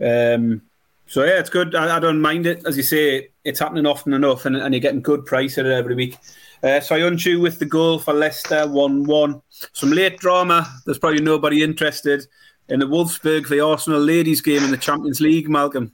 Um, 0.00 0.62
so 1.06 1.24
yeah, 1.24 1.38
it's 1.38 1.50
good. 1.50 1.74
I, 1.74 1.96
I, 1.96 2.00
don't 2.00 2.22
mind 2.22 2.46
it. 2.46 2.64
As 2.66 2.76
you 2.76 2.82
say, 2.82 3.28
it's 3.44 3.60
happening 3.60 3.84
often 3.84 4.14
enough, 4.14 4.46
and, 4.46 4.56
and 4.56 4.72
you're 4.72 4.80
getting 4.80 5.02
good 5.02 5.26
price 5.26 5.58
at 5.58 5.66
it 5.66 5.72
every 5.72 5.94
week. 5.94 6.16
Uh, 6.62 6.80
Soyuncu 6.80 7.42
with 7.42 7.58
the 7.58 7.66
goal 7.66 7.98
for 7.98 8.14
Leicester, 8.14 8.66
one-one. 8.68 9.42
Some 9.72 9.90
late 9.90 10.18
drama. 10.18 10.66
There's 10.86 10.98
probably 10.98 11.20
nobody 11.20 11.62
interested 11.62 12.24
in 12.68 12.78
the 12.78 12.86
Wolfsburg 12.86 13.48
the 13.48 13.60
Arsenal 13.60 14.00
ladies 14.00 14.40
game 14.40 14.62
in 14.62 14.70
the 14.70 14.76
Champions 14.76 15.20
League. 15.20 15.50
Malcolm, 15.50 15.92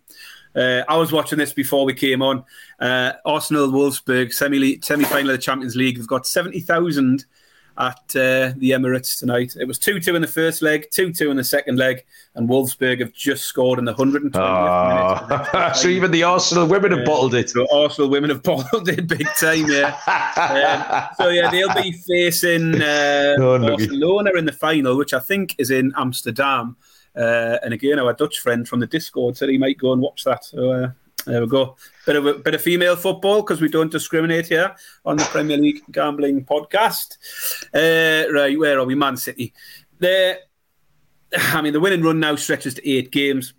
uh, 0.54 0.82
I 0.88 0.96
was 0.96 1.10
watching 1.10 1.38
this 1.38 1.52
before 1.52 1.84
we 1.84 1.94
came 1.94 2.22
on. 2.22 2.44
Uh, 2.78 3.14
Arsenal 3.24 3.68
Wolfsburg 3.68 4.32
semi 4.32 4.78
semi 4.82 5.04
final 5.04 5.30
of 5.30 5.36
the 5.36 5.42
Champions 5.42 5.74
League. 5.74 5.96
They've 5.96 6.06
got 6.06 6.26
seventy 6.26 6.60
thousand 6.60 7.24
at 7.78 8.16
uh, 8.16 8.52
the 8.56 8.72
Emirates 8.72 9.18
tonight. 9.18 9.54
It 9.58 9.66
was 9.66 9.78
2 9.78 10.00
2 10.00 10.16
in 10.16 10.22
the 10.22 10.28
first 10.28 10.62
leg, 10.62 10.90
2 10.90 11.12
2 11.12 11.30
in 11.30 11.36
the 11.36 11.44
second 11.44 11.78
leg, 11.78 12.04
and 12.34 12.48
Wolfsburg 12.48 13.00
have 13.00 13.12
just 13.12 13.44
scored 13.44 13.78
in 13.78 13.84
the 13.84 13.94
120th 13.94 14.36
oh. 14.36 15.26
minute. 15.28 15.48
Ah. 15.54 15.72
so 15.74 15.88
even 15.88 16.10
the 16.10 16.24
Arsenal 16.24 16.66
women 16.66 16.90
have 16.92 17.06
bottled 17.06 17.34
it. 17.34 17.50
So 17.50 17.66
Arsenal 17.72 18.10
women 18.10 18.30
have 18.30 18.42
bottled 18.48 18.88
it 18.88 19.06
big 19.06 19.26
time, 19.40 19.70
yeah. 19.70 19.96
um, 20.06 21.14
so 21.16 21.28
yeah, 21.28 21.50
they'll 21.50 21.74
be 21.74 21.92
facing 22.08 22.82
uh, 22.82 23.36
oh, 23.38 23.58
Barcelona 23.60 24.32
in 24.36 24.44
the 24.44 24.52
final, 24.52 24.96
which 24.96 25.14
I 25.14 25.20
think 25.20 25.54
is 25.58 25.70
in 25.70 25.92
Amsterdam. 25.96 26.76
Uh, 27.14 27.58
and 27.62 27.72
again, 27.72 27.98
our 27.98 28.12
Dutch 28.12 28.40
friend 28.40 28.68
from 28.68 28.80
the 28.80 28.86
Discord 28.86 29.36
said 29.36 29.48
he 29.48 29.58
might 29.58 29.78
go 29.78 29.92
and 29.92 30.02
watch 30.02 30.24
that. 30.24 30.44
So 30.44 30.72
uh, 30.72 30.90
there 31.28 31.40
we 31.42 31.46
go. 31.46 31.76
Bit 32.06 32.16
of 32.16 32.26
a 32.26 32.34
bit 32.34 32.54
of 32.54 32.62
female 32.62 32.96
football 32.96 33.42
because 33.42 33.60
we 33.60 33.68
don't 33.68 33.92
discriminate 33.92 34.46
here 34.46 34.74
on 35.04 35.16
the 35.16 35.24
Premier 35.24 35.58
League 35.58 35.82
gambling 35.92 36.44
podcast. 36.44 37.18
Uh, 37.74 38.32
right, 38.32 38.58
where 38.58 38.78
are 38.78 38.84
we? 38.84 38.94
Man 38.94 39.16
City. 39.16 39.52
There. 39.98 40.38
I 41.36 41.60
mean, 41.60 41.74
the 41.74 41.80
winning 41.80 42.02
run 42.02 42.20
now 42.20 42.36
stretches 42.36 42.74
to 42.74 42.88
eight 42.88 43.10
games. 43.10 43.52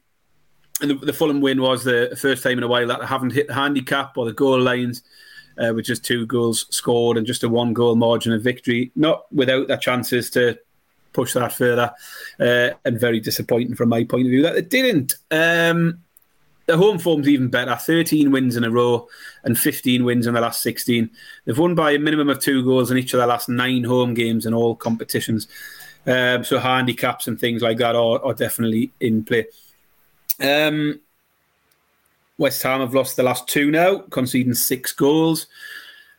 And 0.82 0.91
the, 0.91 0.95
the 0.95 1.13
Fulham 1.13 1.41
win 1.41 1.61
was 1.61 1.84
the 1.84 2.17
first 2.20 2.41
time 2.41 2.57
in 2.57 2.63
a 2.63 2.67
while 2.67 2.88
that 2.88 3.01
I 3.01 3.05
haven't 3.05 3.34
hit 3.34 3.47
the 3.47 3.53
handicap 3.53 4.17
or 4.17 4.26
the 4.26 4.34
goal 4.34 4.59
lines. 4.59 5.03
Uh, 5.61 5.74
with 5.74 5.84
just 5.84 6.05
two 6.05 6.26
goals 6.26 6.67
scored 6.70 7.17
and 7.17 7.28
just 7.28 7.43
a 7.43 7.49
one 7.49 7.74
goal 7.74 7.93
margin 7.93 8.32
of 8.32 8.41
victory, 8.41 8.93
not 8.95 9.26
without 9.34 9.67
their 9.67 9.76
chances 9.76 10.30
to 10.30 10.57
push 11.11 11.34
that 11.34 11.51
further, 11.51 11.91
uh, 12.39 12.70
and 12.86 12.97
very 12.97 13.20
disappointing 13.20 13.76
from 13.76 13.89
my 13.89 14.05
point 14.05 14.26
of 14.26 14.32
view 14.32 14.41
that 14.41 14.55
it 14.55 14.70
didn't. 14.70 15.15
Um, 15.32 15.99
the 16.70 16.78
home 16.78 16.99
form's 16.99 17.28
even 17.28 17.47
better 17.47 17.76
13 17.76 18.32
wins 18.32 18.55
in 18.55 18.63
a 18.63 18.70
row 18.70 19.07
and 19.43 19.57
15 19.57 20.03
wins 20.03 20.28
in 20.28 20.36
the 20.36 20.39
last 20.39 20.61
16. 20.61 21.09
They've 21.45 21.57
won 21.57 21.74
by 21.74 21.91
a 21.91 21.99
minimum 21.99 22.30
of 22.30 22.39
two 22.39 22.63
goals 22.63 22.91
in 22.91 22.97
each 22.99 23.11
of 23.11 23.17
their 23.17 23.26
last 23.26 23.49
nine 23.49 23.84
home 23.84 24.13
games 24.13 24.45
in 24.45 24.53
all 24.53 24.76
competitions. 24.76 25.47
Um, 26.05 26.43
so 26.43 26.59
handicaps 26.59 27.28
and 27.28 27.39
things 27.39 27.63
like 27.63 27.80
that 27.80 27.95
are, 27.95 28.24
are 28.24 28.36
definitely 28.36 28.91
in 28.99 29.24
play. 29.24 29.47
Um, 30.39 30.99
West 32.38 32.61
Ham 32.61 32.82
have 32.82 32.93
lost 32.93 33.15
the 33.15 33.24
last 33.24 33.47
two 33.47 33.72
now, 33.72 34.03
conceding 34.11 34.53
six 34.53 34.91
goals. 34.91 35.47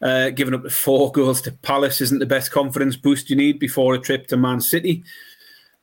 Uh, 0.03 0.31
giving 0.31 0.55
up 0.55 0.69
four 0.73 1.13
goals 1.13 1.41
to 1.43 1.53
Palace 1.53 2.01
isn't 2.01 2.19
the 2.19 2.27
best 2.27 2.51
confidence 2.51 2.97
boost 2.97 3.31
you 3.31 3.37
need 3.37 3.61
before 3.61 3.95
a 3.95 4.01
trip 4.01 4.27
to 4.27 4.37
Man 4.37 4.61
City. 4.61 5.05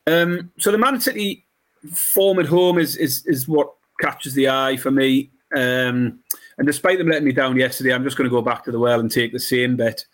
Um, 0.06 0.52
so 0.58 0.70
the 0.70 0.78
Man 0.78 1.00
City 1.00 1.46
form 1.94 2.38
at 2.38 2.46
home 2.46 2.76
is 2.76 2.96
is 2.96 3.24
is 3.24 3.48
what 3.48 3.72
catches 4.00 4.34
the 4.34 4.48
eye 4.48 4.76
for 4.76 4.90
me. 4.90 5.30
Um, 5.54 6.20
and 6.58 6.66
despite 6.66 6.98
them 6.98 7.08
letting 7.08 7.24
me 7.24 7.32
down 7.32 7.56
yesterday, 7.56 7.92
I'm 7.92 8.04
just 8.04 8.16
going 8.16 8.28
to 8.28 8.34
go 8.34 8.42
back 8.42 8.64
to 8.64 8.72
the 8.72 8.78
well 8.78 9.00
and 9.00 9.10
take 9.10 9.32
the 9.32 9.40
same 9.40 9.76
bet. 9.76 10.04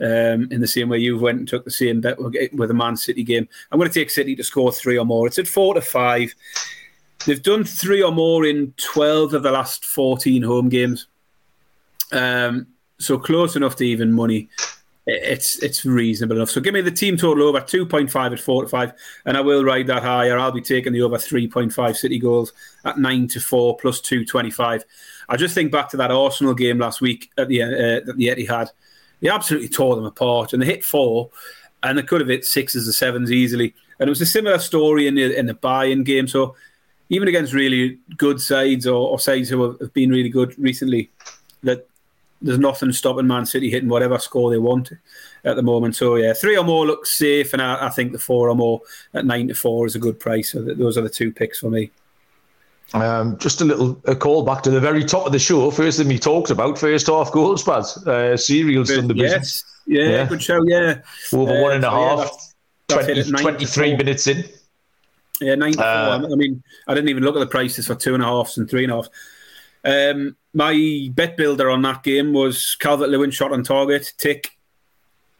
Um, 0.00 0.48
in 0.50 0.60
the 0.60 0.66
same 0.66 0.88
way 0.88 0.98
you've 0.98 1.20
went 1.20 1.38
and 1.38 1.46
took 1.46 1.64
the 1.64 1.70
same 1.70 2.00
bet 2.00 2.18
with 2.18 2.68
the 2.68 2.74
Man 2.74 2.96
City 2.96 3.22
game. 3.22 3.46
I'm 3.70 3.78
going 3.78 3.90
to 3.90 3.94
take 3.94 4.10
City 4.10 4.34
to 4.34 4.42
score 4.42 4.72
three 4.72 4.98
or 4.98 5.04
more. 5.04 5.28
It's 5.28 5.38
at 5.38 5.46
four 5.46 5.74
to 5.74 5.80
five. 5.80 6.34
They've 7.24 7.42
done 7.42 7.62
three 7.62 8.02
or 8.02 8.10
more 8.10 8.44
in 8.44 8.74
12 8.78 9.34
of 9.34 9.44
the 9.44 9.52
last 9.52 9.84
14 9.84 10.42
home 10.42 10.68
games. 10.68 11.06
Um, 12.10 12.66
so 12.98 13.16
close 13.16 13.54
enough 13.54 13.76
to 13.76 13.84
even 13.84 14.12
money. 14.12 14.48
It's 15.04 15.60
it's 15.62 15.84
reasonable 15.84 16.36
enough. 16.36 16.50
So 16.50 16.60
give 16.60 16.74
me 16.74 16.80
the 16.80 16.90
team 16.90 17.16
total 17.16 17.42
over 17.44 17.60
2.5 17.60 18.32
at 18.32 18.38
4 18.38 18.62
to 18.62 18.68
5, 18.68 18.92
and 19.26 19.36
I 19.36 19.40
will 19.40 19.64
ride 19.64 19.88
that 19.88 20.02
higher. 20.02 20.38
I'll 20.38 20.52
be 20.52 20.60
taking 20.60 20.92
the 20.92 21.02
over 21.02 21.16
3.5 21.16 21.96
City 21.96 22.18
goals 22.20 22.52
at 22.84 22.98
9 22.98 23.26
to 23.28 23.40
4 23.40 23.76
plus 23.78 24.00
225. 24.00 24.84
I 25.28 25.36
just 25.36 25.54
think 25.54 25.72
back 25.72 25.88
to 25.90 25.96
that 25.96 26.12
Arsenal 26.12 26.54
game 26.54 26.78
last 26.78 27.00
week 27.00 27.30
at 27.36 27.48
the, 27.48 27.62
uh, 27.62 27.68
that 28.06 28.14
the 28.16 28.28
Etihad. 28.28 28.70
They 29.20 29.28
absolutely 29.28 29.68
tore 29.68 29.96
them 29.96 30.04
apart, 30.04 30.52
and 30.52 30.60
they 30.60 30.66
hit 30.66 30.84
four, 30.84 31.30
and 31.82 31.96
they 31.96 32.02
could 32.02 32.20
have 32.20 32.28
hit 32.28 32.44
sixes 32.44 32.88
or 32.88 32.92
sevens 32.92 33.30
easily. 33.30 33.74
And 33.98 34.08
it 34.08 34.10
was 34.10 34.20
a 34.20 34.26
similar 34.26 34.58
story 34.58 35.06
in 35.06 35.14
the 35.14 35.36
in 35.36 35.46
the 35.46 35.54
Bayern 35.54 36.04
game. 36.04 36.26
So 36.26 36.56
even 37.08 37.28
against 37.28 37.52
really 37.52 37.98
good 38.16 38.40
sides 38.40 38.86
or, 38.86 39.10
or 39.10 39.18
sides 39.18 39.48
who 39.48 39.76
have, 39.78 39.92
been 39.92 40.10
really 40.10 40.28
good 40.28 40.58
recently, 40.58 41.10
that 41.62 41.86
there's 42.42 42.58
nothing 42.58 42.92
stopping 42.92 43.26
Man 43.26 43.46
City 43.46 43.70
hitting 43.70 43.88
whatever 43.88 44.18
score 44.18 44.50
they 44.50 44.58
want 44.58 44.92
at 45.44 45.56
the 45.56 45.62
moment. 45.62 45.96
So 45.96 46.16
yeah, 46.16 46.32
three 46.32 46.56
or 46.56 46.64
more 46.64 46.86
looks 46.86 47.16
safe, 47.16 47.52
and 47.52 47.62
I, 47.62 47.86
I 47.86 47.88
think 47.90 48.12
the 48.12 48.18
four 48.18 48.48
or 48.48 48.54
more 48.54 48.80
at 49.14 49.24
nine 49.24 49.48
to 49.48 49.54
four 49.54 49.86
is 49.86 49.94
a 49.94 49.98
good 49.98 50.18
price. 50.18 50.52
So 50.52 50.62
those 50.62 50.98
are 50.98 51.02
the 51.02 51.08
two 51.08 51.32
picks 51.32 51.58
for 51.58 51.70
me. 51.70 51.90
Um, 52.94 53.38
just 53.38 53.60
a 53.60 53.64
little 53.64 54.00
a 54.04 54.14
call 54.14 54.44
back 54.44 54.62
to 54.64 54.70
the 54.70 54.80
very 54.80 55.04
top 55.04 55.24
of 55.24 55.32
the 55.32 55.38
show. 55.38 55.70
First 55.70 55.98
thing 55.98 56.08
we 56.08 56.18
talked 56.18 56.50
about, 56.50 56.78
first 56.78 57.06
half 57.06 57.32
goals, 57.32 57.64
Baz. 57.64 57.96
Uh, 58.06 58.36
cereals 58.36 58.94
from 58.94 59.08
the 59.08 59.14
business. 59.14 59.64
Yes, 59.86 59.98
yeah, 59.98 60.10
yeah, 60.10 60.26
good 60.26 60.42
show. 60.42 60.62
Yeah, 60.64 61.00
over 61.32 61.56
uh, 61.56 61.62
one 61.62 61.72
and 61.72 61.84
a 61.84 61.88
so 61.88 62.16
half. 62.16 62.48
Yeah, 62.90 63.22
20, 63.22 63.42
23 63.42 63.96
minutes 63.96 64.26
in. 64.26 64.44
Yeah, 65.40 65.54
94. 65.54 65.84
Uh, 65.84 66.26
I 66.30 66.34
mean, 66.36 66.62
I 66.86 66.94
didn't 66.94 67.08
even 67.08 67.24
look 67.24 67.36
at 67.36 67.40
the 67.40 67.46
prices 67.46 67.86
for 67.86 67.94
two 67.94 68.14
and 68.14 68.22
a 68.22 68.26
half 68.26 68.56
and 68.56 68.68
three 68.68 68.84
and 68.84 68.92
a 68.92 68.96
half. 68.96 69.08
Um, 69.84 70.36
my 70.54 71.08
bet 71.12 71.36
builder 71.36 71.70
on 71.70 71.82
that 71.82 72.02
game 72.02 72.32
was 72.32 72.76
Calvert 72.78 73.08
Lewin 73.08 73.30
shot 73.30 73.52
on 73.52 73.62
target, 73.62 74.12
tick. 74.18 74.50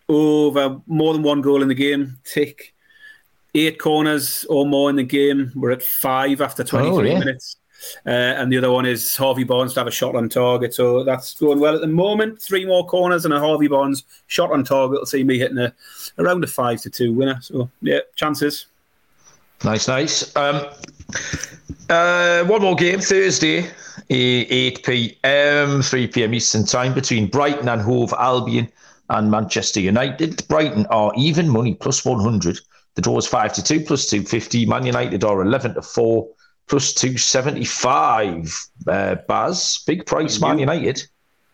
Over 0.09 0.81
more 0.87 1.13
than 1.13 1.23
one 1.23 1.41
goal 1.41 1.63
in 1.63 1.69
the 1.69 1.75
game, 1.75 2.19
tick. 2.25 2.75
Eight 3.55 3.79
corners 3.79 4.45
or 4.49 4.67
more 4.67 4.91
in 4.91 4.97
the 4.97 5.05
game. 5.05 5.53
We're 5.55 5.73
at 5.73 5.83
five 5.83 6.41
after 6.41 6.65
23 6.65 6.97
oh, 6.97 7.13
yeah. 7.13 7.19
minutes. 7.19 7.57
Uh, 8.07 8.11
and 8.11 8.53
the 8.53 8.59
other 8.59 8.71
one 8.71 8.87
is 8.87 9.17
Harvey 9.17 9.45
Barnes 9.45 9.75
to 9.75 9.81
have 9.81 9.87
a 9.87 9.93
shot 9.93 10.15
on 10.15 10.29
target. 10.29 10.75
So 10.75 11.05
that's 11.05 11.35
going 11.35 11.59
well 11.59 11.75
at 11.75 11.81
the 11.81 11.87
moment. 11.87 12.41
Three 12.41 12.65
more 12.65 12.87
corners 12.87 13.25
and 13.25 13.35
a 13.35 13.41
Harvey 13.41 13.69
Barnes 13.69 14.05
shot 14.27 14.53
on 14.53 14.65
target 14.65 15.01
will 15.01 15.07
see 15.07 15.25
me 15.25 15.39
hitting 15.39 15.59
a 15.59 15.75
around 16.19 16.45
a 16.45 16.47
five 16.47 16.81
to 16.83 16.91
two 16.91 17.13
winner. 17.13 17.39
So 17.41 17.71
yeah, 17.81 18.01
chances. 18.17 18.67
Nice, 19.65 19.89
nice. 19.89 20.35
Um, 20.37 20.67
uh, 21.89 22.45
one 22.45 22.63
more 22.63 22.75
game 22.75 23.01
Thursday, 23.01 23.69
8 24.11 24.85
p.m., 24.85 25.83
3 25.83 26.07
p.m. 26.09 26.35
Eastern 26.35 26.65
Time 26.65 26.95
between 26.95 27.29
Brighton 27.29 27.69
and 27.69 27.81
Hove 27.81 28.13
Albion 28.19 28.69
and 29.09 29.31
Manchester 29.31 29.81
United. 29.81 30.47
Brighton 30.49 30.87
are 30.87 31.13
even 31.17 31.49
money 31.49 31.75
plus 31.75 32.05
100. 32.05 32.59
The 32.95 33.03
draw 33.03 33.19
is 33.19 33.27
5 33.27 33.55
to 33.55 33.63
2 33.63 33.81
plus 33.81 34.09
250. 34.09 34.67
Man 34.67 34.87
United 34.87 35.25
are 35.25 35.43
11 35.43 35.75
to 35.75 35.83
4 35.83 36.29
plus 36.69 36.93
275. 36.95 38.69
Uh, 38.87 39.17
Baz, 39.29 39.83
big 39.87 40.07
price, 40.07 40.41
Man 40.41 40.59
United. 40.59 41.03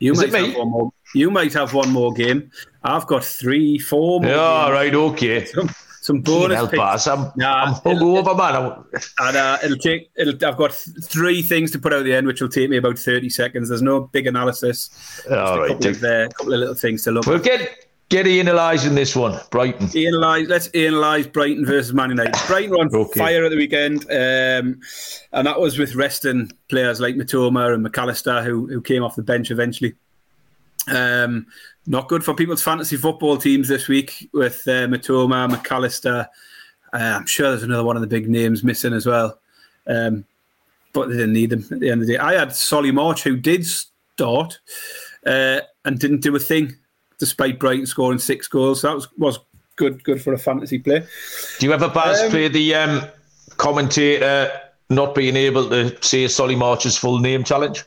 You 0.01 0.12
is 0.12 0.18
might 0.18 0.32
have 0.32 0.57
one 0.57 0.70
more. 0.70 0.92
You 1.14 1.30
might 1.30 1.53
have 1.55 1.74
one 1.74 1.90
more 1.90 2.12
game. 2.12 2.51
I've 2.84 3.07
got 3.07 3.24
three, 3.24 3.78
four 3.78 4.20
more. 4.20 4.30
Yeah, 4.30 4.64
games. 4.66 4.72
right, 4.72 4.94
okay. 4.94 5.46
some 6.09 6.23
bonus 6.23 6.57
help 6.57 6.71
picks. 6.71 7.07
I'm, 7.07 7.31
nah, 7.37 7.65
I'm 7.65 7.75
hungover, 7.75 8.35
man. 8.35 8.83
And 9.19 9.37
uh, 9.37 9.59
it'll 9.63 9.77
take. 9.77 10.11
It'll, 10.17 10.49
I've 10.49 10.57
got 10.57 10.73
three 10.73 11.43
things 11.43 11.71
to 11.73 11.79
put 11.79 11.93
out 11.93 12.05
the 12.05 12.15
end, 12.15 12.27
which 12.27 12.41
will 12.41 12.49
take 12.49 12.71
me 12.71 12.79
about 12.79 12.99
thirty 12.99 13.29
seconds. 13.29 13.69
There's 13.69 13.83
no 13.83 14.01
big 14.01 14.27
analysis. 14.27 14.89
All 15.31 15.59
right, 15.59 15.71
a 15.71 15.75
couple, 15.75 15.91
of, 15.91 16.05
uh, 16.05 16.29
couple 16.31 16.55
of 16.55 16.61
little 16.61 16.75
things 16.75 17.05
to 17.05 17.11
look. 17.11 17.27
At. 17.27 17.29
We'll 17.29 17.41
at. 17.41 17.45
get 17.45 17.87
get 18.09 18.27
analysing 18.27 18.95
this 18.95 19.15
one, 19.15 19.39
Brighton. 19.51 19.91
Analyze. 19.95 20.49
Let's 20.49 20.69
analyse 20.69 21.27
Brighton 21.27 21.67
versus 21.67 21.93
Man 21.93 22.09
United. 22.09 22.35
Brighton 22.47 22.71
were 22.71 22.79
on 22.79 22.95
okay. 22.95 23.21
fire 23.21 23.45
at 23.45 23.51
the 23.51 23.59
weekend, 23.59 24.05
um, 24.05 24.81
and 25.33 25.47
that 25.47 25.61
was 25.61 25.79
with 25.79 25.95
resting 25.95 26.51
players 26.71 27.01
like 27.01 27.17
Mitoma 27.17 27.75
and 27.75 27.85
McAllister, 27.85 28.43
who 28.43 28.67
who 28.67 28.81
came 28.81 29.03
off 29.05 29.15
the 29.15 29.23
bench 29.23 29.51
eventually. 29.51 29.93
Um, 30.89 31.49
not 31.89 32.09
good 32.09 32.22
for 32.22 32.34
people's 32.34 32.62
fantasy 32.62 32.97
football 32.97 33.39
teams 33.39 33.66
this 33.66 33.89
week 33.89 34.28
with 34.34 34.62
uh, 34.66 34.86
Mitoma, 34.86 35.51
McAllister. 35.51 36.26
Uh, 36.93 36.97
I'm 36.97 37.26
sure 37.26 37.51
there's 37.51 37.62
another 37.62 37.84
one 37.84 37.97
of 37.97 38.03
the 38.03 38.07
big 38.07 38.28
names 38.28 38.62
missing 38.62 38.93
as 38.93 39.07
well. 39.07 39.39
Um, 39.86 40.26
but 40.93 41.09
they 41.09 41.16
didn't 41.16 41.32
need 41.32 41.51
them 41.51 41.64
at 41.70 41.80
the 41.80 41.91
end 41.91 42.03
of 42.03 42.07
the 42.07 42.14
day. 42.14 42.18
I 42.18 42.34
had 42.34 42.55
Solly 42.55 42.91
March, 42.91 43.22
who 43.22 43.36
did 43.36 43.66
start 43.66 44.59
uh, 45.26 45.61
and 45.84 45.99
didn't 45.99 46.20
do 46.20 46.36
a 46.36 46.39
thing, 46.39 46.76
despite 47.18 47.59
Brighton 47.59 47.86
scoring 47.86 48.18
six 48.18 48.49
goals. 48.49 48.82
So 48.82 48.89
that 48.89 48.95
was, 48.95 49.09
was 49.16 49.39
good 49.76 50.05
good 50.05 50.20
for 50.20 50.34
a 50.34 50.39
fantasy 50.39 50.78
play. 50.78 51.05
Do 51.59 51.66
you 51.66 51.72
ever, 51.72 51.89
Baz, 51.89 52.20
um, 52.20 52.30
play 52.30 52.49
the 52.49 52.74
um, 52.74 53.03
commentator 53.57 54.51
not 54.91 55.14
being 55.14 55.36
able 55.36 55.68
to 55.70 55.97
say 56.03 56.28
Solly 56.28 56.57
March's 56.57 56.99
full 56.99 57.18
name 57.18 57.45
challenge? 57.45 57.84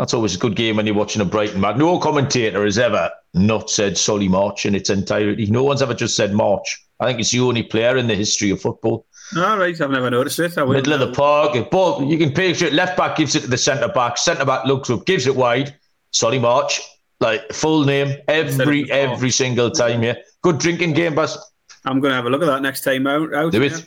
That's 0.00 0.14
always 0.14 0.34
a 0.34 0.38
good 0.38 0.56
game 0.56 0.76
when 0.76 0.86
you're 0.86 0.94
watching 0.94 1.20
a 1.20 1.26
Brighton 1.26 1.60
match. 1.60 1.76
No 1.76 1.98
commentator 1.98 2.64
has 2.64 2.78
ever 2.78 3.10
not 3.34 3.68
said 3.68 3.98
Solly 3.98 4.28
March 4.28 4.64
in 4.64 4.74
its 4.74 4.88
entirety. 4.88 5.44
No 5.44 5.62
one's 5.62 5.82
ever 5.82 5.92
just 5.92 6.16
said 6.16 6.32
March. 6.32 6.82
I 7.00 7.04
think 7.04 7.20
it's 7.20 7.32
the 7.32 7.40
only 7.40 7.62
player 7.62 7.98
in 7.98 8.06
the 8.06 8.14
history 8.14 8.48
of 8.48 8.62
football. 8.62 9.04
All 9.36 9.58
right, 9.58 9.78
I've 9.78 9.90
never 9.90 10.08
noticed 10.08 10.38
it. 10.38 10.56
Middle 10.56 10.94
of 10.94 11.00
the 11.00 11.12
park, 11.12 11.70
ball. 11.70 12.02
You 12.02 12.16
can 12.16 12.32
picture 12.32 12.64
it. 12.64 12.72
Left 12.72 12.96
back 12.96 13.16
gives 13.18 13.34
it 13.34 13.40
to 13.40 13.48
the 13.48 13.58
centre 13.58 13.88
back. 13.88 14.16
Centre 14.16 14.46
back 14.46 14.64
looks 14.64 14.88
up, 14.88 15.04
gives 15.04 15.26
it 15.26 15.36
wide. 15.36 15.76
Solly 16.12 16.38
March, 16.38 16.80
like 17.20 17.52
full 17.52 17.84
name 17.84 18.16
every 18.26 18.90
every 18.90 19.30
single 19.30 19.70
time. 19.70 20.02
Yeah, 20.02 20.14
good 20.40 20.56
drinking 20.56 20.94
game, 20.94 21.14
boss. 21.14 21.36
I'm 21.84 22.00
going 22.00 22.12
to 22.12 22.16
have 22.16 22.24
a 22.24 22.30
look 22.30 22.40
at 22.40 22.46
that 22.46 22.62
next 22.62 22.84
time 22.84 23.06
out. 23.06 23.34
out 23.34 23.52
Do 23.52 23.60
it. 23.60 23.84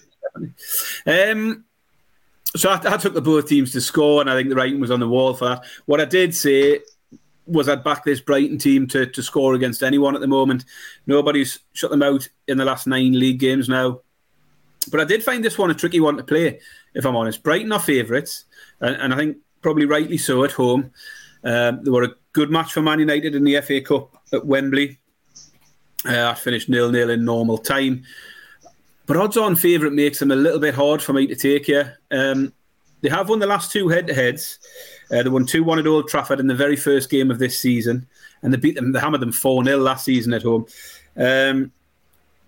Um, 1.07 1.65
so 2.55 2.69
I, 2.69 2.79
I, 2.85 2.97
took 2.97 3.13
the 3.13 3.21
both 3.21 3.47
teams 3.47 3.71
to 3.71 3.81
score, 3.81 4.21
and 4.21 4.29
I 4.29 4.35
think 4.35 4.49
the 4.49 4.55
writing 4.55 4.79
was 4.79 4.91
on 4.91 4.99
the 4.99 5.07
wall 5.07 5.33
for 5.33 5.49
that. 5.49 5.63
What 5.85 6.01
I 6.01 6.05
did 6.05 6.35
say 6.35 6.79
was 7.45 7.67
I'd 7.67 7.83
back 7.83 8.03
this 8.03 8.21
Brighton 8.21 8.57
team 8.57 8.87
to, 8.87 9.05
to 9.05 9.23
score 9.23 9.53
against 9.53 9.83
anyone 9.83 10.15
at 10.15 10.21
the 10.21 10.27
moment. 10.27 10.65
Nobody's 11.07 11.59
shut 11.73 11.91
them 11.91 12.03
out 12.03 12.27
in 12.47 12.57
the 12.57 12.65
last 12.65 12.87
nine 12.87 13.19
league 13.19 13.39
games 13.39 13.67
now. 13.67 14.01
But 14.91 14.99
I 14.99 15.05
did 15.05 15.23
find 15.23 15.43
this 15.43 15.57
one 15.57 15.71
a 15.71 15.73
tricky 15.73 15.99
one 15.99 16.17
to 16.17 16.23
play, 16.23 16.59
if 16.93 17.05
I'm 17.05 17.15
honest. 17.15 17.43
Brighton 17.43 17.71
are 17.71 17.79
favourites, 17.79 18.45
and, 18.81 18.95
and, 18.95 19.13
I 19.13 19.17
think 19.17 19.37
probably 19.61 19.85
rightly 19.85 20.17
so 20.17 20.43
at 20.43 20.51
home. 20.51 20.91
Um, 21.43 21.83
they 21.83 21.91
were 21.91 22.03
a 22.03 22.15
good 22.33 22.51
match 22.51 22.73
for 22.73 22.81
Man 22.81 22.99
United 22.99 23.35
in 23.35 23.43
the 23.43 23.59
FA 23.61 23.81
Cup 23.81 24.15
at 24.31 24.45
Wembley. 24.45 24.99
Uh, 26.05 26.29
I 26.29 26.33
finished 26.33 26.69
nil 26.69 26.91
nil 26.91 27.09
in 27.09 27.23
normal 27.23 27.57
time. 27.57 28.03
But 29.05 29.17
odds 29.17 29.37
on 29.37 29.55
favourite 29.55 29.93
makes 29.93 30.19
them 30.19 30.31
a 30.31 30.35
little 30.35 30.59
bit 30.59 30.75
hard 30.75 31.01
for 31.01 31.13
me 31.13 31.27
to 31.27 31.35
take 31.35 31.65
here. 31.65 31.99
Um, 32.13 32.53
they 33.01 33.09
have 33.09 33.27
won 33.27 33.39
the 33.39 33.47
last 33.47 33.71
two 33.71 33.89
head 33.89 34.07
to 34.07 34.13
heads. 34.13 34.59
Uh, 35.11 35.23
they 35.23 35.29
won 35.29 35.45
2 35.45 35.63
1 35.63 35.79
at 35.79 35.87
Old 35.87 36.07
Trafford 36.07 36.39
in 36.39 36.47
the 36.47 36.55
very 36.55 36.77
first 36.77 37.09
game 37.09 37.29
of 37.29 37.37
this 37.39 37.59
season, 37.59 38.07
and 38.41 38.53
they 38.53 38.57
beat 38.57 38.75
them, 38.75 38.93
they 38.93 38.99
hammered 38.99 39.21
them 39.21 39.31
4 39.31 39.65
0 39.65 39.77
last 39.77 40.05
season 40.05 40.33
at 40.33 40.43
home. 40.43 40.65
Um, 41.17 41.71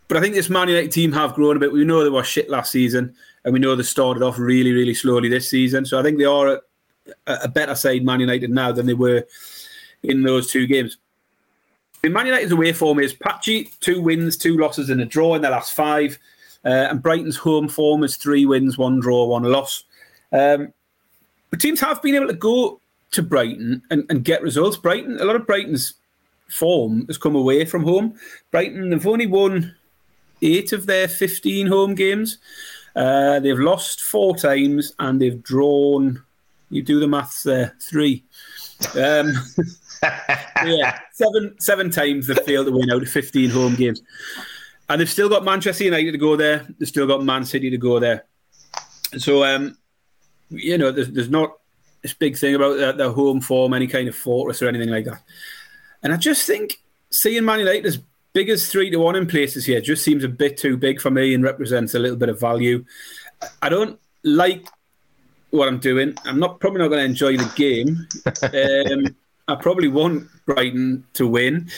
but 0.08 0.18
I 0.18 0.22
think 0.22 0.36
this 0.36 0.50
Man 0.50 0.70
United 0.70 0.92
team 0.92 1.12
have 1.12 1.34
grown 1.34 1.58
a 1.58 1.60
bit. 1.60 1.74
We 1.74 1.84
know 1.84 2.04
they 2.04 2.10
were 2.10 2.24
shit 2.24 2.50
last 2.50 2.72
season, 2.72 3.16
and 3.44 3.54
we 3.54 3.60
know 3.60 3.76
they 3.76 3.84
started 3.84 4.24
off 4.24 4.40
really, 4.40 4.72
really 4.72 4.94
slowly 4.94 5.30
this 5.30 5.50
season. 5.50 5.86
So 5.86 6.00
I 6.00 6.04
think 6.04 6.18
they 6.18 6.26
are 6.26 6.48
a, 6.48 6.62
a 7.28 7.48
better 7.50 7.76
side, 7.76 8.06
Man 8.06 8.22
United, 8.22 8.50
now 8.50 8.72
than 8.72 8.86
they 8.86 8.94
were 8.94 9.26
in 10.04 10.22
those 10.24 10.50
two 10.50 10.68
games. 10.68 10.98
In 12.04 12.14
Man 12.14 12.28
United's 12.28 12.52
away 12.52 12.72
form 12.72 13.00
is 13.00 13.14
patchy, 13.14 13.72
two 13.80 14.00
wins, 14.00 14.38
two 14.38 14.58
losses, 14.58 14.90
and 14.90 15.02
a 15.02 15.06
draw 15.06 15.36
in 15.36 15.42
their 15.42 15.52
last 15.52 15.74
five. 15.74 16.18
Uh, 16.66 16.88
and 16.90 17.04
Brighton's 17.04 17.38
home 17.38 17.68
form 17.68 18.04
is 18.04 18.18
three 18.18 18.46
wins, 18.46 18.78
one 18.78 19.00
draw, 19.00 19.26
one 19.26 19.44
loss. 19.44 19.84
Um, 20.32 20.74
but 21.50 21.60
teams 21.60 21.80
have 21.80 22.02
been 22.02 22.16
able 22.16 22.28
to 22.28 22.34
go 22.34 22.82
to 23.12 23.22
Brighton 23.22 23.82
and, 23.92 24.04
and 24.10 24.24
get 24.24 24.42
results. 24.42 24.78
Brighton, 24.78 25.20
a 25.20 25.26
lot 25.26 25.36
of 25.36 25.46
Brighton's 25.46 25.94
form 26.50 27.06
has 27.08 27.18
come 27.18 27.36
away 27.36 27.66
from 27.66 27.84
home. 27.84 28.16
Brighton, 28.52 28.90
they've 28.90 29.08
only 29.08 29.28
won 29.28 29.76
eight 30.42 30.74
of 30.74 30.86
their 30.86 31.08
15 31.08 31.68
home 31.68 31.96
games. 31.96 32.40
Uh, 32.96 33.40
they've 33.40 33.60
lost 33.60 34.02
four 34.02 34.36
times 34.36 34.94
and 35.00 35.22
they've 35.22 35.44
drawn, 35.44 36.24
you 36.70 36.82
do 36.82 37.00
the 37.00 37.08
maths 37.08 37.44
there, 37.44 37.76
three. 37.82 38.24
Um, 38.96 39.34
yeah, 40.66 41.00
seven 41.14 41.56
seven 41.60 41.90
times 41.90 42.28
they've 42.28 42.40
failed 42.40 42.68
to 42.68 42.74
win 42.74 42.92
out 42.92 43.02
of 43.04 43.10
15 43.10 43.50
home 43.50 43.76
games. 43.76 44.02
And 44.88 45.02
they've 45.02 45.10
still 45.10 45.30
got 45.30 45.44
Manchester 45.44 45.86
United 45.86 46.12
to 46.12 46.18
go 46.18 46.36
there. 46.36 46.68
They've 46.78 46.88
still 46.88 47.08
got 47.08 47.24
Man 47.24 47.46
City 47.46 47.70
to 47.70 47.78
go 47.78 48.00
there. 48.00 48.26
So, 49.18 49.44
um, 49.44 49.78
you 50.50 50.78
know, 50.78 50.92
there's, 50.92 51.10
there's 51.12 51.30
not 51.30 51.58
this 52.02 52.14
big 52.14 52.38
thing 52.38 52.56
about 52.56 52.78
their, 52.78 52.94
their 52.94 53.12
home 53.12 53.42
form, 53.42 53.74
any 53.74 53.88
kind 53.88 54.08
of 54.08 54.16
fortress 54.16 54.62
or 54.62 54.68
anything 54.68 54.90
like 54.90 55.06
that. 55.06 55.22
And 56.04 56.14
I 56.14 56.18
just 56.18 56.46
think 56.46 56.82
seeing 57.10 57.44
Man 57.46 57.60
United 57.60 57.86
as 57.86 58.00
big 58.34 58.50
as 58.50 58.70
three 58.70 58.90
to 58.92 58.98
one 58.98 59.16
in 59.16 59.26
places 59.26 59.66
here 59.66 59.82
just 59.82 60.04
seems 60.04 60.24
a 60.24 60.30
bit 60.30 60.58
too 60.58 60.78
big 60.78 61.02
for 61.02 61.10
me 61.10 61.34
and 61.34 61.44
represents 61.44 61.96
a 61.96 62.00
little 62.00 62.18
bit 62.18 62.30
of 62.30 62.40
value. 62.40 62.86
I 63.62 63.70
don't 63.70 64.00
like 64.24 64.68
what 65.50 65.68
I'm 65.68 65.80
doing. 65.80 66.16
I'm 66.26 66.40
not 66.40 66.60
probably 66.60 66.80
not 66.80 66.90
going 66.90 67.00
to 67.00 67.06
enjoy 67.06 67.38
the 67.38 67.52
game. 67.56 68.08
Um, 68.54 69.16
I 69.48 69.56
probably 69.56 69.88
want 69.88 70.28
Brighton 70.46 71.06
to 71.14 71.28
win, 71.28 71.70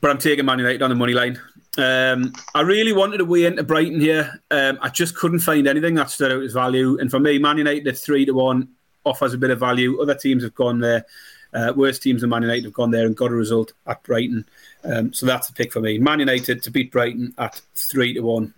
but 0.00 0.10
I'm 0.10 0.18
taking 0.18 0.44
Man 0.44 0.58
United 0.58 0.82
on 0.82 0.90
the 0.90 0.96
money 0.96 1.14
line. 1.14 1.40
Um, 1.78 2.32
I 2.54 2.62
really 2.62 2.92
wanted 2.92 3.18
to 3.18 3.24
weigh 3.24 3.44
into 3.44 3.62
Brighton 3.62 4.00
here. 4.00 4.40
Um, 4.50 4.78
I 4.82 4.88
just 4.88 5.14
couldn't 5.14 5.38
find 5.38 5.68
anything 5.68 5.94
that 5.94 6.10
stood 6.10 6.32
out 6.32 6.42
as 6.42 6.52
value. 6.52 6.98
And 6.98 7.10
for 7.10 7.20
me, 7.20 7.38
Man 7.38 7.58
United 7.58 7.86
at 7.86 7.96
three 7.96 8.26
to 8.26 8.32
one 8.32 8.68
offers 9.04 9.32
a 9.32 9.38
bit 9.38 9.50
of 9.50 9.60
value. 9.60 10.02
Other 10.02 10.16
teams 10.16 10.42
have 10.42 10.54
gone 10.54 10.80
there. 10.80 11.06
Uh, 11.54 11.72
worst 11.74 12.02
teams 12.02 12.20
than 12.20 12.30
Man 12.30 12.42
United 12.42 12.64
have 12.64 12.74
gone 12.74 12.90
there 12.90 13.06
and 13.06 13.16
got 13.16 13.30
a 13.30 13.34
result 13.34 13.72
at 13.86 14.02
Brighton. 14.02 14.44
Um, 14.84 15.12
so 15.12 15.24
that's 15.24 15.48
a 15.48 15.52
pick 15.52 15.72
for 15.72 15.80
me. 15.80 15.98
Man 15.98 16.18
United 16.18 16.62
to 16.64 16.70
beat 16.70 16.90
Brighton 16.90 17.32
at 17.38 17.60
three 17.74 18.12
to 18.14 18.20
one. 18.20 18.52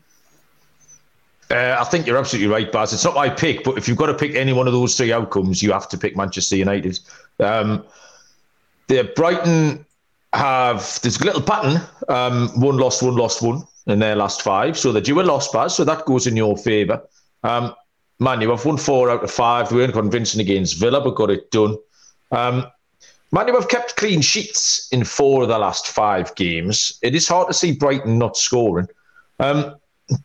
Uh, 1.50 1.76
I 1.78 1.84
think 1.84 2.06
you're 2.06 2.16
absolutely 2.16 2.48
right, 2.48 2.70
Baz. 2.72 2.92
It's 2.92 3.04
not 3.04 3.14
my 3.14 3.28
pick, 3.28 3.64
but 3.64 3.76
if 3.76 3.86
you've 3.86 3.98
got 3.98 4.06
to 4.06 4.14
pick 4.14 4.34
any 4.34 4.52
one 4.52 4.66
of 4.66 4.72
those 4.72 4.96
three 4.96 5.12
outcomes, 5.12 5.62
you 5.62 5.72
have 5.72 5.88
to 5.90 5.98
pick 5.98 6.16
Manchester 6.16 6.56
United. 6.56 6.98
Um, 7.38 7.84
the 8.86 9.12
Brighton 9.14 9.84
have 10.32 11.00
a 11.04 11.24
little 11.24 11.42
pattern: 11.42 11.80
um, 12.08 12.48
one 12.60 12.76
lost, 12.76 13.02
one 13.02 13.16
lost, 13.16 13.42
one 13.42 13.62
in 13.86 13.98
their 13.98 14.16
last 14.16 14.42
five. 14.42 14.78
So 14.78 14.92
they're 14.92 15.02
due 15.02 15.20
a 15.20 15.22
loss, 15.22 15.50
Baz. 15.50 15.74
So 15.74 15.84
that 15.84 16.04
goes 16.04 16.26
in 16.26 16.36
your 16.36 16.56
favour. 16.56 17.02
Um, 17.42 17.74
Man 18.18 18.40
U 18.42 18.50
have 18.50 18.64
won 18.64 18.76
four 18.76 19.10
out 19.10 19.24
of 19.24 19.30
five. 19.30 19.72
We 19.72 19.78
weren't 19.78 19.94
convincing 19.94 20.40
against 20.40 20.78
Villa, 20.78 21.00
but 21.00 21.14
got 21.14 21.30
it 21.30 21.50
done. 21.50 21.76
Um, 22.30 22.66
Man 23.32 23.48
U 23.48 23.54
have 23.54 23.68
kept 23.68 23.96
clean 23.96 24.20
sheets 24.20 24.88
in 24.92 25.04
four 25.04 25.42
of 25.42 25.48
the 25.48 25.58
last 25.58 25.88
five 25.88 26.34
games. 26.34 26.98
It 27.02 27.14
is 27.14 27.26
hard 27.26 27.48
to 27.48 27.54
see 27.54 27.72
Brighton 27.72 28.18
not 28.18 28.36
scoring. 28.36 28.88
Um, 29.38 29.76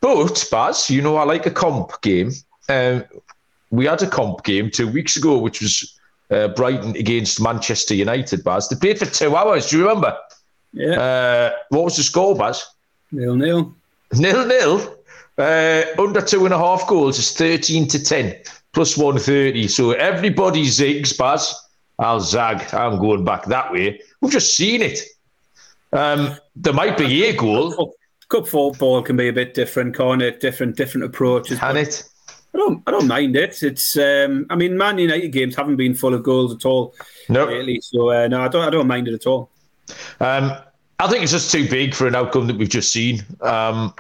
but, 0.02 0.48
Baz, 0.52 0.90
you 0.90 1.02
know, 1.02 1.16
I 1.16 1.24
like 1.24 1.46
a 1.46 1.52
comp 1.52 2.02
game. 2.02 2.32
Um, 2.68 3.06
we 3.70 3.86
had 3.86 4.02
a 4.02 4.08
comp 4.08 4.44
game 4.44 4.70
two 4.72 4.92
weeks 4.92 5.16
ago, 5.16 5.38
which 5.38 5.62
was 5.62 5.95
uh, 6.32 6.50
Brighton 6.50 6.96
against 6.96 7.42
Manchester 7.42 7.96
United, 7.96 8.44
Baz. 8.44 8.70
They 8.70 8.76
played 8.76 9.00
for 9.00 9.06
two 9.06 9.36
hours. 9.36 9.70
Do 9.70 9.78
you 9.78 9.88
remember? 9.88 10.18
Yeah. 10.74 11.00
Uh, 11.00 11.52
what 11.70 11.86
was 11.86 11.98
the 11.98 12.04
score, 12.04 12.36
Baz? 12.36 12.66
Nil 13.12 13.36
nil. 13.36 13.74
Nil 14.14 14.46
nil. 14.46 14.98
Uh, 15.38 15.84
under 16.00 16.22
two 16.22 16.46
and 16.46 16.54
a 16.54 16.58
half 16.58 16.88
goals 16.88 17.20
is 17.20 17.34
13 17.34 17.88
to 17.90 18.02
10, 18.02 18.36
plus 18.74 18.98
130. 18.98 19.68
So 19.68 19.92
everybody 19.92 20.66
zigs, 20.66 21.18
Baz. 21.18 21.54
I'll 22.00 22.20
zag. 22.20 22.74
I'm 22.74 23.00
going 23.00 23.24
back 23.24 23.46
that 23.46 23.72
way. 23.72 24.02
We've 24.22 24.32
just 24.32 24.56
seen 24.56 24.82
it. 24.82 25.00
Um, 25.94 26.36
there 26.56 26.74
might 26.74 26.98
be 26.98 27.26
a 27.26 27.36
goal. 27.36 27.96
Cup 28.28 28.48
football 28.48 29.02
can 29.02 29.16
be 29.16 29.28
a 29.28 29.34
bit 29.34 29.54
different, 29.54 29.96
can't 29.96 30.22
it? 30.22 30.40
Different, 30.40 30.76
different 30.76 31.06
approaches. 31.06 31.60
Can 31.60 31.78
it? 31.78 32.04
I 32.56 32.58
don't, 32.58 32.84
I 32.88 32.92
don't 32.92 33.08
mind 33.08 33.36
it. 33.36 33.62
It's, 33.62 33.98
um, 33.98 34.46
I 34.50 34.56
mean, 34.56 34.78
Man 34.78 34.98
United 34.98 35.28
games 35.34 35.58
haven't 35.58 35.76
been 35.76 35.94
full 35.94 36.14
of 36.14 36.24
goals 36.24 36.56
at 36.56 36.66
all 36.66 36.96
no. 37.28 37.46
lately, 37.46 37.82
so 37.82 38.12
uh, 38.12 38.28
no, 38.30 38.42
I 38.42 38.48
don't, 38.48 38.66
I 38.66 38.70
don't 38.70 38.88
mind 38.88 39.10
it 39.10 39.14
at 39.14 39.28
all. 39.28 39.50
Um, 40.22 40.54
I 40.98 41.10
think 41.10 41.24
it's 41.24 41.34
just 41.34 41.52
too 41.52 41.68
big 41.68 41.94
for 41.94 42.08
an 42.08 42.16
outcome 42.16 42.48
that 42.48 42.56
we've 42.56 42.70
just 42.70 42.94
seen. 42.94 43.26
Um, 43.42 43.94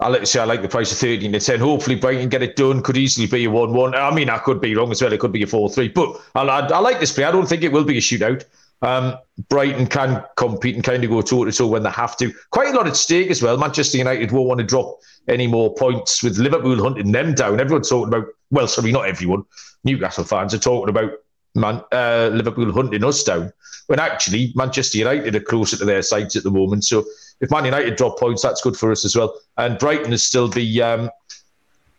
I 0.00 0.08
like 0.08 0.20
to 0.20 0.26
say 0.26 0.40
I 0.40 0.44
like 0.44 0.60
the 0.60 0.68
price 0.68 0.92
of 0.92 0.98
13 0.98 1.32
to 1.32 1.40
10. 1.40 1.60
Hopefully, 1.60 1.96
Brighton 1.96 2.28
get 2.28 2.42
it 2.42 2.56
done. 2.56 2.82
Could 2.82 2.98
easily 2.98 3.26
be 3.26 3.46
a 3.46 3.50
1 3.50 3.72
1. 3.72 3.94
I 3.94 4.14
mean, 4.14 4.28
I 4.28 4.36
could 4.38 4.60
be 4.60 4.74
wrong 4.74 4.90
as 4.90 5.00
well. 5.00 5.12
It 5.12 5.20
could 5.20 5.32
be 5.32 5.42
a 5.42 5.46
4 5.46 5.70
3. 5.70 5.88
But 5.88 6.20
I, 6.34 6.42
I, 6.42 6.66
I, 6.66 6.78
like 6.80 7.00
this 7.00 7.12
play. 7.14 7.24
I 7.24 7.30
don't 7.30 7.48
think 7.48 7.62
it 7.62 7.72
will 7.72 7.84
be 7.84 7.96
a 7.96 8.00
shootout. 8.00 8.44
Um, 8.82 9.16
Brighton 9.48 9.86
can 9.86 10.24
compete 10.36 10.74
and 10.74 10.84
kind 10.84 11.02
of 11.04 11.10
go 11.10 11.22
toe 11.22 11.44
to 11.44 11.52
toe 11.52 11.68
when 11.68 11.84
they 11.84 11.90
have 11.90 12.16
to. 12.18 12.32
Quite 12.50 12.74
a 12.74 12.76
lot 12.76 12.86
at 12.86 12.96
stake 12.96 13.30
as 13.30 13.40
well. 13.40 13.56
Manchester 13.56 13.98
United 13.98 14.32
won't 14.32 14.48
want 14.48 14.58
to 14.58 14.66
drop 14.66 14.98
any 15.28 15.46
more 15.46 15.74
points 15.74 16.22
with 16.22 16.38
Liverpool 16.38 16.82
hunting 16.82 17.12
them 17.12 17.34
down. 17.34 17.60
Everyone's 17.60 17.88
talking 17.88 18.12
about, 18.12 18.26
well, 18.50 18.66
sorry, 18.66 18.92
not 18.92 19.06
everyone. 19.06 19.44
Newcastle 19.84 20.24
fans 20.24 20.52
are 20.52 20.58
talking 20.58 20.88
about 20.88 21.12
Man, 21.54 21.82
uh, 21.92 22.30
Liverpool 22.32 22.72
hunting 22.72 23.04
us 23.04 23.22
down. 23.22 23.52
When 23.86 23.98
actually, 23.98 24.52
Manchester 24.56 24.98
United 24.98 25.36
are 25.36 25.40
closer 25.40 25.76
to 25.76 25.84
their 25.84 26.02
sides 26.02 26.34
at 26.34 26.44
the 26.44 26.50
moment. 26.50 26.84
So 26.84 27.04
if 27.40 27.50
Man 27.50 27.66
United 27.66 27.96
drop 27.96 28.18
points, 28.18 28.42
that's 28.42 28.62
good 28.62 28.76
for 28.76 28.90
us 28.90 29.04
as 29.04 29.14
well. 29.14 29.38
And 29.58 29.78
Brighton 29.78 30.12
is 30.12 30.24
still 30.24 30.48
be 30.48 30.80
um, 30.80 31.10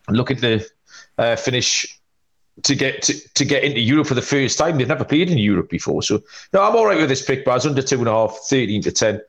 looking 0.09 0.37
to 0.37 0.65
uh, 1.17 1.35
finish 1.35 1.99
to 2.61 2.75
get 2.75 3.01
to, 3.03 3.33
to 3.33 3.45
get 3.45 3.63
into 3.63 3.79
Europe 3.79 4.07
for 4.07 4.13
the 4.13 4.21
first 4.21 4.57
time. 4.57 4.77
They've 4.77 4.87
never 4.87 5.05
played 5.05 5.29
in 5.29 5.37
Europe 5.37 5.69
before. 5.69 6.03
So 6.03 6.21
no, 6.53 6.63
I'm 6.63 6.75
all 6.75 6.85
right 6.85 6.97
with 6.97 7.09
this 7.09 7.25
pick, 7.25 7.45
Baz. 7.45 7.65
Under 7.65 7.81
two 7.81 7.99
and 7.99 8.07
a 8.07 8.11
half, 8.11 8.37
13 8.47 8.81
to 8.83 8.91
10, 8.91 9.21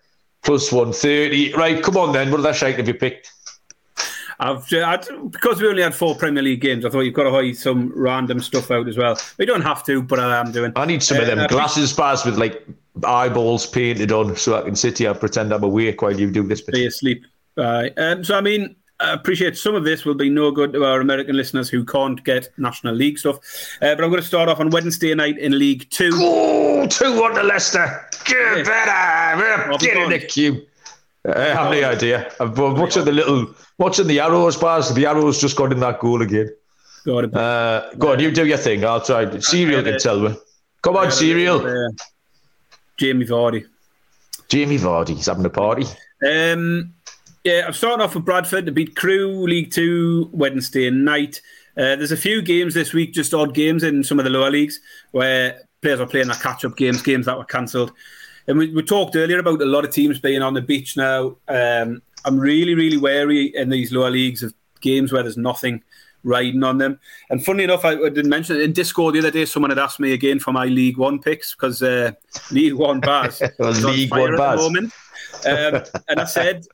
plus 0.42 0.70
130. 0.70 1.54
Right, 1.54 1.82
come 1.82 1.96
on 1.96 2.12
then. 2.12 2.30
What 2.30 2.40
other 2.40 2.52
shite 2.52 2.76
have 2.76 2.88
you 2.88 2.94
picked? 2.94 3.32
I've 4.40 4.66
I, 4.72 4.96
because 5.30 5.60
we 5.60 5.68
only 5.68 5.82
had 5.82 5.94
four 5.94 6.16
Premier 6.16 6.42
League 6.42 6.60
games. 6.60 6.84
I 6.84 6.90
thought 6.90 7.00
you've 7.00 7.14
got 7.14 7.24
to 7.24 7.30
hide 7.30 7.56
some 7.56 7.92
random 7.94 8.40
stuff 8.40 8.70
out 8.70 8.88
as 8.88 8.98
well. 8.98 9.18
We 9.38 9.46
don't 9.46 9.62
have 9.62 9.84
to, 9.84 10.02
but 10.02 10.18
I 10.18 10.38
am 10.38 10.52
doing. 10.52 10.72
I 10.76 10.86
need 10.86 11.02
some 11.02 11.18
uh, 11.18 11.22
of 11.22 11.26
them 11.28 11.38
uh, 11.38 11.46
glasses, 11.46 11.92
Baz, 11.92 12.24
with 12.24 12.36
like 12.36 12.66
eyeballs 13.04 13.66
painted 13.66 14.12
on, 14.12 14.36
so 14.36 14.58
I 14.58 14.62
can 14.62 14.76
sit 14.76 14.98
here 14.98 15.10
and 15.10 15.20
pretend 15.20 15.52
I'm 15.52 15.62
awake 15.62 16.02
while 16.02 16.18
you 16.18 16.30
do 16.30 16.42
this. 16.42 16.60
Stay 16.60 16.86
asleep. 16.86 17.24
Uh, 17.56 17.88
um, 17.96 18.24
so 18.24 18.36
I 18.36 18.40
mean, 18.40 18.74
I 19.04 19.12
appreciate 19.12 19.56
some 19.56 19.74
of 19.74 19.84
this 19.84 20.04
will 20.04 20.14
be 20.14 20.30
no 20.30 20.50
good 20.50 20.72
to 20.72 20.84
our 20.84 21.00
American 21.00 21.36
listeners 21.36 21.68
who 21.68 21.84
can't 21.84 22.22
get 22.24 22.48
National 22.56 22.94
League 22.94 23.18
stuff. 23.18 23.36
Uh, 23.82 23.94
but 23.94 24.02
I'm 24.02 24.10
going 24.10 24.22
to 24.22 24.26
start 24.26 24.48
off 24.48 24.60
on 24.60 24.70
Wednesday 24.70 25.14
night 25.14 25.38
in 25.38 25.58
League 25.58 25.90
Two. 25.90 26.10
Oh, 26.14 26.86
2 26.86 27.20
1 27.20 27.34
to 27.34 27.42
Leicester. 27.42 28.08
Get 28.24 28.64
better. 28.64 29.76
Get 29.78 29.96
in 29.96 30.10
the 30.10 30.18
queue. 30.20 30.66
Uh, 31.26 31.32
I 31.36 31.42
have 31.42 31.70
no 31.70 31.90
idea. 31.90 32.32
I'm 32.40 32.54
watching 32.54 33.04
the 33.04 33.12
little, 33.12 33.54
watching 33.78 34.06
the 34.06 34.20
arrows, 34.20 34.56
bars. 34.56 34.92
The 34.94 35.06
arrows 35.06 35.40
just 35.40 35.56
got 35.56 35.72
in 35.72 35.80
that 35.80 36.00
goal 36.00 36.22
again. 36.22 36.50
Got 37.04 37.34
uh, 37.34 37.90
go 37.98 38.12
on, 38.12 38.20
you 38.20 38.30
do 38.30 38.46
your 38.46 38.56
thing. 38.56 38.84
I'll 38.84 39.02
try. 39.02 39.38
Serial 39.38 39.82
can 39.82 39.98
tell 39.98 40.18
me. 40.18 40.34
Come 40.80 40.96
on, 40.96 41.10
Serial. 41.10 41.60
Jamie 42.96 43.26
Vardy. 43.26 43.66
Jamie 44.48 44.78
Vardy. 44.78 45.10
He's 45.16 45.26
having 45.26 45.44
a 45.44 45.50
party. 45.50 45.84
Um, 46.26 46.94
yeah, 47.44 47.64
I'm 47.66 47.74
starting 47.74 48.00
off 48.00 48.14
with 48.14 48.24
Bradford 48.24 48.66
to 48.66 48.72
beat 48.72 48.96
Crewe 48.96 49.46
League 49.46 49.70
Two 49.70 50.30
Wednesday 50.32 50.90
night. 50.90 51.42
Uh, 51.76 51.96
there's 51.96 52.12
a 52.12 52.16
few 52.16 52.40
games 52.40 52.72
this 52.72 52.92
week, 52.92 53.12
just 53.12 53.34
odd 53.34 53.52
games 53.52 53.82
in 53.82 54.02
some 54.02 54.18
of 54.18 54.24
the 54.24 54.30
lower 54.30 54.50
leagues 54.50 54.80
where 55.10 55.60
players 55.82 56.00
are 56.00 56.06
playing 56.06 56.28
their 56.28 56.36
catch-up 56.36 56.76
games, 56.76 57.02
games 57.02 57.26
that 57.26 57.36
were 57.36 57.44
cancelled. 57.44 57.92
And 58.46 58.58
we, 58.58 58.72
we, 58.72 58.82
talked 58.82 59.16
earlier 59.16 59.38
about 59.38 59.60
a 59.60 59.66
lot 59.66 59.84
of 59.84 59.90
teams 59.90 60.18
being 60.18 60.40
on 60.40 60.54
the 60.54 60.62
beach 60.62 60.96
now. 60.96 61.36
Um, 61.48 62.00
I'm 62.24 62.38
really, 62.38 62.74
really 62.74 62.96
wary 62.96 63.54
in 63.54 63.68
these 63.68 63.92
lower 63.92 64.10
leagues 64.10 64.42
of 64.42 64.54
games 64.80 65.12
where 65.12 65.22
there's 65.22 65.36
nothing 65.36 65.82
riding 66.22 66.62
on 66.62 66.78
them. 66.78 66.98
And 67.28 67.44
funny 67.44 67.64
enough, 67.64 67.84
I, 67.84 67.92
I 67.92 68.08
didn't 68.08 68.30
mention 68.30 68.56
it 68.56 68.62
in 68.62 68.72
Discord 68.72 69.14
the 69.14 69.18
other 69.18 69.30
day. 69.30 69.44
Someone 69.44 69.70
had 69.70 69.78
asked 69.78 70.00
me 70.00 70.12
again 70.12 70.38
for 70.40 70.52
my 70.52 70.64
League 70.66 70.96
One 70.96 71.20
picks 71.20 71.54
because 71.54 71.82
uh, 71.82 72.12
League 72.50 72.74
One 72.74 73.00
Baz 73.00 73.42
League 73.58 74.10
One 74.10 74.36
Baz. 74.36 74.64
Um, 75.46 75.82
and 76.08 76.20
I 76.20 76.24
said 76.24 76.66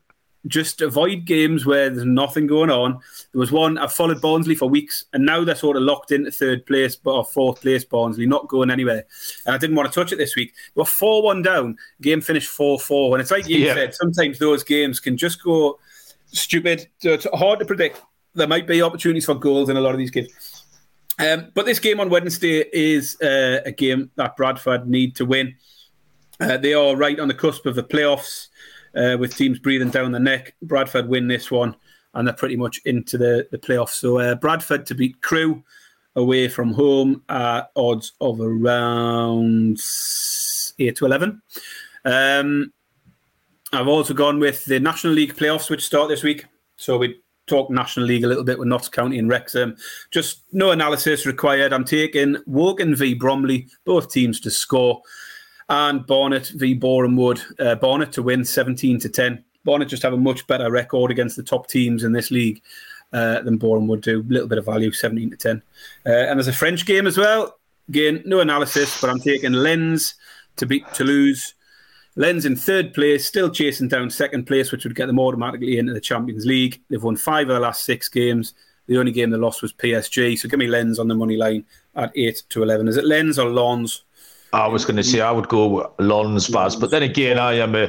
just 0.46 0.80
avoid 0.80 1.26
games 1.26 1.66
where 1.66 1.90
there's 1.90 2.06
nothing 2.06 2.46
going 2.46 2.70
on. 2.70 2.92
There 3.32 3.40
was 3.40 3.52
one 3.52 3.76
I 3.78 3.86
followed 3.86 4.20
Barnsley 4.20 4.54
for 4.54 4.68
weeks, 4.68 5.04
and 5.12 5.24
now 5.24 5.44
they're 5.44 5.54
sort 5.54 5.76
of 5.76 5.82
locked 5.82 6.12
into 6.12 6.30
third 6.30 6.64
place, 6.66 6.96
but 6.96 7.12
or 7.12 7.24
fourth 7.24 7.60
place 7.60 7.84
Barnsley, 7.84 8.26
not 8.26 8.48
going 8.48 8.70
anywhere. 8.70 9.04
And 9.44 9.54
I 9.54 9.58
didn't 9.58 9.76
want 9.76 9.92
to 9.92 10.00
touch 10.00 10.12
it 10.12 10.16
this 10.16 10.36
week. 10.36 10.52
They 10.74 10.80
were 10.80 10.86
four 10.86 11.22
one 11.22 11.42
down. 11.42 11.76
Game 12.00 12.20
finished 12.20 12.48
four 12.48 12.78
four. 12.78 13.14
And 13.14 13.20
it's 13.20 13.30
like 13.30 13.48
you 13.48 13.58
yeah. 13.58 13.74
said, 13.74 13.94
sometimes 13.94 14.38
those 14.38 14.64
games 14.64 14.98
can 14.98 15.16
just 15.16 15.42
go 15.42 15.78
stupid. 16.26 16.88
So 16.98 17.10
it's 17.10 17.26
hard 17.34 17.58
to 17.58 17.64
predict. 17.64 18.00
There 18.34 18.48
might 18.48 18.66
be 18.66 18.80
opportunities 18.80 19.26
for 19.26 19.34
goals 19.34 19.68
in 19.68 19.76
a 19.76 19.80
lot 19.80 19.92
of 19.92 19.98
these 19.98 20.10
games. 20.10 20.64
Um, 21.18 21.48
but 21.54 21.66
this 21.66 21.78
game 21.78 22.00
on 22.00 22.08
Wednesday 22.08 22.64
is 22.72 23.20
uh, 23.20 23.60
a 23.66 23.72
game 23.72 24.10
that 24.16 24.36
Bradford 24.36 24.88
need 24.88 25.16
to 25.16 25.26
win. 25.26 25.54
Uh, 26.40 26.56
they 26.56 26.72
are 26.72 26.96
right 26.96 27.20
on 27.20 27.28
the 27.28 27.34
cusp 27.34 27.66
of 27.66 27.74
the 27.74 27.82
playoffs 27.82 28.48
uh, 28.96 29.16
with 29.18 29.36
teams 29.36 29.58
breathing 29.58 29.90
down 29.90 30.12
the 30.12 30.20
neck. 30.20 30.54
Bradford 30.62 31.08
win 31.08 31.28
this 31.28 31.50
one, 31.50 31.76
and 32.14 32.26
they're 32.26 32.34
pretty 32.34 32.56
much 32.56 32.80
into 32.84 33.18
the, 33.18 33.46
the 33.50 33.58
playoffs. 33.58 33.90
So 33.90 34.18
uh, 34.18 34.34
Bradford 34.34 34.86
to 34.86 34.94
beat 34.94 35.20
Crewe 35.22 35.62
away 36.16 36.48
from 36.48 36.72
home 36.72 37.22
at 37.28 37.70
odds 37.76 38.12
of 38.20 38.40
around 38.40 39.80
8 40.78 40.96
to 40.96 41.06
11. 41.06 41.42
Um, 42.04 42.72
I've 43.72 43.88
also 43.88 44.14
gone 44.14 44.40
with 44.40 44.64
the 44.64 44.80
National 44.80 45.12
League 45.12 45.36
playoffs, 45.36 45.70
which 45.70 45.84
start 45.84 46.08
this 46.08 46.24
week. 46.24 46.46
So 46.76 46.98
we 46.98 47.20
talk 47.46 47.70
National 47.70 48.06
League 48.06 48.24
a 48.24 48.26
little 48.26 48.44
bit 48.44 48.58
with 48.58 48.68
Notts 48.68 48.88
County 48.88 49.18
and 49.18 49.28
Wrexham. 49.28 49.76
Just 50.10 50.44
no 50.52 50.70
analysis 50.72 51.26
required. 51.26 51.72
I'm 51.72 51.84
taking 51.84 52.36
Woking 52.46 52.96
v 52.96 53.14
Bromley, 53.14 53.68
both 53.84 54.10
teams 54.10 54.40
to 54.40 54.50
score 54.50 55.02
and 55.70 56.04
Barnet 56.04 56.48
v 56.48 56.74
Boreham 56.74 57.16
Wood. 57.16 57.40
Uh, 57.58 57.76
Barnet 57.76 58.12
to 58.12 58.22
win 58.22 58.44
17 58.44 58.98
to 59.00 59.08
10. 59.08 59.42
Barnet 59.64 59.88
just 59.88 60.02
have 60.02 60.12
a 60.12 60.18
much 60.18 60.46
better 60.48 60.70
record 60.70 61.10
against 61.12 61.36
the 61.36 61.44
top 61.44 61.68
teams 61.68 62.02
in 62.02 62.12
this 62.12 62.32
league 62.32 62.60
uh, 63.12 63.40
than 63.42 63.56
Boreham 63.56 63.86
Wood 63.86 64.00
do. 64.00 64.20
A 64.20 64.32
little 64.32 64.48
bit 64.48 64.58
of 64.58 64.66
value, 64.66 64.90
17 64.90 65.30
to 65.30 65.36
10. 65.36 65.62
Uh, 66.04 66.10
and 66.10 66.38
there's 66.38 66.48
a 66.48 66.52
French 66.52 66.84
game 66.86 67.06
as 67.06 67.16
well. 67.16 67.56
Again, 67.88 68.22
no 68.26 68.40
analysis, 68.40 69.00
but 69.00 69.10
I'm 69.10 69.20
taking 69.20 69.52
Lens 69.52 70.16
to 70.56 70.66
beat 70.66 70.84
Toulouse. 70.92 71.54
Lens 72.16 72.44
in 72.44 72.56
third 72.56 72.92
place, 72.92 73.24
still 73.24 73.48
chasing 73.48 73.86
down 73.86 74.10
second 74.10 74.46
place, 74.46 74.72
which 74.72 74.84
would 74.84 74.96
get 74.96 75.06
them 75.06 75.20
automatically 75.20 75.78
into 75.78 75.92
the 75.92 76.00
Champions 76.00 76.46
League. 76.46 76.80
They've 76.88 77.02
won 77.02 77.16
five 77.16 77.48
of 77.48 77.54
the 77.54 77.60
last 77.60 77.84
six 77.84 78.08
games. 78.08 78.54
The 78.86 78.98
only 78.98 79.12
game 79.12 79.30
they 79.30 79.36
lost 79.36 79.62
was 79.62 79.72
PSG. 79.72 80.36
So 80.36 80.48
give 80.48 80.58
me 80.58 80.66
Lens 80.66 80.98
on 80.98 81.06
the 81.06 81.14
money 81.14 81.36
line 81.36 81.64
at 81.94 82.10
8 82.16 82.42
to 82.48 82.64
11. 82.64 82.88
Is 82.88 82.96
it 82.96 83.04
Lens 83.04 83.38
or 83.38 83.50
Lens? 83.50 84.02
I 84.52 84.66
was 84.68 84.84
going 84.84 84.96
to 84.96 85.04
say 85.04 85.20
I 85.20 85.30
would 85.30 85.48
go 85.48 85.94
Lons 85.98 86.48
Baz, 86.48 86.76
but 86.76 86.90
then 86.90 87.02
again, 87.02 87.38
I 87.38 87.54
am 87.54 87.74
a 87.74 87.88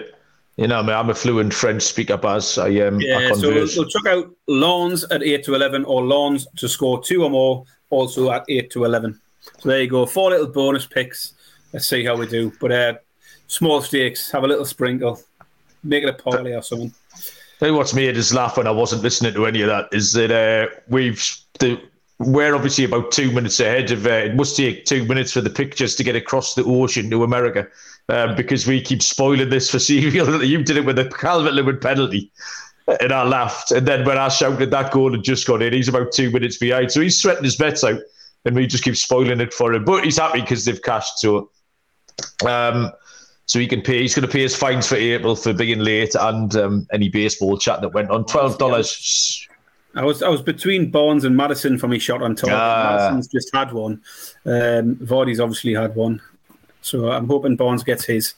you 0.58 0.68
know 0.68 0.80
I'm 0.80 1.10
a 1.10 1.16
fluent 1.16 1.54
French 1.54 1.82
speaker, 1.82 2.18
Baz. 2.18 2.58
I 2.58 2.70
am. 2.70 2.96
Um, 2.96 3.02
yeah, 3.02 3.34
so 3.34 3.54
we'll, 3.54 3.68
we'll 3.76 3.88
check 3.88 4.06
out 4.06 4.32
Lons 4.48 5.04
at 5.06 5.24
eight 5.24 5.44
to 5.46 5.56
eleven, 5.56 5.86
or 5.86 6.06
Lons 6.06 6.48
to 6.58 6.68
score 6.68 7.02
two 7.04 7.24
or 7.24 7.30
more, 7.30 7.66
also 7.90 8.32
at 8.32 8.46
eight 8.50 8.70
to 8.72 8.86
eleven. 8.86 9.20
So 9.60 9.70
there 9.70 9.82
you 9.82 9.90
go, 9.90 10.06
four 10.06 10.30
little 10.30 10.48
bonus 10.48 10.86
picks. 10.86 11.34
Let's 11.74 11.88
see 11.88 12.06
how 12.06 12.16
we 12.16 12.28
do. 12.28 12.52
But 12.60 12.72
uh, 12.72 12.94
small 13.48 13.82
stakes, 13.82 14.30
have 14.32 14.44
a 14.44 14.48
little 14.48 14.66
sprinkle, 14.66 15.20
make 15.84 16.04
it 16.04 16.10
a 16.10 16.14
parlay 16.14 16.54
or 16.54 16.62
something. 16.62 16.94
Tell 17.60 17.70
you 17.70 17.76
what's 17.76 17.94
made 17.94 18.18
us 18.18 18.34
laugh 18.34 18.58
when 18.58 18.68
I 18.68 18.72
wasn't 18.72 19.04
listening 19.04 19.34
to 19.36 19.46
any 19.46 19.62
of 19.62 19.68
that 19.68 19.88
is 19.92 20.14
that 20.14 20.32
uh, 20.32 20.76
we've 20.88 21.24
the 21.60 21.80
we're 22.26 22.56
obviously 22.56 22.84
about 22.84 23.12
two 23.12 23.32
minutes 23.32 23.60
ahead 23.60 23.92
of 23.92 24.06
uh, 24.06 24.10
it 24.10 24.36
must 24.36 24.56
take 24.56 24.86
two 24.86 25.06
minutes 25.06 25.32
for 25.32 25.42
the 25.42 25.50
pictures 25.50 25.96
to 25.96 26.04
get 26.04 26.16
across 26.16 26.56
the 26.56 26.64
ocean 26.64 27.10
to 27.10 27.24
America 27.24 27.68
um, 28.10 28.36
because 28.36 28.68
we 28.68 28.82
keep 28.82 29.02
spoiling 29.02 29.50
this 29.50 29.70
for 29.70 29.80
serial. 29.90 30.44
you 30.44 30.64
did 30.64 30.78
it 30.78 30.86
with 30.86 31.00
a 31.00 31.10
Calvert 31.10 31.54
Lewin 31.54 31.80
penalty 31.80 32.32
and 33.00 33.12
I 33.12 33.24
laughed. 33.24 33.72
And 33.72 33.88
then 33.88 34.06
when 34.06 34.18
I 34.18 34.28
shouted 34.30 34.72
that 34.72 34.92
goal 34.92 35.12
had 35.12 35.24
just 35.24 35.48
gone 35.48 35.62
in, 35.62 35.74
he's 35.74 35.88
about 35.88 36.12
two 36.12 36.30
minutes 36.30 36.58
behind. 36.58 36.92
So 36.92 37.02
he's 37.02 37.22
sweating 37.22 37.44
his 37.44 37.56
bets 37.56 37.84
out 37.84 38.00
and 38.46 38.56
we 38.56 38.68
just 38.68 38.84
keep 38.84 38.98
spoiling 38.98 39.40
it 39.40 39.54
for 39.54 39.74
him. 39.74 39.86
But 39.86 40.04
he's 40.04 40.18
happy 40.18 40.42
because 40.42 40.66
they've 40.66 40.82
cashed. 40.82 41.20
So, 41.20 41.50
um, 42.46 42.92
so 43.46 43.60
he 43.60 43.68
can 43.68 43.82
pay. 43.82 44.02
He's 44.02 44.16
going 44.16 44.28
to 44.28 44.32
pay 44.32 44.42
his 44.42 44.56
fines 44.56 44.88
for 44.88 44.96
April 44.96 45.36
for 45.36 45.54
being 45.54 45.80
late 45.80 46.16
and 46.16 46.56
um, 46.56 46.88
any 46.92 47.10
baseball 47.10 47.58
chat 47.58 47.82
that 47.82 47.94
went 47.94 48.10
on. 48.10 48.26
Twelve 48.26 48.58
dollars 48.58 49.48
I 49.96 50.06
was 50.06 50.24
I 50.24 50.30
was 50.30 50.42
between 50.42 50.90
Barnes 50.90 51.26
and 51.26 51.36
Maddison 51.36 51.78
for 51.78 51.88
my 51.88 51.98
shot 51.98 52.22
on 52.22 52.36
top. 52.36 52.50
Ah. 52.52 52.98
Maddison's 52.98 53.28
just 53.28 53.54
had 53.54 53.74
one. 53.74 54.02
Um, 54.46 54.96
Vardy's 54.96 55.40
obviously 55.40 55.74
had 55.74 55.96
one. 55.96 56.22
So 56.82 57.12
I'm 57.12 57.28
hoping 57.28 57.56
Barnes 57.56 57.84
gets 57.84 58.06
his. 58.06 58.34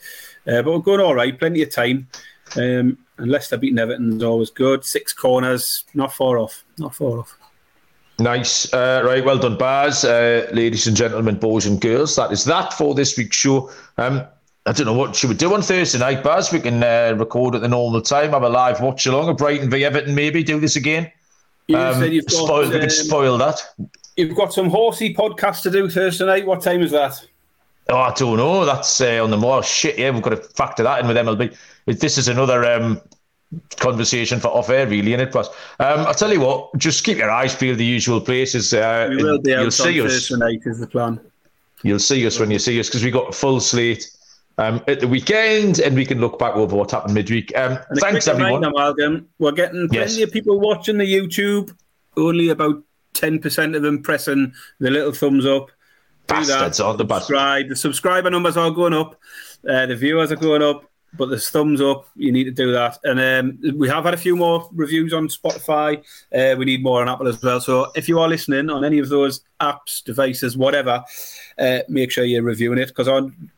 Uh, 0.48 0.62
but 0.62 0.74
we're 0.74 0.80
going 0.80 1.00
all 1.00 1.16
right, 1.16 1.38
plenty 1.38 1.62
of 1.62 1.72
time. 1.72 2.08
Um, 2.56 2.98
and 3.18 3.32
Leicester 3.32 3.58
beating 3.58 3.80
Everton 3.80 4.18
is 4.18 4.24
always 4.24 4.50
good. 4.50 4.84
Six 4.84 5.14
corners, 5.14 5.86
not 5.94 6.14
far 6.14 6.38
off. 6.38 6.64
Not 6.78 6.96
far 6.96 7.20
off. 7.20 7.38
Nice. 8.20 8.72
Uh, 8.74 9.02
right, 9.06 9.24
well 9.24 9.38
done, 9.38 9.58
Baz. 9.58 10.04
Uh, 10.04 10.48
ladies 10.54 10.88
and 10.88 10.96
gentlemen, 10.96 11.36
boys 11.36 11.66
and 11.66 11.80
girls, 11.80 12.16
that 12.16 12.32
is 12.32 12.46
that 12.46 12.74
for 12.74 12.94
this 12.94 13.18
week's 13.18 13.38
show. 13.38 13.72
Um, 13.98 14.24
I 14.66 14.72
don't 14.72 14.86
know 14.86 14.94
what 14.94 15.16
should 15.16 15.30
we 15.30 15.36
do 15.36 15.54
on 15.54 15.62
Thursday 15.62 16.00
night, 16.00 16.24
Baz. 16.24 16.52
We 16.52 16.60
can 16.60 16.84
uh, 16.84 17.16
record 17.18 17.56
at 17.56 17.62
the 17.62 17.68
normal 17.68 18.02
time, 18.02 18.32
have 18.32 18.44
a 18.44 18.50
live 18.50 18.82
watch 18.82 19.06
along 19.06 19.30
of 19.30 19.38
Brighton 19.38 19.70
v 19.70 19.84
Everton, 19.84 20.16
maybe 20.16 20.44
do 20.44 20.60
this 20.60 20.76
again. 20.76 21.12
You 21.68 21.78
um, 21.78 22.00
said 22.00 22.14
you've 22.14 22.26
got, 22.26 22.46
spoil, 22.46 22.64
we 22.64 22.72
could 22.72 22.84
um, 22.84 22.90
spoil 22.90 23.38
that. 23.38 23.62
You've 24.18 24.36
got 24.36 24.54
some 24.54 24.70
horsey 24.70 25.14
podcast 25.14 25.62
to 25.64 25.72
do 25.72 25.90
Thursday 25.90 26.26
night. 26.26 26.46
What 26.46 26.62
time 26.62 26.82
is 26.82 26.92
that? 26.92 27.26
Oh, 27.90 27.98
I 27.98 28.14
don't 28.14 28.38
know. 28.38 28.66
That's 28.66 29.02
uh, 29.02 29.24
on 29.24 29.30
the 29.30 29.38
mothership. 29.38 29.98
Yeah, 29.98 30.12
we've 30.12 30.22
got 30.22 30.32
to 30.32 30.38
factor 30.38 30.84
that 30.84 31.00
in 31.00 31.08
with 31.08 31.18
MLB. 31.18 31.56
This 31.86 32.18
is 32.18 32.28
another 32.28 32.66
um, 32.66 33.02
conversation 33.78 34.40
for 34.40 34.50
off 34.50 34.70
air, 34.70 34.88
really, 34.88 35.14
and 35.14 35.22
it 35.22 35.34
was. 35.34 35.48
Um, 35.80 36.06
I'll 36.06 36.14
tell 36.14 36.32
you 36.32 36.40
what. 36.40 36.76
Just 36.78 37.04
keep 37.04 37.18
your 37.18 37.32
eyes 37.32 37.56
peeled 37.56 37.78
the 37.78 37.86
usual 37.86 38.22
places. 38.22 38.74
Uh, 38.74 39.08
we 39.10 39.24
will 39.24 39.40
be 39.40 39.54
out 39.54 39.62
you'll 39.62 39.72
see 39.72 40.02
us. 40.02 40.12
Thursday 40.12 40.36
night 40.38 40.62
is 40.66 40.80
the 40.80 40.88
plan. 40.88 41.20
You'll 41.84 42.00
see 42.00 42.26
us 42.26 42.40
when 42.40 42.52
you 42.52 42.60
see 42.60 42.80
us 42.80 42.88
because 42.88 43.04
we 43.04 43.12
got 43.12 43.30
a 43.30 43.34
full 43.34 43.60
slate 43.60 44.10
um, 44.58 44.84
at 44.88 45.00
the 45.00 45.08
weekend, 45.08 45.80
and 45.80 45.96
we 45.96 46.06
can 46.06 46.20
look 46.20 46.38
back 46.38 46.56
over 46.56 46.76
what 46.76 46.92
happened 46.92 47.14
midweek. 47.14 47.56
Um, 47.58 47.80
thanks, 47.98 48.28
everyone. 48.28 48.64
Amalgam. 48.64 49.28
We're 49.40 49.52
getting 49.52 49.88
plenty 49.90 50.20
yes. 50.20 50.28
of 50.28 50.32
people 50.32 50.60
watching 50.60 50.98
the 50.98 51.06
YouTube. 51.06 51.76
Only 52.16 52.50
about 52.50 52.84
ten 53.14 53.40
percent 53.40 53.76
of 53.76 53.82
them 53.82 54.04
pressing 54.04 54.54
the 54.80 54.92
little 54.92 55.12
thumbs 55.12 55.46
up. 55.46 55.68
Do 56.28 56.36
Bastards 56.36 56.78
that. 56.78 56.86
On 56.86 56.98
the 56.98 57.08
subscribe. 57.08 57.70
The 57.70 57.76
subscriber 57.76 58.30
numbers 58.30 58.56
are 58.58 58.72
going 58.72 58.94
up. 58.94 59.20
Uh, 59.68 59.86
the 59.88 59.96
viewers 59.96 60.32
are 60.32 60.38
going 60.38 60.62
up. 60.62 60.90
But 61.16 61.30
there's 61.30 61.48
thumbs 61.48 61.80
up. 61.80 62.08
You 62.16 62.32
need 62.32 62.46
to 62.46 62.52
do 62.52 62.72
that. 62.72 62.98
And 63.04 63.20
um, 63.20 63.78
we 63.78 63.88
have 63.88 64.06
had 64.06 64.16
a 64.16 64.18
few 64.18 64.36
more 64.36 64.68
reviews 64.74 65.14
on 65.14 65.28
Spotify. 65.28 66.04
Uh, 66.34 66.56
we 66.58 66.66
need 66.66 66.82
more 66.82 67.02
on 67.02 67.10
Apple 67.10 67.28
as 67.28 67.40
well. 67.40 67.62
So 67.62 67.92
if 67.96 68.10
you 68.10 68.20
are 68.20 68.28
listening 68.28 68.72
on 68.72 68.84
any 68.84 68.98
of 68.98 69.10
those 69.10 69.42
apps, 69.60 70.04
devices, 70.04 70.58
whatever, 70.58 71.04
uh, 71.60 71.80
make 71.88 72.10
sure 72.10 72.24
you're 72.24 72.42
reviewing 72.42 72.80
it 72.80 72.88
because 72.88 73.08
on 73.08 73.52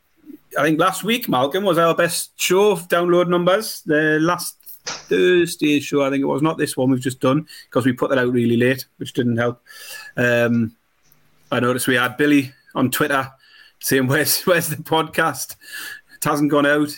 I 0.58 0.62
think 0.62 0.80
last 0.80 1.04
week, 1.04 1.28
Malcolm, 1.28 1.64
was 1.64 1.78
our 1.78 1.94
best 1.94 2.32
show 2.40 2.70
of 2.70 2.88
download 2.88 3.28
numbers. 3.28 3.82
The 3.82 4.18
last 4.20 4.56
Thursday 4.84 5.80
show, 5.80 6.04
I 6.04 6.10
think 6.10 6.22
it 6.22 6.26
was, 6.26 6.42
not 6.42 6.58
this 6.58 6.76
one 6.76 6.90
we've 6.90 7.00
just 7.00 7.20
done, 7.20 7.46
because 7.68 7.84
we 7.84 7.92
put 7.92 8.10
that 8.10 8.18
out 8.18 8.32
really 8.32 8.56
late, 8.56 8.86
which 8.96 9.12
didn't 9.12 9.36
help. 9.36 9.62
Um, 10.16 10.74
I 11.50 11.60
noticed 11.60 11.86
we 11.86 11.96
had 11.96 12.16
Billy 12.16 12.52
on 12.74 12.90
Twitter 12.90 13.30
saying, 13.80 14.06
Where's, 14.06 14.42
where's 14.42 14.68
the 14.68 14.76
podcast? 14.76 15.56
It 16.14 16.24
hasn't 16.24 16.50
gone 16.50 16.66
out, 16.66 16.90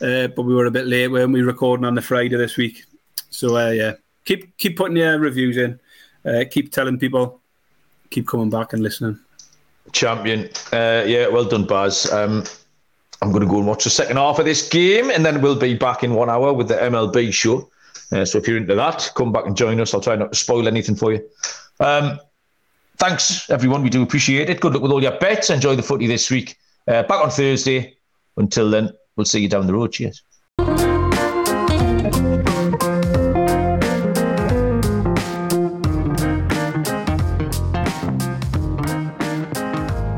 uh, 0.00 0.28
but 0.28 0.42
we 0.42 0.54
were 0.54 0.66
a 0.66 0.70
bit 0.70 0.86
late, 0.86 1.08
weren't 1.08 1.32
we, 1.32 1.42
recording 1.42 1.84
on 1.84 1.94
the 1.94 2.02
Friday 2.02 2.36
this 2.36 2.56
week? 2.56 2.84
So, 3.30 3.56
uh, 3.56 3.70
yeah, 3.70 3.92
keep 4.24 4.56
keep 4.58 4.76
putting 4.76 4.96
your 4.96 5.18
reviews 5.18 5.56
in, 5.56 5.78
uh, 6.24 6.44
keep 6.50 6.72
telling 6.72 6.98
people, 6.98 7.40
keep 8.10 8.26
coming 8.26 8.50
back 8.50 8.72
and 8.72 8.82
listening. 8.82 9.20
Champion. 9.92 10.50
Uh, 10.72 11.04
yeah, 11.06 11.28
well 11.28 11.44
done, 11.44 11.66
Baz. 11.66 12.10
Um, 12.12 12.44
I'm 13.20 13.30
going 13.30 13.42
to 13.42 13.48
go 13.48 13.58
and 13.58 13.66
watch 13.66 13.84
the 13.84 13.90
second 13.90 14.16
half 14.16 14.38
of 14.38 14.44
this 14.44 14.68
game, 14.68 15.10
and 15.10 15.24
then 15.24 15.40
we'll 15.40 15.58
be 15.58 15.74
back 15.74 16.04
in 16.04 16.14
one 16.14 16.30
hour 16.30 16.52
with 16.52 16.68
the 16.68 16.74
MLB 16.74 17.32
show. 17.32 17.68
Uh, 18.12 18.24
so 18.24 18.38
if 18.38 18.46
you're 18.46 18.56
into 18.56 18.74
that, 18.74 19.10
come 19.14 19.32
back 19.32 19.46
and 19.46 19.56
join 19.56 19.80
us. 19.80 19.92
I'll 19.92 20.00
try 20.00 20.16
not 20.16 20.32
to 20.32 20.38
spoil 20.38 20.68
anything 20.68 20.94
for 20.94 21.12
you. 21.12 21.28
Um, 21.80 22.20
thanks, 22.96 23.50
everyone. 23.50 23.82
We 23.82 23.90
do 23.90 24.02
appreciate 24.02 24.48
it. 24.48 24.60
Good 24.60 24.72
luck 24.72 24.82
with 24.82 24.92
all 24.92 25.02
your 25.02 25.18
bets. 25.18 25.50
Enjoy 25.50 25.74
the 25.76 25.82
footy 25.82 26.06
this 26.06 26.30
week. 26.30 26.56
Uh, 26.86 27.02
back 27.02 27.22
on 27.22 27.30
Thursday. 27.30 27.96
Until 28.36 28.70
then, 28.70 28.92
we'll 29.16 29.26
see 29.26 29.40
you 29.40 29.48
down 29.48 29.66
the 29.66 29.74
road. 29.74 29.92
Cheers. 29.92 30.22